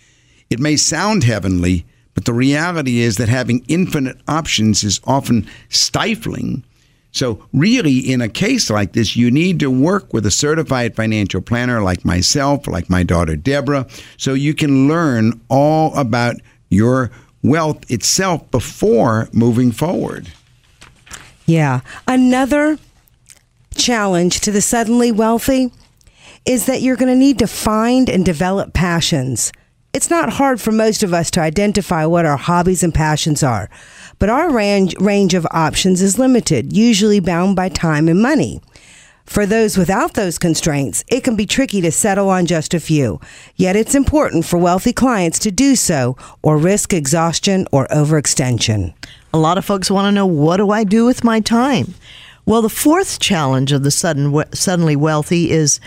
It 0.51 0.59
may 0.59 0.75
sound 0.75 1.23
heavenly, 1.23 1.85
but 2.13 2.25
the 2.25 2.33
reality 2.33 2.99
is 2.99 3.15
that 3.15 3.29
having 3.29 3.63
infinite 3.69 4.17
options 4.27 4.83
is 4.83 4.99
often 5.05 5.47
stifling. 5.69 6.65
So, 7.13 7.45
really, 7.53 7.99
in 7.99 8.19
a 8.19 8.27
case 8.27 8.69
like 8.69 8.91
this, 8.91 9.15
you 9.15 9.31
need 9.31 9.61
to 9.61 9.71
work 9.71 10.13
with 10.13 10.25
a 10.25 10.31
certified 10.31 10.93
financial 10.93 11.39
planner 11.39 11.81
like 11.81 12.03
myself, 12.03 12.67
like 12.67 12.89
my 12.89 13.03
daughter 13.03 13.37
Deborah, 13.37 13.87
so 14.17 14.33
you 14.33 14.53
can 14.53 14.89
learn 14.89 15.39
all 15.49 15.95
about 15.95 16.35
your 16.69 17.11
wealth 17.41 17.89
itself 17.89 18.51
before 18.51 19.29
moving 19.31 19.71
forward. 19.71 20.33
Yeah. 21.45 21.79
Another 22.09 22.77
challenge 23.73 24.41
to 24.41 24.51
the 24.51 24.61
suddenly 24.61 25.13
wealthy 25.13 25.71
is 26.45 26.65
that 26.65 26.81
you're 26.81 26.97
going 26.97 27.13
to 27.13 27.17
need 27.17 27.39
to 27.39 27.47
find 27.47 28.09
and 28.09 28.25
develop 28.25 28.73
passions 28.73 29.53
It's 29.93 30.09
not 30.09 30.33
hard 30.33 30.61
for 30.61 30.71
most 30.71 31.03
of 31.03 31.13
us 31.13 31.29
to 31.31 31.41
identify 31.41 32.05
what 32.05 32.25
our 32.25 32.37
hobbies 32.37 32.81
and 32.81 32.93
passions 32.93 33.43
are, 33.43 33.69
but 34.19 34.29
our 34.29 34.49
range, 34.49 34.95
range 35.01 35.33
of 35.33 35.45
options 35.51 36.01
is 36.01 36.17
limited, 36.17 36.71
usually 36.71 37.19
bound 37.19 37.57
by 37.57 37.67
time 37.67 38.07
and 38.07 38.21
money. 38.21 38.61
For 39.25 39.45
those 39.45 39.77
without 39.77 40.13
those 40.13 40.37
constraints, 40.37 41.03
it 41.09 41.25
can 41.25 41.35
be 41.35 41.45
tricky 41.45 41.81
to 41.81 41.91
settle 41.91 42.29
on 42.29 42.45
just 42.45 42.73
a 42.73 42.79
few. 42.79 43.19
Yet 43.57 43.75
it's 43.75 43.93
important 43.93 44.45
for 44.45 44.57
wealthy 44.57 44.93
clients 44.93 45.39
to 45.39 45.51
do 45.51 45.75
so 45.75 46.15
or 46.41 46.57
risk 46.57 46.93
exhaustion 46.93 47.67
or 47.73 47.85
overextension. 47.87 48.93
A 49.33 49.37
lot 49.37 49.57
of 49.57 49.65
folks 49.65 49.91
want 49.91 50.05
to 50.05 50.11
know 50.13 50.25
what 50.25 50.57
do 50.57 50.71
I 50.71 50.85
do 50.85 51.05
with 51.05 51.25
my 51.25 51.41
time? 51.41 51.95
Well, 52.45 52.61
the 52.61 52.69
fourth 52.69 53.19
challenge 53.19 53.71
of 53.71 53.83
the 53.83 53.91
sudden, 53.91 54.43
suddenly 54.53 54.95
wealthy 54.95 55.51
is 55.51 55.79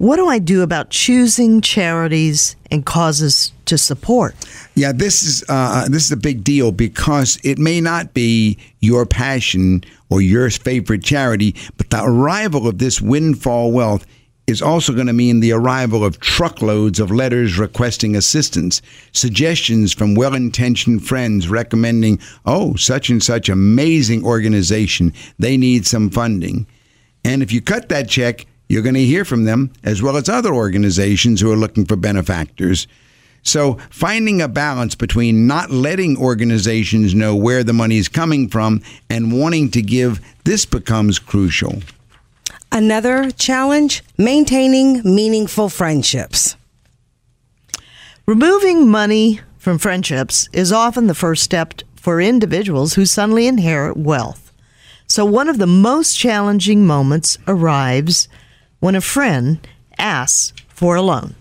what 0.00 0.16
do 0.16 0.28
I 0.28 0.38
do 0.38 0.62
about 0.62 0.88
choosing 0.88 1.60
charities 1.60 2.56
and 2.70 2.86
causes 2.86 3.52
to 3.66 3.76
support? 3.76 4.34
Yeah, 4.74 4.92
this 4.92 5.22
is 5.22 5.44
uh, 5.46 5.88
this 5.90 6.06
is 6.06 6.10
a 6.10 6.16
big 6.16 6.42
deal 6.42 6.72
because 6.72 7.38
it 7.44 7.58
may 7.58 7.82
not 7.82 8.14
be 8.14 8.56
your 8.80 9.04
passion 9.04 9.84
or 10.08 10.22
your 10.22 10.48
favorite 10.48 11.04
charity, 11.04 11.54
but 11.76 11.90
the 11.90 12.02
arrival 12.02 12.66
of 12.66 12.78
this 12.78 13.02
windfall 13.02 13.72
wealth 13.72 14.06
is 14.46 14.62
also 14.62 14.94
going 14.94 15.06
to 15.06 15.12
mean 15.12 15.40
the 15.40 15.52
arrival 15.52 16.02
of 16.02 16.18
truckloads 16.18 16.98
of 16.98 17.10
letters 17.10 17.58
requesting 17.58 18.16
assistance, 18.16 18.80
suggestions 19.12 19.92
from 19.92 20.14
well 20.14 20.34
intentioned 20.34 21.06
friends 21.06 21.46
recommending, 21.46 22.18
oh, 22.46 22.74
such 22.74 23.10
and 23.10 23.22
such 23.22 23.50
amazing 23.50 24.24
organization, 24.24 25.12
they 25.38 25.58
need 25.58 25.86
some 25.86 26.08
funding. 26.08 26.66
And 27.22 27.42
if 27.42 27.52
you 27.52 27.60
cut 27.60 27.90
that 27.90 28.08
check, 28.08 28.46
you're 28.70 28.82
going 28.82 28.94
to 28.94 29.04
hear 29.04 29.24
from 29.24 29.46
them, 29.46 29.72
as 29.82 30.00
well 30.00 30.16
as 30.16 30.28
other 30.28 30.54
organizations 30.54 31.40
who 31.40 31.50
are 31.50 31.56
looking 31.56 31.84
for 31.84 31.96
benefactors. 31.96 32.86
So, 33.42 33.78
finding 33.90 34.40
a 34.40 34.46
balance 34.46 34.94
between 34.94 35.48
not 35.48 35.72
letting 35.72 36.16
organizations 36.16 37.12
know 37.12 37.34
where 37.34 37.64
the 37.64 37.72
money 37.72 37.96
is 37.98 38.08
coming 38.08 38.48
from 38.48 38.80
and 39.08 39.36
wanting 39.36 39.72
to 39.72 39.82
give, 39.82 40.20
this 40.44 40.66
becomes 40.66 41.18
crucial. 41.18 41.82
Another 42.70 43.32
challenge 43.32 44.04
maintaining 44.16 45.02
meaningful 45.02 45.68
friendships. 45.68 46.54
Removing 48.24 48.88
money 48.88 49.40
from 49.58 49.78
friendships 49.78 50.48
is 50.52 50.70
often 50.70 51.08
the 51.08 51.14
first 51.16 51.42
step 51.42 51.74
for 51.96 52.20
individuals 52.20 52.94
who 52.94 53.04
suddenly 53.04 53.48
inherit 53.48 53.96
wealth. 53.96 54.52
So, 55.08 55.24
one 55.24 55.48
of 55.48 55.58
the 55.58 55.66
most 55.66 56.16
challenging 56.16 56.86
moments 56.86 57.36
arrives 57.48 58.28
when 58.80 58.94
a 58.94 59.00
friend 59.00 59.66
asks 59.98 60.52
for 60.68 60.96
a 60.96 61.02
loan. 61.02 61.34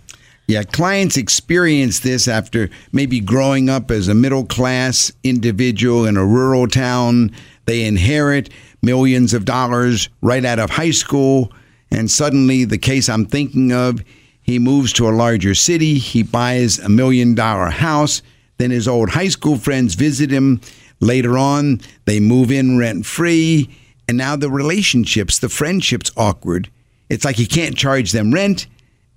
Yeah, 0.48 0.64
clients 0.64 1.16
experience 1.16 2.00
this 2.00 2.28
after 2.28 2.70
maybe 2.92 3.20
growing 3.20 3.70
up 3.70 3.92
as 3.92 4.08
a 4.08 4.16
middle 4.16 4.46
class 4.46 5.12
individual 5.24 6.06
in 6.06 6.18
a 6.18 6.26
rural 6.26 6.68
town. 6.68 7.32
They 7.66 7.86
inherit 7.86 8.50
millions 8.82 9.34
of 9.34 9.46
dollars 9.46 10.10
right 10.22 10.44
out 10.44 10.60
of 10.60 10.72
high 10.72 10.92
school, 10.92 11.54
and 11.92 12.10
suddenly, 12.10 12.66
the 12.66 12.78
case 12.80 13.10
I'm 13.10 13.26
thinking 13.26 13.72
of, 13.72 14.04
he 14.42 14.58
moves 14.58 14.92
to 14.94 15.08
a 15.08 15.12
larger 15.12 15.54
city, 15.54 16.00
he 16.00 16.24
buys 16.24 16.80
a 16.80 16.90
million 16.90 17.36
dollar 17.36 17.70
house, 17.70 18.24
then 18.58 18.72
his 18.72 18.88
old 18.88 19.12
high 19.12 19.28
school 19.28 19.58
friends 19.58 19.94
visit 19.94 20.32
him. 20.32 20.62
Later 21.00 21.38
on, 21.38 21.80
they 22.06 22.20
move 22.20 22.52
in 22.52 22.80
rent 22.80 23.06
free, 23.06 23.70
and 24.08 24.18
now 24.18 24.36
the 24.36 24.50
relationships, 24.50 25.38
the 25.38 25.50
friendships 25.50 26.12
awkward 26.18 26.70
it's 27.10 27.26
like 27.26 27.36
he 27.36 27.46
can't 27.46 27.76
charge 27.76 28.12
them 28.12 28.34
rent, 28.34 28.68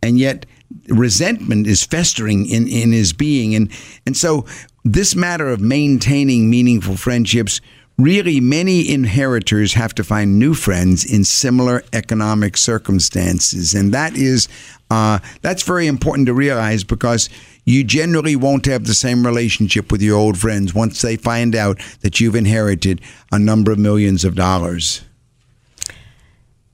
and 0.03 0.19
yet 0.19 0.47
resentment 0.89 1.67
is 1.67 1.85
festering 1.85 2.49
in, 2.49 2.67
in 2.67 2.93
his 2.93 3.13
being. 3.13 3.55
And, 3.55 3.71
and 4.07 4.17
so, 4.17 4.47
this 4.85 5.15
matter 5.15 5.49
of 5.49 5.61
maintaining 5.61 6.51
meaningful 6.51 6.97
friendships 6.97 7.61
really 7.99 8.41
many 8.41 8.91
inheritors 8.93 9.75
have 9.75 9.95
to 9.95 10.03
find 10.03 10.39
new 10.39 10.55
friends 10.55 11.05
in 11.05 11.25
similar 11.25 11.85
economic 11.93 12.57
circumstances 12.57 13.75
and 13.75 13.93
that 13.93 14.17
is 14.17 14.49
uh, 14.91 15.19
that's 15.41 15.63
very 15.63 15.87
important 15.87 16.27
to 16.27 16.35
realize 16.35 16.85
because 16.85 17.29
you 17.65 17.85
generally 17.85 18.35
won't 18.35 18.67
have 18.67 18.87
the 18.87 18.95
same 18.95 19.25
relationship 19.27 19.93
with 19.93 20.03
your 20.03 20.19
old 20.19 20.39
friends 20.39 20.75
once 20.75 21.01
they 21.03 21.17
find 21.17 21.55
out 21.55 21.79
that 22.01 22.19
you've 22.19 22.35
inherited 22.35 23.01
a 23.31 23.39
number 23.39 23.71
of 23.71 23.79
millions 23.79 24.25
of 24.25 24.35
dollars 24.35 25.03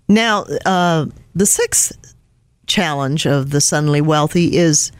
now, 0.08 0.44
uh, 0.64 1.06
the 1.34 1.46
sixth 1.46 2.14
challenge 2.66 3.26
of 3.26 3.50
the 3.50 3.60
suddenly 3.60 4.00
wealthy 4.00 4.56
is 4.56 4.92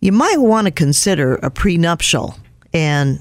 you 0.00 0.12
might 0.12 0.38
want 0.38 0.66
to 0.66 0.70
consider 0.70 1.34
a 1.36 1.50
prenuptial 1.50 2.36
and 2.74 3.20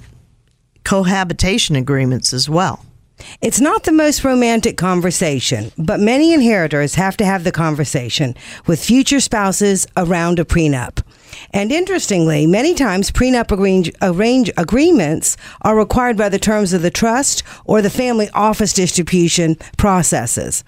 cohabitation 0.84 1.76
agreements 1.76 2.34
as 2.34 2.49
well. 2.49 2.86
It's 3.41 3.62
not 3.62 3.84
the 3.84 3.91
most 3.91 4.24
romantic 4.24 4.78
conversation, 4.78 5.72
but 5.78 5.99
many 5.99 6.34
inheritors 6.34 6.95
have 6.95 7.16
to 7.18 7.26
have 7.26 7.43
the 7.43 7.51
conversation 7.51 8.36
with 8.66 8.84
future 8.84 9.20
spouses 9.20 9.86
around 9.95 10.39
a 10.39 10.45
prenup. 10.45 11.03
And 11.51 11.71
interestingly, 11.71 12.47
many 12.47 12.73
times 12.73 13.11
prenup 13.11 13.51
arrange, 13.51 13.91
arrange 14.01 14.51
agreements 14.57 15.38
are 15.61 15.75
required 15.75 16.17
by 16.17 16.29
the 16.29 16.39
terms 16.39 16.73
of 16.73 16.82
the 16.82 16.91
trust 16.91 17.43
or 17.65 17.82
the 17.82 17.89
family 17.89 18.29
office 18.34 18.73
distribution 18.73 19.55
processes. 19.77 20.63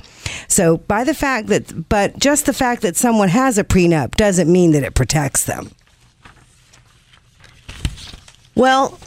So, 0.48 0.78
by 0.78 1.04
the 1.04 1.14
fact 1.14 1.48
that, 1.48 1.90
but 1.90 2.20
just 2.20 2.46
the 2.46 2.54
fact 2.54 2.82
that 2.82 2.96
someone 2.96 3.30
has 3.30 3.58
a 3.58 3.64
prenup 3.64 4.16
doesn't 4.16 4.52
mean 4.52 4.72
that 4.72 4.84
it 4.84 4.96
protects 4.96 5.46
them. 5.46 5.72
Well, 8.56 9.00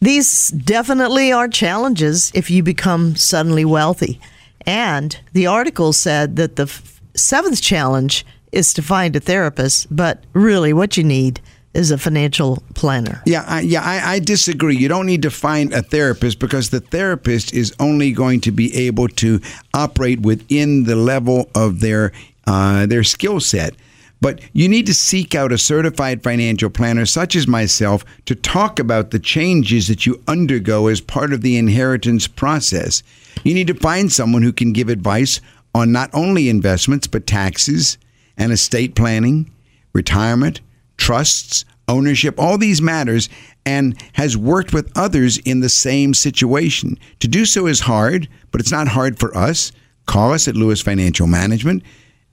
these 0.00 0.50
definitely 0.50 1.32
are 1.32 1.48
challenges 1.48 2.30
if 2.34 2.50
you 2.50 2.62
become 2.62 3.16
suddenly 3.16 3.64
wealthy. 3.64 4.20
And 4.66 5.18
the 5.32 5.46
article 5.46 5.92
said 5.92 6.36
that 6.36 6.56
the 6.56 6.66
seventh 7.14 7.62
challenge 7.62 8.26
is 8.54 8.72
to 8.74 8.82
find 8.82 9.14
a 9.16 9.20
therapist, 9.20 9.94
but 9.94 10.24
really 10.32 10.72
what 10.72 10.96
you 10.96 11.04
need 11.04 11.40
is 11.74 11.90
a 11.90 11.98
financial 11.98 12.62
planner. 12.74 13.20
Yeah, 13.26 13.44
I, 13.46 13.60
yeah, 13.60 13.82
I, 13.82 14.14
I, 14.14 14.18
disagree. 14.20 14.76
You 14.76 14.88
don't 14.88 15.06
need 15.06 15.22
to 15.22 15.30
find 15.30 15.72
a 15.72 15.82
therapist 15.82 16.38
because 16.38 16.70
the 16.70 16.80
therapist 16.80 17.52
is 17.52 17.74
only 17.80 18.12
going 18.12 18.40
to 18.42 18.52
be 18.52 18.74
able 18.76 19.08
to 19.08 19.40
operate 19.74 20.20
within 20.20 20.84
the 20.84 20.94
level 20.94 21.50
of 21.54 21.80
their 21.80 22.12
uh, 22.46 22.86
their 22.86 23.02
skill 23.02 23.40
set. 23.40 23.74
But 24.20 24.40
you 24.52 24.68
need 24.68 24.86
to 24.86 24.94
seek 24.94 25.34
out 25.34 25.52
a 25.52 25.58
certified 25.58 26.22
financial 26.22 26.70
planner, 26.70 27.04
such 27.04 27.34
as 27.36 27.48
myself, 27.48 28.04
to 28.26 28.34
talk 28.34 28.78
about 28.78 29.10
the 29.10 29.18
changes 29.18 29.88
that 29.88 30.06
you 30.06 30.22
undergo 30.28 30.86
as 30.86 31.00
part 31.00 31.32
of 31.32 31.42
the 31.42 31.58
inheritance 31.58 32.26
process. 32.26 33.02
You 33.42 33.52
need 33.52 33.66
to 33.66 33.74
find 33.74 34.10
someone 34.10 34.42
who 34.42 34.52
can 34.52 34.72
give 34.72 34.88
advice 34.88 35.40
on 35.74 35.90
not 35.92 36.10
only 36.14 36.48
investments, 36.48 37.06
but 37.06 37.26
taxes, 37.26 37.98
and 38.36 38.52
estate 38.52 38.94
planning, 38.94 39.50
retirement, 39.92 40.60
trusts, 40.96 41.64
ownership, 41.88 42.38
all 42.38 42.58
these 42.58 42.80
matters, 42.80 43.28
and 43.66 44.00
has 44.14 44.36
worked 44.36 44.72
with 44.72 44.90
others 44.96 45.38
in 45.38 45.60
the 45.60 45.68
same 45.68 46.14
situation. 46.14 46.98
To 47.20 47.28
do 47.28 47.44
so 47.44 47.66
is 47.66 47.80
hard, 47.80 48.28
but 48.50 48.60
it's 48.60 48.72
not 48.72 48.88
hard 48.88 49.18
for 49.18 49.36
us. 49.36 49.72
Call 50.06 50.32
us 50.32 50.48
at 50.48 50.56
Lewis 50.56 50.80
Financial 50.80 51.26
Management, 51.26 51.82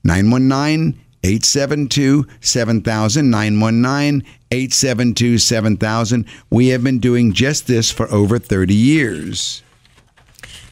919 0.04 0.98
872 1.24 2.26
7000. 2.40 3.30
919 3.30 4.28
872 4.50 5.38
7000. 5.38 6.26
We 6.50 6.68
have 6.68 6.82
been 6.82 6.98
doing 6.98 7.32
just 7.32 7.66
this 7.66 7.90
for 7.90 8.10
over 8.12 8.38
30 8.38 8.74
years. 8.74 9.62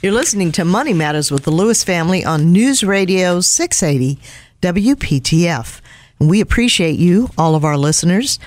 You're 0.02 0.12
listening 0.12 0.50
to 0.52 0.64
Money 0.64 0.92
Matters 0.92 1.30
with 1.30 1.44
the 1.44 1.50
Lewis 1.50 1.84
family 1.84 2.24
on 2.24 2.52
News 2.52 2.82
Radio 2.82 3.40
680 3.40 4.20
WPTF. 4.60 5.80
And 6.18 6.28
we 6.28 6.40
appreciate 6.40 6.98
you, 6.98 7.30
all 7.38 7.54
of 7.54 7.64
our 7.64 7.76
listeners. 7.76 8.38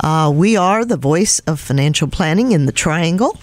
Uh, 0.00 0.30
we 0.34 0.56
are 0.56 0.84
the 0.84 0.96
voice 0.96 1.38
of 1.40 1.58
financial 1.58 2.08
planning 2.08 2.52
in 2.52 2.66
the 2.66 2.72
Triangle. 2.72 3.38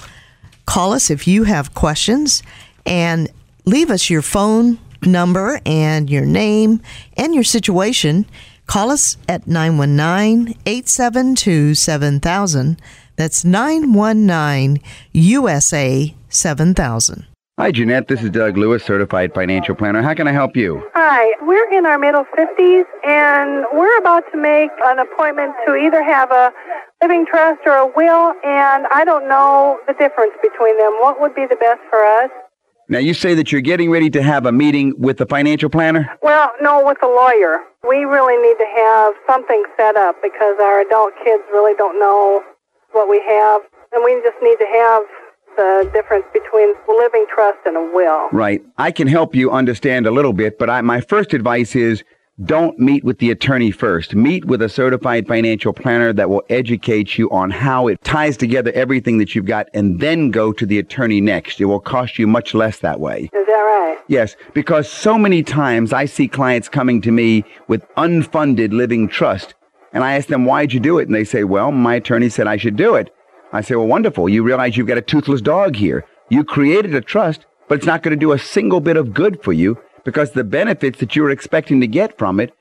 Call 0.66 0.94
us 0.94 1.10
if 1.10 1.28
you 1.28 1.44
have 1.44 1.74
questions 1.74 2.44
and 2.86 3.30
leave 3.66 3.90
us 3.90 4.10
your 4.10 4.22
phone 4.22 4.80
number 5.02 5.60
and 5.66 6.10
your 6.10 6.26
name 6.26 6.82
and 7.18 7.34
your 7.34 7.44
situation. 7.44 8.26
Call 8.68 8.92
us 8.92 9.18
at 9.28 9.48
919 9.48 10.58
872 10.66 11.76
7000. 11.76 12.82
That's 13.16 13.44
919 13.44 14.82
USA 15.14 16.14
7000. 16.30 17.33
Hi, 17.60 17.72
Jeanette. 17.72 18.08
This 18.08 18.24
is 18.24 18.32
Doug 18.32 18.58
Lewis, 18.58 18.84
certified 18.84 19.32
financial 19.32 19.76
planner. 19.76 20.02
How 20.02 20.16
can 20.16 20.28
I 20.28 20.32
help 20.32 20.58
you? 20.58 20.82
Hi. 20.96 21.36
We're 21.46 21.72
in 21.72 21.86
our 21.86 22.00
middle 22.00 22.26
50s, 22.36 22.86
and 23.06 23.66
we're 23.72 23.96
about 24.00 24.24
to 24.32 24.42
make 24.42 24.72
an 24.84 24.98
appointment 24.98 25.54
to 25.68 25.76
either 25.76 26.02
have 26.02 26.32
a 26.32 26.52
living 27.04 27.28
trust 27.28 27.62
or 27.68 27.74
a 27.74 27.86
will, 27.86 28.34
and 28.44 28.88
I 28.90 29.04
don't 29.06 29.30
know 29.30 29.78
the 29.86 29.94
difference 29.94 30.34
between 30.42 30.80
them. 30.80 30.94
What 30.98 31.22
would 31.22 31.36
be 31.36 31.46
the 31.46 31.56
best 31.56 31.80
for 31.92 32.04
us? 32.04 32.32
Now, 32.90 32.98
you 32.98 33.14
say 33.14 33.36
that 33.36 33.52
you're 33.52 33.62
getting 33.62 33.92
ready 33.92 34.10
to 34.10 34.24
have 34.24 34.48
a 34.48 34.52
meeting 34.52 34.96
with 34.98 35.18
the 35.18 35.28
financial 35.28 35.70
planner? 35.70 36.10
Well, 36.24 36.52
no, 36.60 36.84
with 36.84 37.04
a 37.04 37.08
lawyer. 37.08 37.60
We 37.88 38.06
really 38.06 38.42
need 38.42 38.58
to 38.58 38.70
have 38.78 39.14
something 39.30 39.64
set 39.78 39.96
up 39.96 40.16
because 40.24 40.58
our 40.60 40.82
adult 40.82 41.14
kids 41.24 41.44
really 41.52 41.76
don't 41.76 42.00
know 42.00 42.42
what 42.94 43.08
we 43.08 43.22
have, 43.30 43.62
and 43.92 44.04
we 44.04 44.20
just 44.24 44.42
need 44.42 44.58
to 44.58 44.66
have 44.66 45.04
the 45.56 45.90
difference 45.94 46.26
between 46.34 46.74
a 46.76 46.92
living 46.92 47.26
trust 47.34 47.60
and 47.66 47.78
a 47.78 47.84
will. 47.84 48.30
Right. 48.32 48.62
I 48.78 48.92
can 48.92 49.08
help 49.08 49.36
you 49.36 49.52
understand 49.52 50.06
a 50.08 50.12
little 50.12 50.34
bit, 50.34 50.58
but 50.60 50.70
I, 50.70 50.82
my 50.82 51.02
first 51.02 51.34
advice 51.34 51.76
is 51.76 52.04
don't 52.44 52.80
meet 52.80 53.04
with 53.04 53.20
the 53.20 53.30
attorney 53.30 53.70
first. 53.70 54.16
Meet 54.16 54.46
with 54.46 54.62
a 54.64 54.70
certified 54.70 55.28
financial 55.28 55.72
planner 55.72 56.12
that 56.14 56.30
will 56.30 56.42
educate 56.50 57.18
you 57.18 57.30
on 57.30 57.52
how 57.52 57.88
it 57.88 58.04
ties 58.04 58.38
together 58.38 58.72
everything 58.74 59.20
that 59.20 59.36
you've 59.36 59.46
got 59.46 59.68
and 59.74 60.00
then 60.00 60.32
go 60.32 60.52
to 60.52 60.66
the 60.66 60.80
attorney 60.80 61.22
next. 61.22 61.62
It 61.62 61.66
will 61.66 61.80
cost 61.80 62.18
you 62.18 62.26
much 62.26 62.56
less 62.56 62.80
that 62.80 63.00
way. 63.00 63.30
Is 63.34 63.46
that 63.46 63.52
right? 63.52 64.00
Yes, 64.08 64.36
because 64.56 64.90
so 64.90 65.18
many 65.18 65.44
times 65.44 65.94
I 65.94 66.06
see 66.06 66.28
clients 66.28 66.70
coming 66.70 67.02
to 67.02 67.12
me 67.12 67.46
with 67.68 67.88
unfunded 67.96 68.74
living 68.74 69.08
trust 69.08 69.54
and 69.94 70.04
I 70.04 70.16
ask 70.16 70.28
them, 70.28 70.46
why'd 70.46 70.74
you 70.74 70.80
do 70.80 70.98
it? 70.98 71.08
And 71.08 71.14
they 71.14 71.24
say, 71.24 71.44
well, 71.44 71.72
my 71.72 71.96
attorney 71.96 72.30
said 72.30 72.48
I 72.48 72.58
should 72.58 72.76
do 72.76 72.96
it. 72.96 73.14
I 73.54 73.62
say, 73.62 73.76
well, 73.76 73.88
wonderful. 73.88 74.28
You 74.28 74.42
realize 74.42 74.76
you've 74.76 74.88
got 74.88 74.98
a 74.98 75.02
toothless 75.02 75.42
dog 75.42 75.76
here. 75.76 76.06
You 76.28 76.44
created 76.44 76.96
a 76.96 77.02
trust, 77.02 77.46
but 77.68 77.78
it's 77.78 77.86
not 77.86 78.02
going 78.02 78.18
to 78.18 78.20
do 78.20 78.32
a 78.32 78.40
single 78.40 78.80
bit 78.80 78.98
of 78.98 79.14
good 79.14 79.44
for 79.44 79.54
you 79.54 79.78
because 80.04 80.32
the 80.32 80.44
benefits 80.44 81.00
that 81.00 81.16
you 81.16 81.22
were 81.22 81.30
expecting 81.30 81.80
to 81.80 81.88
get 81.88 82.18
from 82.18 82.40
it 82.40 82.52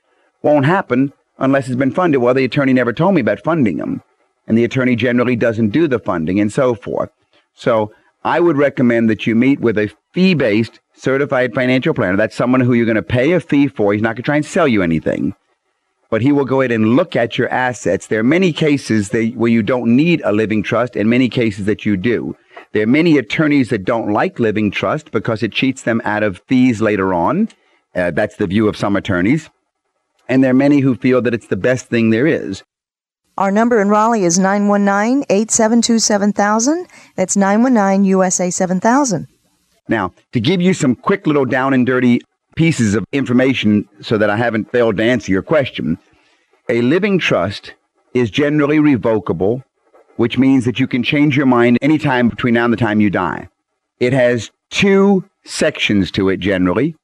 won't 0.43 0.67
happen 0.67 1.11
unless 1.39 1.67
it's 1.67 1.75
been 1.75 1.91
funded. 1.91 2.21
Well, 2.21 2.35
the 2.35 2.45
attorney 2.45 2.73
never 2.73 2.93
told 2.93 3.15
me 3.15 3.21
about 3.21 3.43
funding 3.43 3.77
them. 3.77 4.03
And 4.47 4.55
the 4.55 4.63
attorney 4.63 4.95
generally 4.95 5.35
doesn't 5.35 5.69
do 5.69 5.87
the 5.87 5.99
funding 5.99 6.39
and 6.39 6.53
so 6.53 6.75
forth. 6.75 7.09
So 7.55 7.91
I 8.23 8.39
would 8.39 8.57
recommend 8.57 9.09
that 9.09 9.25
you 9.25 9.35
meet 9.35 9.59
with 9.59 9.79
a 9.79 9.91
fee 10.11 10.35
based 10.35 10.79
certified 10.93 11.55
financial 11.55 11.95
planner. 11.95 12.17
That's 12.17 12.35
someone 12.35 12.61
who 12.61 12.73
you're 12.73 12.85
going 12.85 12.95
to 12.95 13.01
pay 13.01 13.31
a 13.31 13.39
fee 13.39 13.67
for. 13.67 13.93
He's 13.93 14.01
not 14.03 14.09
going 14.09 14.17
to 14.17 14.21
try 14.23 14.35
and 14.35 14.45
sell 14.45 14.67
you 14.67 14.83
anything 14.83 15.33
but 16.13 16.21
he 16.21 16.31
will 16.31 16.45
go 16.45 16.61
ahead 16.61 16.71
and 16.71 16.95
look 16.95 17.15
at 17.15 17.39
your 17.39 17.49
assets. 17.49 18.05
There 18.05 18.19
are 18.19 18.23
many 18.23 18.53
cases 18.53 19.09
that, 19.09 19.33
where 19.35 19.49
you 19.49 19.63
don't 19.63 19.95
need 19.95 20.21
a 20.23 20.31
living 20.31 20.61
trust 20.61 20.95
and 20.95 21.09
many 21.09 21.27
cases 21.27 21.65
that 21.65 21.87
you 21.87 21.97
do. 21.97 22.37
There 22.71 22.83
are 22.83 22.85
many 23.01 23.17
attorneys 23.17 23.69
that 23.69 23.83
don't 23.83 24.13
like 24.13 24.37
living 24.37 24.69
trust 24.69 25.09
because 25.09 25.41
it 25.41 25.51
cheats 25.51 25.81
them 25.81 26.03
out 26.05 26.21
of 26.21 26.39
fees 26.47 26.81
later 26.81 27.15
on. 27.15 27.49
Uh, 27.95 28.11
that's 28.11 28.35
the 28.35 28.45
view 28.45 28.67
of 28.67 28.77
some 28.77 28.95
attorneys. 28.95 29.49
And 30.29 30.43
there 30.43 30.51
are 30.51 30.53
many 30.53 30.81
who 30.81 30.93
feel 30.93 31.19
that 31.23 31.33
it's 31.33 31.47
the 31.47 31.57
best 31.57 31.87
thing 31.87 32.11
there 32.11 32.27
is. 32.27 32.61
Our 33.39 33.49
number 33.49 33.81
in 33.81 33.89
Raleigh 33.89 34.23
is 34.23 34.37
919 34.37 35.25
872 35.31 35.97
7000. 35.97 36.85
That's 37.15 37.35
919 37.35 38.05
USA 38.05 38.51
7000. 38.51 39.27
Now, 39.89 40.13
to 40.31 40.39
give 40.39 40.61
you 40.61 40.75
some 40.75 40.95
quick 40.95 41.25
little 41.25 41.45
down 41.45 41.73
and 41.73 41.87
dirty 41.87 42.21
pieces 42.55 42.95
of 42.95 43.05
information 43.11 43.87
so 44.01 44.17
that 44.17 44.29
I 44.29 44.37
haven't 44.37 44.71
failed 44.71 44.97
to 44.97 45.03
answer 45.03 45.31
your 45.31 45.41
question. 45.41 45.97
A 46.69 46.81
living 46.81 47.19
trust 47.19 47.73
is 48.13 48.29
generally 48.29 48.79
revocable, 48.79 49.63
which 50.17 50.37
means 50.37 50.65
that 50.65 50.79
you 50.79 50.87
can 50.87 51.03
change 51.03 51.35
your 51.35 51.45
mind 51.45 51.77
anytime 51.81 52.29
between 52.29 52.53
now 52.53 52.65
and 52.65 52.73
the 52.73 52.77
time 52.77 53.01
you 53.01 53.09
die. 53.09 53.49
It 53.99 54.13
has 54.13 54.51
two 54.69 55.25
sections 55.45 56.11
to 56.11 56.29
it 56.29 56.39
generally. 56.39 56.95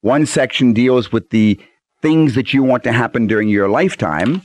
One 0.00 0.26
section 0.26 0.72
deals 0.72 1.12
with 1.12 1.30
the 1.30 1.60
things 2.00 2.34
that 2.34 2.52
you 2.52 2.62
want 2.62 2.82
to 2.84 2.92
happen 2.92 3.26
during 3.26 3.48
your 3.48 3.68
lifetime. 3.68 4.42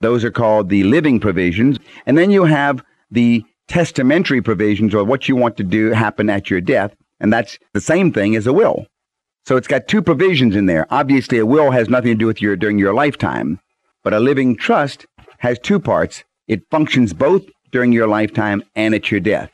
Those 0.00 0.24
are 0.24 0.30
called 0.30 0.68
the 0.68 0.84
living 0.84 1.20
provisions. 1.20 1.78
And 2.06 2.16
then 2.16 2.30
you 2.30 2.44
have 2.44 2.82
the 3.10 3.44
testamentary 3.68 4.40
provisions 4.40 4.94
or 4.94 5.04
what 5.04 5.28
you 5.28 5.36
want 5.36 5.56
to 5.58 5.64
do 5.64 5.90
happen 5.90 6.30
at 6.30 6.50
your 6.50 6.60
death. 6.60 6.94
And 7.20 7.32
that's 7.32 7.58
the 7.72 7.80
same 7.80 8.12
thing 8.12 8.36
as 8.36 8.46
a 8.46 8.52
will. 8.52 8.86
So 9.46 9.56
it's 9.56 9.68
got 9.68 9.86
two 9.86 10.02
provisions 10.02 10.56
in 10.56 10.66
there. 10.66 10.88
Obviously, 10.90 11.38
a 11.38 11.46
will 11.46 11.70
has 11.70 11.88
nothing 11.88 12.10
to 12.10 12.18
do 12.18 12.26
with 12.26 12.42
your 12.42 12.56
during 12.56 12.80
your 12.80 12.92
lifetime, 12.92 13.60
but 14.02 14.12
a 14.12 14.18
living 14.18 14.56
trust 14.56 15.06
has 15.38 15.56
two 15.60 15.78
parts. 15.78 16.24
It 16.48 16.68
functions 16.68 17.12
both 17.12 17.44
during 17.70 17.92
your 17.92 18.08
lifetime 18.08 18.64
and 18.74 18.92
at 18.92 19.12
your 19.12 19.20
death. 19.20 19.52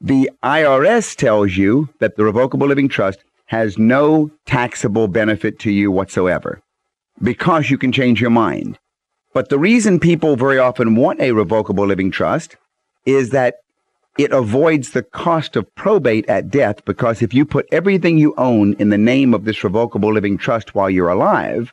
The 0.00 0.30
IRS 0.42 1.14
tells 1.14 1.58
you 1.58 1.90
that 2.00 2.16
the 2.16 2.24
revocable 2.24 2.68
living 2.68 2.88
trust 2.88 3.18
has 3.46 3.76
no 3.76 4.30
taxable 4.46 5.08
benefit 5.08 5.58
to 5.58 5.70
you 5.70 5.90
whatsoever 5.90 6.62
because 7.22 7.68
you 7.68 7.76
can 7.76 7.92
change 7.92 8.22
your 8.22 8.30
mind. 8.30 8.78
But 9.34 9.50
the 9.50 9.58
reason 9.58 10.00
people 10.00 10.36
very 10.36 10.58
often 10.58 10.96
want 10.96 11.20
a 11.20 11.32
revocable 11.32 11.86
living 11.86 12.10
trust 12.10 12.56
is 13.04 13.28
that 13.30 13.56
it 14.18 14.32
avoids 14.32 14.90
the 14.90 15.04
cost 15.04 15.54
of 15.54 15.72
probate 15.76 16.28
at 16.28 16.50
death 16.50 16.84
because 16.84 17.22
if 17.22 17.32
you 17.32 17.46
put 17.46 17.68
everything 17.70 18.18
you 18.18 18.34
own 18.36 18.74
in 18.74 18.90
the 18.90 18.98
name 18.98 19.32
of 19.32 19.44
this 19.44 19.62
revocable 19.62 20.12
living 20.12 20.36
trust 20.36 20.74
while 20.74 20.90
you're 20.90 21.08
alive, 21.08 21.72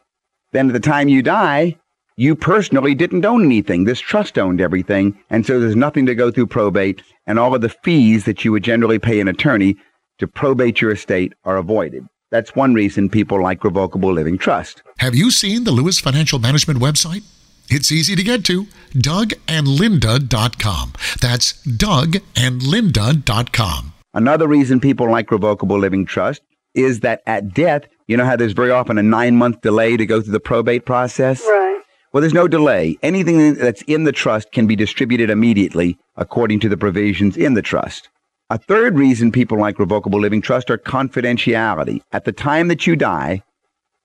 then 0.52 0.68
at 0.68 0.74
the 0.74 0.80
time 0.80 1.10
you 1.10 1.24
die, 1.24 1.76
you 2.18 2.36
personally 2.36 2.94
didn't 2.94 3.26
own 3.26 3.44
anything. 3.44 3.84
This 3.84 4.00
trust 4.00 4.38
owned 4.38 4.62
everything, 4.62 5.18
and 5.30 5.46
so 5.46 5.60
there's 5.60 5.76
nothing 5.76 6.06
to 6.06 6.16
go 6.16 6.32
through 6.32 6.48
probate, 6.48 7.02
and 7.28 7.40
all 7.40 7.54
of 7.54 7.62
the 7.62 7.70
fees 7.70 8.24
that 8.26 8.46
you 8.46 8.52
would 8.54 8.64
generally 8.64 9.00
pay 9.00 9.20
an 9.20 9.28
attorney 9.28 9.76
to 10.20 10.28
probate 10.28 10.80
your 10.80 10.92
estate 10.92 11.34
are 11.44 11.58
avoided. 11.58 12.08
That's 12.32 12.56
one 12.56 12.74
reason 12.74 13.10
people 13.10 13.42
like 13.42 13.64
revocable 13.64 14.14
living 14.14 14.38
trust. 14.38 14.82
Have 15.00 15.16
you 15.16 15.30
seen 15.32 15.64
the 15.64 15.72
Lewis 15.72 16.00
Financial 16.00 16.40
Management 16.40 16.80
website? 16.80 17.24
It's 17.70 17.92
easy 17.92 18.16
to 18.16 18.24
get 18.24 18.46
to 18.46 18.68
dougandlinda.com. 18.94 20.94
That's 21.22 21.54
dougandlinda.com. 21.66 23.94
Another 24.14 24.48
reason 24.48 24.80
people 24.80 25.12
like 25.12 25.32
revocable 25.32 25.78
living 25.78 26.06
trust 26.06 26.42
is 26.74 27.02
that 27.02 27.22
at 27.26 27.54
death, 27.54 27.84
you 28.08 28.16
know 28.16 28.26
how 28.26 28.36
there's 28.36 28.54
very 28.54 28.72
often 28.72 28.98
a 28.98 29.04
nine 29.04 29.36
month 29.36 29.62
delay 29.62 29.98
to 29.98 30.06
go 30.06 30.22
through 30.22 30.32
the 30.32 30.40
probate 30.40 30.86
process? 30.86 31.42
Right. 31.42 31.82
Well, 32.14 32.22
there's 32.22 32.34
no 32.34 32.48
delay. 32.48 32.98
Anything 33.04 33.56
that's 33.56 33.82
in 33.84 34.06
the 34.06 34.14
trust 34.14 34.54
can 34.54 34.68
be 34.68 34.78
distributed 34.78 35.30
immediately 35.30 35.98
according 36.16 36.62
to 36.62 36.70
the 36.70 36.78
provisions 36.78 37.36
in 37.36 37.56
the 37.56 37.62
trust. 37.62 38.08
A 38.50 38.58
third 38.58 38.98
reason 38.98 39.32
people 39.32 39.60
like 39.60 39.80
revocable 39.80 40.22
living 40.22 40.42
trust 40.42 40.70
are 40.70 40.78
confidentiality. 40.78 42.02
At 42.12 42.26
the 42.26 42.32
time 42.32 42.68
that 42.70 42.88
you 42.88 42.96
die, 42.96 43.42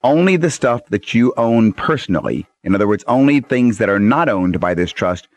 only 0.03 0.37
the 0.37 0.51
stuff 0.51 0.87
that 0.87 1.15
you 1.15 1.33
own 1.37 1.73
personally, 1.73 2.47
in 2.65 2.75
other 2.75 2.89
words, 2.89 3.05
only 3.07 3.41
things 3.41 3.79
that 3.79 3.89
are 3.89 3.99
not 3.99 4.29
owned 4.29 4.61
by 4.61 4.75
this 4.75 4.93
trust, 4.93 5.29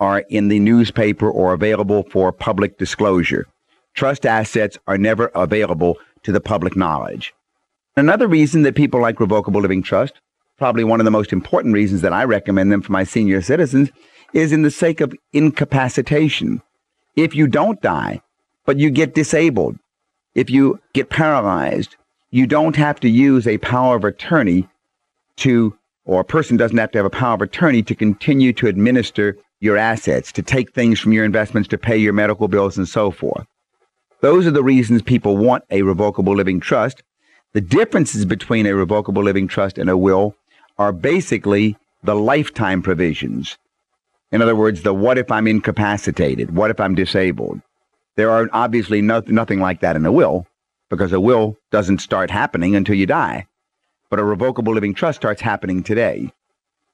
are 0.00 0.20
in 0.28 0.48
the 0.48 0.58
newspaper 0.58 1.30
or 1.30 1.52
available 1.52 2.04
for 2.10 2.32
public 2.32 2.78
disclosure. 2.78 3.46
Trust 3.94 4.26
assets 4.26 4.78
are 4.86 4.98
never 4.98 5.26
available 5.34 5.98
to 6.22 6.32
the 6.32 6.40
public 6.40 6.76
knowledge. 6.76 7.34
Another 7.96 8.26
reason 8.26 8.62
that 8.62 8.74
people 8.74 9.00
like 9.00 9.20
revocable 9.20 9.60
living 9.60 9.82
trust, 9.82 10.14
probably 10.56 10.84
one 10.84 11.00
of 11.00 11.04
the 11.04 11.10
most 11.10 11.32
important 11.32 11.74
reasons 11.74 12.00
that 12.00 12.12
I 12.12 12.24
recommend 12.24 12.72
them 12.72 12.82
for 12.82 12.92
my 12.92 13.04
senior 13.04 13.42
citizens, 13.42 13.90
is 14.32 14.52
in 14.52 14.62
the 14.62 14.70
sake 14.70 15.00
of 15.00 15.14
incapacitation. 15.32 16.62
If 17.16 17.34
you 17.34 17.46
don't 17.46 17.82
die, 17.82 18.22
but 18.64 18.78
you 18.78 18.90
get 18.90 19.14
disabled, 19.14 19.78
if 20.34 20.48
you 20.48 20.80
get 20.94 21.10
paralyzed, 21.10 21.96
you 22.32 22.46
don't 22.46 22.74
have 22.76 22.98
to 23.00 23.08
use 23.08 23.46
a 23.46 23.58
power 23.58 23.94
of 23.94 24.04
attorney 24.04 24.66
to, 25.36 25.76
or 26.06 26.22
a 26.22 26.24
person 26.24 26.56
doesn't 26.56 26.78
have 26.78 26.90
to 26.90 26.98
have 26.98 27.06
a 27.06 27.10
power 27.10 27.34
of 27.34 27.42
attorney 27.42 27.82
to 27.82 27.94
continue 27.94 28.52
to 28.54 28.66
administer 28.66 29.36
your 29.60 29.76
assets, 29.76 30.32
to 30.32 30.42
take 30.42 30.72
things 30.72 30.98
from 30.98 31.12
your 31.12 31.24
investments, 31.24 31.68
to 31.68 31.78
pay 31.78 31.96
your 31.96 32.14
medical 32.14 32.48
bills, 32.48 32.76
and 32.76 32.88
so 32.88 33.10
forth. 33.10 33.46
Those 34.22 34.46
are 34.46 34.50
the 34.50 34.64
reasons 34.64 35.02
people 35.02 35.36
want 35.36 35.64
a 35.70 35.82
revocable 35.82 36.34
living 36.34 36.58
trust. 36.58 37.02
The 37.52 37.60
differences 37.60 38.24
between 38.24 38.66
a 38.66 38.74
revocable 38.74 39.22
living 39.22 39.46
trust 39.46 39.76
and 39.76 39.90
a 39.90 39.96
will 39.96 40.34
are 40.78 40.92
basically 40.92 41.76
the 42.02 42.16
lifetime 42.16 42.82
provisions. 42.82 43.58
In 44.32 44.40
other 44.40 44.56
words, 44.56 44.82
the 44.82 44.94
what 44.94 45.18
if 45.18 45.30
I'm 45.30 45.46
incapacitated? 45.46 46.56
What 46.56 46.70
if 46.70 46.80
I'm 46.80 46.94
disabled? 46.94 47.60
There 48.16 48.30
are 48.30 48.48
obviously 48.52 49.02
no, 49.02 49.22
nothing 49.26 49.60
like 49.60 49.80
that 49.80 49.96
in 49.96 50.06
a 50.06 50.12
will 50.12 50.46
because 50.92 51.10
a 51.14 51.18
will 51.18 51.56
doesn't 51.70 52.02
start 52.02 52.30
happening 52.30 52.76
until 52.76 52.94
you 52.94 53.06
die. 53.06 53.46
But 54.10 54.18
a 54.18 54.24
revocable 54.24 54.74
living 54.74 54.92
trust 54.92 55.18
starts 55.18 55.40
happening 55.40 55.82
today. 55.82 56.30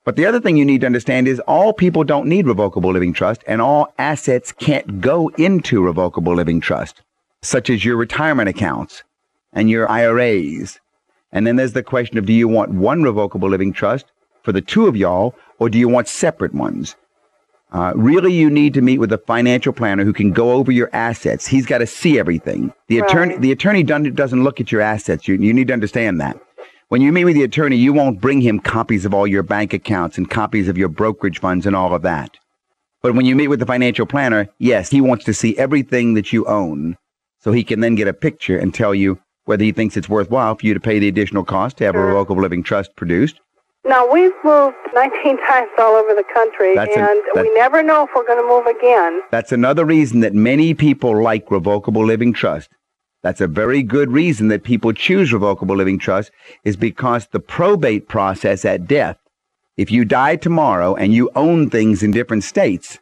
But 0.05 0.15
the 0.15 0.25
other 0.25 0.39
thing 0.39 0.57
you 0.57 0.65
need 0.65 0.83
to 0.83 0.87
understand 0.87 1.27
is 1.27 1.41
all 1.41 1.73
people 1.73 2.05
don't 2.05 2.29
need 2.29 2.47
revocable 2.47 2.93
living 2.93 3.13
trust, 3.13 3.43
and 3.49 3.61
all 3.61 3.93
assets 3.99 4.53
can't 4.53 5.01
go 5.01 5.33
into 5.37 5.83
revocable 5.83 6.33
living 6.33 6.61
trust, 6.61 7.03
such 7.43 7.69
as 7.71 7.85
your 7.85 7.97
retirement 7.97 8.49
accounts 8.49 9.03
and 9.53 9.69
your 9.69 9.91
IRAs. 9.91 10.79
And 11.33 11.45
then 11.45 11.57
there's 11.57 11.73
the 11.73 11.83
question 11.83 12.19
of 12.19 12.27
do 12.27 12.33
you 12.33 12.47
want 12.47 12.71
one 12.71 13.03
revocable 13.03 13.49
living 13.49 13.73
trust 13.73 14.07
for 14.45 14.53
the 14.53 14.63
two 14.63 14.87
of 14.87 14.97
y'all, 14.97 15.35
or 15.59 15.69
do 15.69 15.77
you 15.77 15.89
want 15.89 16.07
separate 16.07 16.55
ones? 16.55 16.95
Uh, 17.71 17.93
really, 17.95 18.33
you 18.33 18.49
need 18.49 18.73
to 18.75 18.81
meet 18.81 18.99
with 18.99 19.12
a 19.12 19.19
financial 19.19 19.73
planner 19.73 20.03
who 20.05 20.12
can 20.12 20.33
go 20.33 20.53
over 20.53 20.73
your 20.73 20.89
assets. 20.95 21.47
He's 21.47 21.66
got 21.66 21.79
to 21.79 21.87
see 21.87 22.19
everything. 22.19 22.73
The 22.89 23.01
Right. 23.01 23.11
attorney, 23.11 23.37
the 23.37 23.53
attorney 23.53 23.83
done- 23.83 24.14
doesn't 24.14 24.43
look 24.43 24.59
at 24.61 24.73
your 24.73 24.81
assets. 24.81 25.29
You, 25.29 25.35
you 25.35 25.53
need 25.53 25.69
to 25.69 25.75
understand 25.75 26.21
that. 26.21 26.39
When 26.89 27.03
you 27.03 27.12
meet 27.12 27.27
with 27.27 27.35
the 27.35 27.43
attorney, 27.43 27.77
you 27.77 27.93
won't 27.93 28.21
bring 28.23 28.41
him 28.41 28.61
copies 28.61 29.05
of 29.05 29.12
all 29.12 29.27
your 29.27 29.43
bank 29.43 29.75
accounts 29.75 30.16
and 30.16 30.31
copies 30.31 30.69
of 30.69 30.79
your 30.79 30.89
brokerage 30.89 31.39
funds 31.41 31.66
and 31.66 31.77
all 31.77 31.93
of 31.95 32.01
that. 32.03 32.39
But 33.03 33.14
when 33.14 33.27
you 33.27 33.37
meet 33.37 33.49
with 33.49 33.61
the 33.61 33.66
financial 33.66 34.07
planner, 34.07 34.49
yes, 34.59 34.91
he 34.91 35.03
wants 35.03 35.25
to 35.27 35.35
see 35.35 35.57
everything 35.59 36.14
that 36.14 36.33
you 36.33 36.47
own 36.47 36.97
so 37.41 37.53
he 37.53 37.62
can 37.62 37.81
then 37.81 37.95
get 37.95 38.09
a 38.09 38.14
picture 38.14 38.59
and 38.59 38.73
tell 38.73 38.95
you 38.95 39.19
whether 39.45 39.62
he 39.62 39.73
thinks 39.73 39.97
it's 39.97 40.09
worthwhile 40.09 40.55
for 40.55 40.66
you 40.66 40.73
to 40.73 40.81
pay 40.81 40.99
the 40.99 41.09
additional 41.09 41.45
cost 41.45 41.77
to 41.77 41.85
have 41.85 41.95
a 41.95 42.01
revocable 42.01 42.41
living 42.43 42.62
trust 42.62 42.97
produced. 42.97 43.41
Now, 43.89 44.07
we've 44.11 44.32
moved 44.45 44.76
19 44.95 45.39
times 45.39 45.70
all 45.78 45.95
over 45.95 46.14
the 46.14 46.24
country, 46.34 46.74
That's 46.74 46.95
a- 46.95 47.01
and 47.01 47.20
that- 47.34 47.43
we 47.45 47.55
never 47.55 47.82
know 47.82 48.05
if 48.05 48.11
we're 48.14 48.26
going 48.26 48.41
to 48.43 48.47
move 48.47 48.66
again. 48.66 49.22
That's 49.30 49.51
another 49.53 49.84
reason 49.84 50.20
that 50.20 50.34
many 50.34 50.74
people 50.74 51.20
like 51.20 51.51
revocable 51.51 52.05
living 52.05 52.32
trust. 52.32 52.68
That's 53.22 53.41
a 53.41 53.49
very 53.49 53.82
good 53.82 54.12
reason 54.12 54.49
that 54.49 54.62
people 54.62 54.93
choose 54.93 55.32
revocable 55.32 55.74
living 55.74 55.99
trust 55.99 56.30
is 56.64 56.76
because 56.76 57.26
the 57.26 57.41
probate 57.41 58.07
process 58.09 58.64
at 58.64 58.86
death, 58.86 59.16
if 59.76 59.91
you 59.91 60.05
die 60.05 60.36
tomorrow 60.36 60.95
and 60.95 61.12
you 61.12 61.30
own 61.34 61.68
things 61.68 62.03
in 62.03 62.12
different 62.12 62.45
states, 62.45 62.99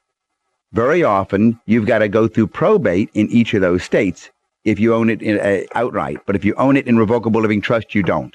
very 0.73 1.03
often 1.03 1.61
you've 1.67 1.87
got 1.87 1.99
to 1.99 2.09
go 2.09 2.29
through 2.29 2.47
probate 2.47 3.11
in 3.13 3.29
each 3.31 3.53
of 3.55 3.61
those 3.61 3.83
states 3.83 4.31
if 4.65 4.81
you 4.81 4.95
own 4.95 5.11
it 5.11 5.21
in, 5.23 5.39
uh, 5.39 5.63
outright. 5.75 6.19
But 6.27 6.35
if 6.35 6.45
you 6.45 6.55
own 6.55 6.77
it 6.77 6.87
in 6.87 6.97
revocable 6.97 7.41
living 7.43 7.61
trust, 7.61 7.95
you 7.95 8.03
don't. 8.03 8.35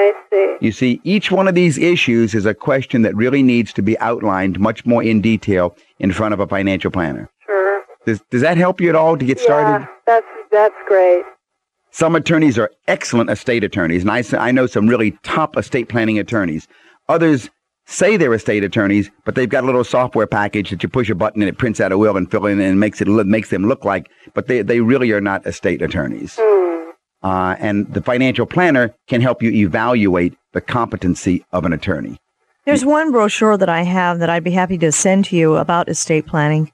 I 0.00 0.12
see. 0.30 0.56
You 0.60 0.72
see, 0.72 1.00
each 1.04 1.30
one 1.30 1.46
of 1.46 1.54
these 1.54 1.78
issues 1.78 2.34
is 2.34 2.46
a 2.46 2.54
question 2.54 3.02
that 3.02 3.14
really 3.14 3.42
needs 3.42 3.72
to 3.74 3.82
be 3.82 3.98
outlined 3.98 4.58
much 4.58 4.86
more 4.86 5.02
in 5.02 5.20
detail 5.20 5.76
in 5.98 6.12
front 6.12 6.34
of 6.34 6.40
a 6.40 6.46
financial 6.46 6.90
planner. 6.90 7.28
Sure. 7.44 7.82
Does, 8.06 8.20
does 8.30 8.42
that 8.42 8.56
help 8.56 8.80
you 8.80 8.88
at 8.88 8.94
all 8.94 9.16
to 9.16 9.24
get 9.24 9.38
started? 9.38 9.86
Yeah, 9.86 9.94
that's 10.06 10.26
that's 10.50 10.74
great. 10.88 11.24
Some 11.92 12.14
attorneys 12.14 12.58
are 12.58 12.70
excellent 12.88 13.30
estate 13.30 13.64
attorneys, 13.64 14.02
and 14.02 14.10
I, 14.10 14.22
I 14.38 14.52
know 14.52 14.66
some 14.66 14.86
really 14.86 15.12
top 15.22 15.56
estate 15.56 15.88
planning 15.88 16.18
attorneys. 16.18 16.68
Others 17.08 17.50
say 17.86 18.16
they're 18.16 18.32
estate 18.32 18.62
attorneys, 18.62 19.10
but 19.24 19.34
they've 19.34 19.48
got 19.48 19.64
a 19.64 19.66
little 19.66 19.84
software 19.84 20.26
package 20.26 20.70
that 20.70 20.82
you 20.82 20.88
push 20.88 21.10
a 21.10 21.14
button 21.14 21.42
and 21.42 21.48
it 21.48 21.58
prints 21.58 21.80
out 21.80 21.90
a 21.90 21.98
will 21.98 22.16
and 22.16 22.30
fill 22.30 22.46
in 22.46 22.60
and 22.60 22.78
makes 22.78 23.00
it 23.00 23.08
makes 23.08 23.50
them 23.50 23.66
look 23.66 23.84
like, 23.84 24.08
but 24.34 24.46
they, 24.46 24.62
they 24.62 24.80
really 24.80 25.10
are 25.10 25.20
not 25.20 25.44
estate 25.46 25.82
attorneys. 25.82 26.38
Hmm. 26.40 26.59
Uh, 27.22 27.54
and 27.58 27.92
the 27.92 28.00
financial 28.02 28.46
planner 28.46 28.94
can 29.06 29.20
help 29.20 29.42
you 29.42 29.50
evaluate 29.50 30.34
the 30.52 30.60
competency 30.60 31.44
of 31.52 31.64
an 31.64 31.72
attorney. 31.72 32.18
There's 32.64 32.84
one 32.84 33.10
brochure 33.12 33.56
that 33.56 33.68
I 33.68 33.82
have 33.82 34.18
that 34.20 34.30
I'd 34.30 34.44
be 34.44 34.50
happy 34.52 34.78
to 34.78 34.92
send 34.92 35.24
to 35.26 35.36
you 35.36 35.56
about 35.56 35.88
estate 35.88 36.26
planning. 36.26 36.72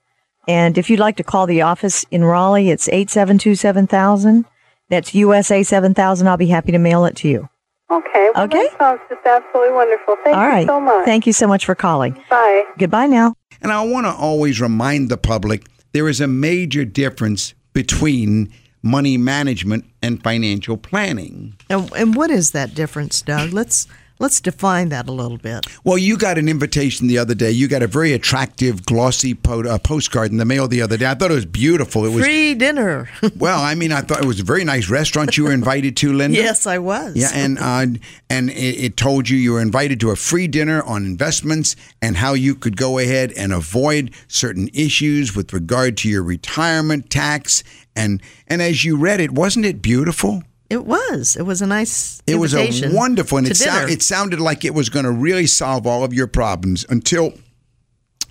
And 0.49 0.78
if 0.78 0.88
you'd 0.90 1.01
like 1.01 1.16
to 1.16 1.24
call 1.24 1.47
the 1.47 1.62
office 1.62 2.05
in 2.11 2.22
Raleigh, 2.24 2.70
it's 2.70 2.88
8727000. 2.88 4.44
That's 4.88 5.14
USA 5.14 5.62
7000. 5.62 6.28
I'll 6.28 6.36
be 6.36 6.47
happy 6.47 6.72
to 6.72 6.78
mail 6.78 7.05
it 7.07 7.16
to 7.16 7.28
you. 7.28 7.49
Okay. 7.90 8.30
Well, 8.34 8.44
Okay. 8.44 8.68
That 8.68 8.78
sounds 8.78 9.01
just 9.09 9.26
absolutely 9.26 9.72
wonderful. 9.74 10.16
Thank 10.24 10.36
All 10.36 10.42
you 10.44 10.49
right. 10.49 10.66
so 10.66 10.80
much. 10.80 11.05
Thank 11.05 11.26
you 11.26 11.32
so 11.32 11.47
much 11.47 11.64
for 11.64 11.74
calling. 11.74 12.20
Bye. 12.30 12.64
Goodbye 12.78 13.07
now. 13.07 13.34
And 13.62 13.72
I 13.72 13.82
want 13.84 14.07
to 14.07 14.12
always 14.12 14.61
remind 14.61 15.09
the 15.09 15.16
public 15.16 15.66
there 15.92 16.09
is 16.09 16.20
a 16.20 16.26
major 16.28 16.84
difference 16.84 17.55
between 17.72 18.53
money 18.87 19.16
management 19.18 19.84
and 20.03 20.22
financial 20.22 20.76
planning. 20.76 21.55
And, 21.68 21.93
and 21.93 22.14
what 22.14 22.30
is 22.30 22.53
that 22.53 22.74
difference, 22.74 23.20
Doug? 23.22 23.53
Let's 23.53 23.87
let's 24.18 24.41
define 24.41 24.89
that 24.89 25.09
a 25.09 25.12
little 25.12 25.37
bit. 25.39 25.66
Well, 25.84 25.99
you 25.99 26.16
got 26.16 26.39
an 26.39 26.49
invitation 26.49 27.07
the 27.07 27.18
other 27.18 27.34
day. 27.34 27.51
You 27.51 27.68
got 27.68 27.82
a 27.82 27.87
very 27.87 28.12
attractive, 28.12 28.87
glossy 28.87 29.34
po- 29.34 29.64
uh, 29.64 29.78
postcard 29.78 30.30
in 30.30 30.39
the 30.39 30.45
mail 30.45 30.68
the 30.68 30.80
other 30.82 30.97
day. 30.97 31.07
I 31.07 31.14
thought 31.14 31.30
it 31.30 31.34
was 31.34 31.47
beautiful. 31.47 32.05
It 32.05 32.12
was 32.12 32.24
Free 32.24 32.55
dinner. 32.55 33.09
well. 33.37 33.61
I 33.61 33.74
mean, 33.74 33.93
I 33.93 34.01
thought 34.01 34.22
it 34.22 34.26
was 34.26 34.41
a 34.41 34.45
very 34.45 34.64
nice 34.64 34.89
restaurant 34.89 35.37
you 35.37 35.45
were 35.45 35.53
invited 35.53 35.97
to, 35.99 36.12
Linda. 36.12 36.39
yes, 36.39 36.66
I 36.66 36.78
was. 36.78 37.16
Yeah, 37.16 37.30
and 37.34 37.59
uh, 37.59 37.87
and 38.30 38.51
it, 38.51 38.84
it 38.84 38.97
told 38.97 39.28
you 39.28 39.37
you 39.37 39.53
were 39.53 39.61
invited 39.61 40.01
to 40.01 40.11
a 40.11 40.16
free 40.16 40.47
dinner 40.47 40.82
on 40.82 41.05
investments 41.05 41.76
and 42.01 42.16
how 42.16 42.34
you 42.34 42.55
could 42.55 42.76
go 42.76 42.99
ahead 42.99 43.32
and 43.37 43.53
avoid 43.53 44.12
certain 44.28 44.68
issues 44.72 45.34
with 45.37 45.53
regard 45.53 45.97
to 45.99 46.09
your 46.09 46.22
retirement 46.22 47.11
tax 47.11 47.62
and 47.97 48.22
and 48.47 48.62
as 48.62 48.84
you 48.84 48.97
read 48.97 49.20
it, 49.20 49.32
wasn't 49.32 49.66
it 49.66 49.82
beautiful? 49.82 50.42
it 50.68 50.84
was. 50.84 51.36
It 51.36 51.42
was 51.42 51.62
a 51.62 51.66
nice. 51.66 52.20
It 52.26 52.36
was 52.36 52.55
a 52.55 52.92
wonderful, 52.92 53.38
and 53.38 53.47
it, 53.47 53.57
dinner. 53.57 53.88
it 53.88 54.03
sounded 54.03 54.40
like 54.40 54.64
it 54.64 54.74
was 54.74 54.88
going 54.88 55.05
to 55.05 55.11
really 55.11 55.47
solve 55.47 55.86
all 55.86 56.05
of 56.05 56.12
your 56.12 56.26
problems 56.26 56.84
until 56.88 57.34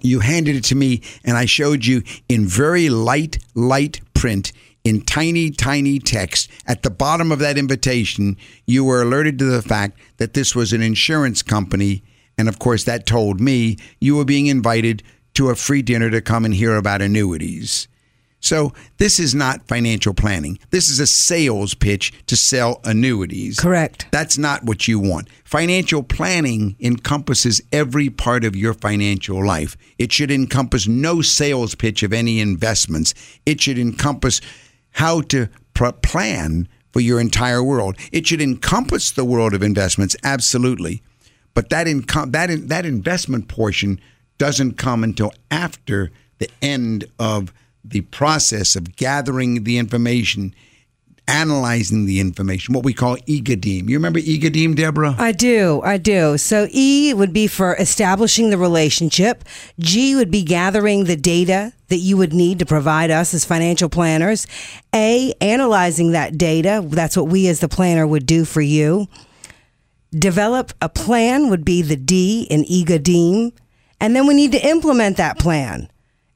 you 0.02 0.20
handed 0.20 0.56
it 0.56 0.64
to 0.66 0.76
me, 0.76 1.02
and 1.24 1.38
I 1.38 1.46
showed 1.46 1.86
you 1.86 2.04
in 2.28 2.46
very 2.46 2.90
light, 2.90 3.40
light 3.54 4.02
print. 4.14 4.52
In 4.84 5.02
tiny, 5.02 5.50
tiny 5.50 5.98
text 5.98 6.48
at 6.68 6.84
the 6.84 6.92
bottom 6.92 7.32
of 7.32 7.40
that 7.40 7.58
invitation, 7.58 8.38
you 8.68 8.84
were 8.84 9.02
alerted 9.02 9.40
to 9.40 9.46
the 9.46 9.64
fact 9.64 9.98
that 10.18 10.36
this 10.36 10.54
was 10.54 10.74
an 10.74 10.84
insurance 10.84 11.42
company. 11.42 12.04
And 12.38 12.48
of 12.48 12.60
course, 12.60 12.84
that 12.84 13.08
told 13.08 13.42
me 13.42 13.78
you 14.00 14.16
were 14.16 14.26
being 14.26 14.46
invited 14.46 15.02
to 15.34 15.50
a 15.50 15.56
free 15.56 15.82
dinner 15.82 16.12
to 16.12 16.22
come 16.22 16.46
and 16.46 16.54
hear 16.54 16.76
about 16.76 17.02
annuities. 17.02 17.88
So, 18.46 18.74
this 18.98 19.20
is 19.20 19.34
not 19.34 19.68
financial 19.68 20.14
planning. 20.14 20.60
This 20.70 20.88
is 20.88 21.00
a 21.00 21.08
sales 21.08 21.74
pitch 21.74 22.14
to 22.28 22.36
sell 22.36 22.80
annuities. 22.84 23.60
Correct. 23.60 24.06
That's 24.12 24.38
not 24.38 24.64
what 24.64 24.88
you 24.88 25.00
want. 25.00 25.30
Financial 25.44 26.04
planning 26.04 26.76
encompasses 26.80 27.60
every 27.72 28.12
part 28.12 28.46
of 28.46 28.56
your 28.56 28.76
financial 28.76 29.44
life. 29.44 29.76
It 29.98 30.12
should 30.12 30.30
encompass 30.30 30.88
no 30.88 31.24
sales 31.24 31.74
pitch 31.74 32.04
of 32.04 32.14
any 32.14 32.40
investments. 32.40 33.16
It 33.48 33.62
should 33.62 33.80
encompass 33.80 34.42
how 34.92 35.22
to 35.22 35.50
plan 35.74 36.68
for 36.94 37.00
your 37.00 37.20
entire 37.20 37.64
world. 37.64 37.98
It 38.12 38.28
should 38.28 38.42
encompass 38.42 39.10
the 39.10 39.26
world 39.26 39.56
of 39.56 39.64
investments, 39.64 40.16
absolutely. 40.24 41.02
But 41.56 41.72
that 41.72 41.88
income 41.88 42.30
that 42.32 42.52
in, 42.52 42.68
that 42.68 42.86
investment 42.86 43.48
portion 43.48 44.00
doesn't 44.38 44.78
come 44.78 45.04
until 45.04 45.34
after 45.50 46.12
the 46.38 46.50
end 46.62 47.06
of 47.18 47.52
the 47.88 48.02
process 48.02 48.76
of 48.76 48.96
gathering 48.96 49.64
the 49.64 49.78
information, 49.78 50.54
analyzing 51.28 52.06
the 52.06 52.20
information, 52.20 52.74
what 52.74 52.84
we 52.84 52.94
call 52.94 53.18
EGADEEM. 53.28 53.90
You 53.90 53.98
remember 53.98 54.20
EGADEEM, 54.20 54.76
Deborah? 54.76 55.16
I 55.18 55.32
do. 55.32 55.82
I 55.84 55.98
do. 55.98 56.38
So 56.38 56.68
E 56.72 57.14
would 57.14 57.34
be 57.34 57.48
for 57.48 57.76
establishing 57.76 58.50
the 58.50 58.58
relationship. 58.58 59.44
G 59.80 60.16
would 60.16 60.30
be 60.32 60.44
gathering 60.44 61.06
the 61.06 61.16
data 61.16 61.74
that 61.88 61.98
you 61.98 62.18
would 62.18 62.34
need 62.34 62.60
to 62.60 62.66
provide 62.66 63.12
us 63.12 63.34
as 63.34 63.46
financial 63.46 63.90
planners. 63.90 64.48
A, 64.94 65.34
analyzing 65.42 66.12
that 66.12 66.38
data. 66.38 66.84
That's 66.86 67.18
what 67.18 67.28
we 67.28 67.48
as 67.48 67.60
the 67.60 67.70
planner 67.70 68.06
would 68.06 68.26
do 68.26 68.46
for 68.46 68.62
you. 68.62 69.08
Develop 70.12 70.74
a 70.82 70.90
plan 70.90 71.50
would 71.50 71.66
be 71.66 71.82
the 71.82 71.98
D 71.98 72.48
in 72.50 72.66
EGADEEM. 72.66 73.52
And 74.00 74.16
then 74.16 74.28
we 74.28 74.34
need 74.34 74.52
to 74.52 74.68
implement 74.68 75.18
that 75.18 75.40
plan. 75.40 75.90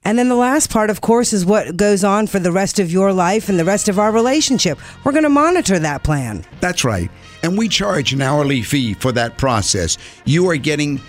And 0.06 0.18
then 0.18 0.30
the 0.30 0.36
last 0.36 0.70
part, 0.70 0.90
of 0.90 1.02
course, 1.02 1.34
is 1.34 1.46
what 1.46 1.76
goes 1.76 2.04
on 2.04 2.28
for 2.28 2.40
the 2.40 2.52
rest 2.52 2.80
of 2.80 2.92
your 2.92 3.14
life 3.14 3.50
and 3.50 3.60
the 3.60 3.66
rest 3.66 3.90
of 3.90 4.00
our 4.00 4.12
relationship. 4.12 4.80
We're 5.04 5.12
going 5.12 5.24
to 5.24 5.30
monitor 5.30 5.78
that 5.80 6.04
plan. 6.04 6.46
That's 6.62 6.84
right. 6.84 7.12
And 7.44 7.58
we 7.58 7.68
charge 7.68 8.14
an 8.14 8.22
hourly 8.22 8.62
fee 8.62 8.94
for 8.94 9.12
that 9.12 9.38
process. 9.38 9.98
You 10.26 10.50
are 10.50 10.58
getting 10.58 11.00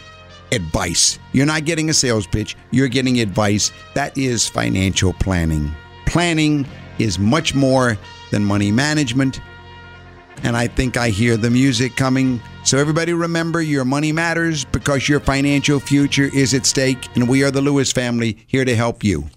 advice. 0.52 1.18
You're 1.32 1.46
not 1.46 1.64
getting 1.64 1.90
a 1.90 1.94
sales 1.94 2.26
pitch, 2.26 2.56
you're 2.70 2.88
getting 2.88 3.20
advice. 3.20 3.72
That 3.94 4.16
is 4.18 4.48
financial 4.48 5.12
planning. 5.14 5.70
Planning 6.06 6.66
is 6.98 7.18
much 7.18 7.54
more 7.54 7.96
than 8.30 8.44
money 8.44 8.70
management. 8.70 9.40
And 10.42 10.56
I 10.56 10.66
think 10.66 10.96
I 10.96 11.10
hear 11.10 11.36
the 11.36 11.50
music 11.50 11.96
coming. 11.96 12.40
So, 12.70 12.78
everybody 12.78 13.12
remember 13.12 13.60
your 13.60 13.84
money 13.84 14.12
matters 14.12 14.64
because 14.64 15.08
your 15.08 15.18
financial 15.18 15.80
future 15.80 16.30
is 16.32 16.54
at 16.54 16.64
stake. 16.64 17.04
And 17.16 17.28
we 17.28 17.42
are 17.42 17.50
the 17.50 17.60
Lewis 17.60 17.90
family 17.90 18.38
here 18.46 18.64
to 18.64 18.76
help 18.76 19.02
you. 19.02 19.28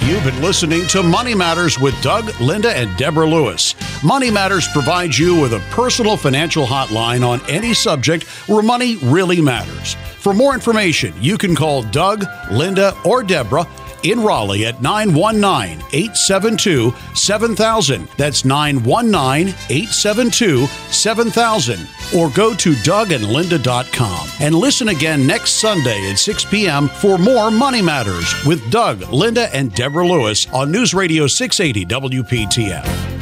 You've 0.00 0.24
been 0.24 0.42
listening 0.42 0.88
to 0.88 1.04
Money 1.04 1.36
Matters 1.36 1.78
with 1.78 1.94
Doug, 2.02 2.28
Linda, 2.40 2.76
and 2.76 2.90
Deborah 2.98 3.28
Lewis. 3.28 3.76
Money 4.02 4.28
Matters 4.28 4.66
provides 4.72 5.20
you 5.20 5.40
with 5.40 5.52
a 5.52 5.60
personal 5.70 6.16
financial 6.16 6.66
hotline 6.66 7.24
on 7.24 7.40
any 7.48 7.72
subject 7.72 8.24
where 8.48 8.60
money 8.60 8.96
really 9.04 9.40
matters. 9.40 9.94
For 10.18 10.34
more 10.34 10.52
information, 10.52 11.14
you 11.20 11.38
can 11.38 11.54
call 11.54 11.84
Doug, 11.84 12.24
Linda, 12.50 12.92
or 13.04 13.22
Deborah 13.22 13.68
in 14.02 14.20
Raleigh 14.20 14.66
at 14.66 14.82
919 14.82 15.78
872 15.92 16.92
7000. 17.14 18.08
That's 18.16 18.44
919 18.44 19.54
872 19.68 20.66
7000. 20.66 21.88
Or 22.16 22.30
go 22.30 22.54
to 22.54 22.72
dougandlinda.com 22.72 24.28
and 24.40 24.54
listen 24.54 24.88
again 24.88 25.26
next 25.26 25.60
Sunday 25.60 26.10
at 26.10 26.18
6 26.18 26.44
p.m. 26.46 26.88
for 26.88 27.18
more 27.18 27.50
Money 27.50 27.82
Matters 27.82 28.34
with 28.44 28.68
Doug, 28.70 29.02
Linda, 29.12 29.54
and 29.54 29.74
Deborah 29.74 30.06
Lewis 30.06 30.46
on 30.52 30.72
News 30.72 30.94
Radio 30.94 31.26
680 31.26 31.86
WPTF. 31.86 33.19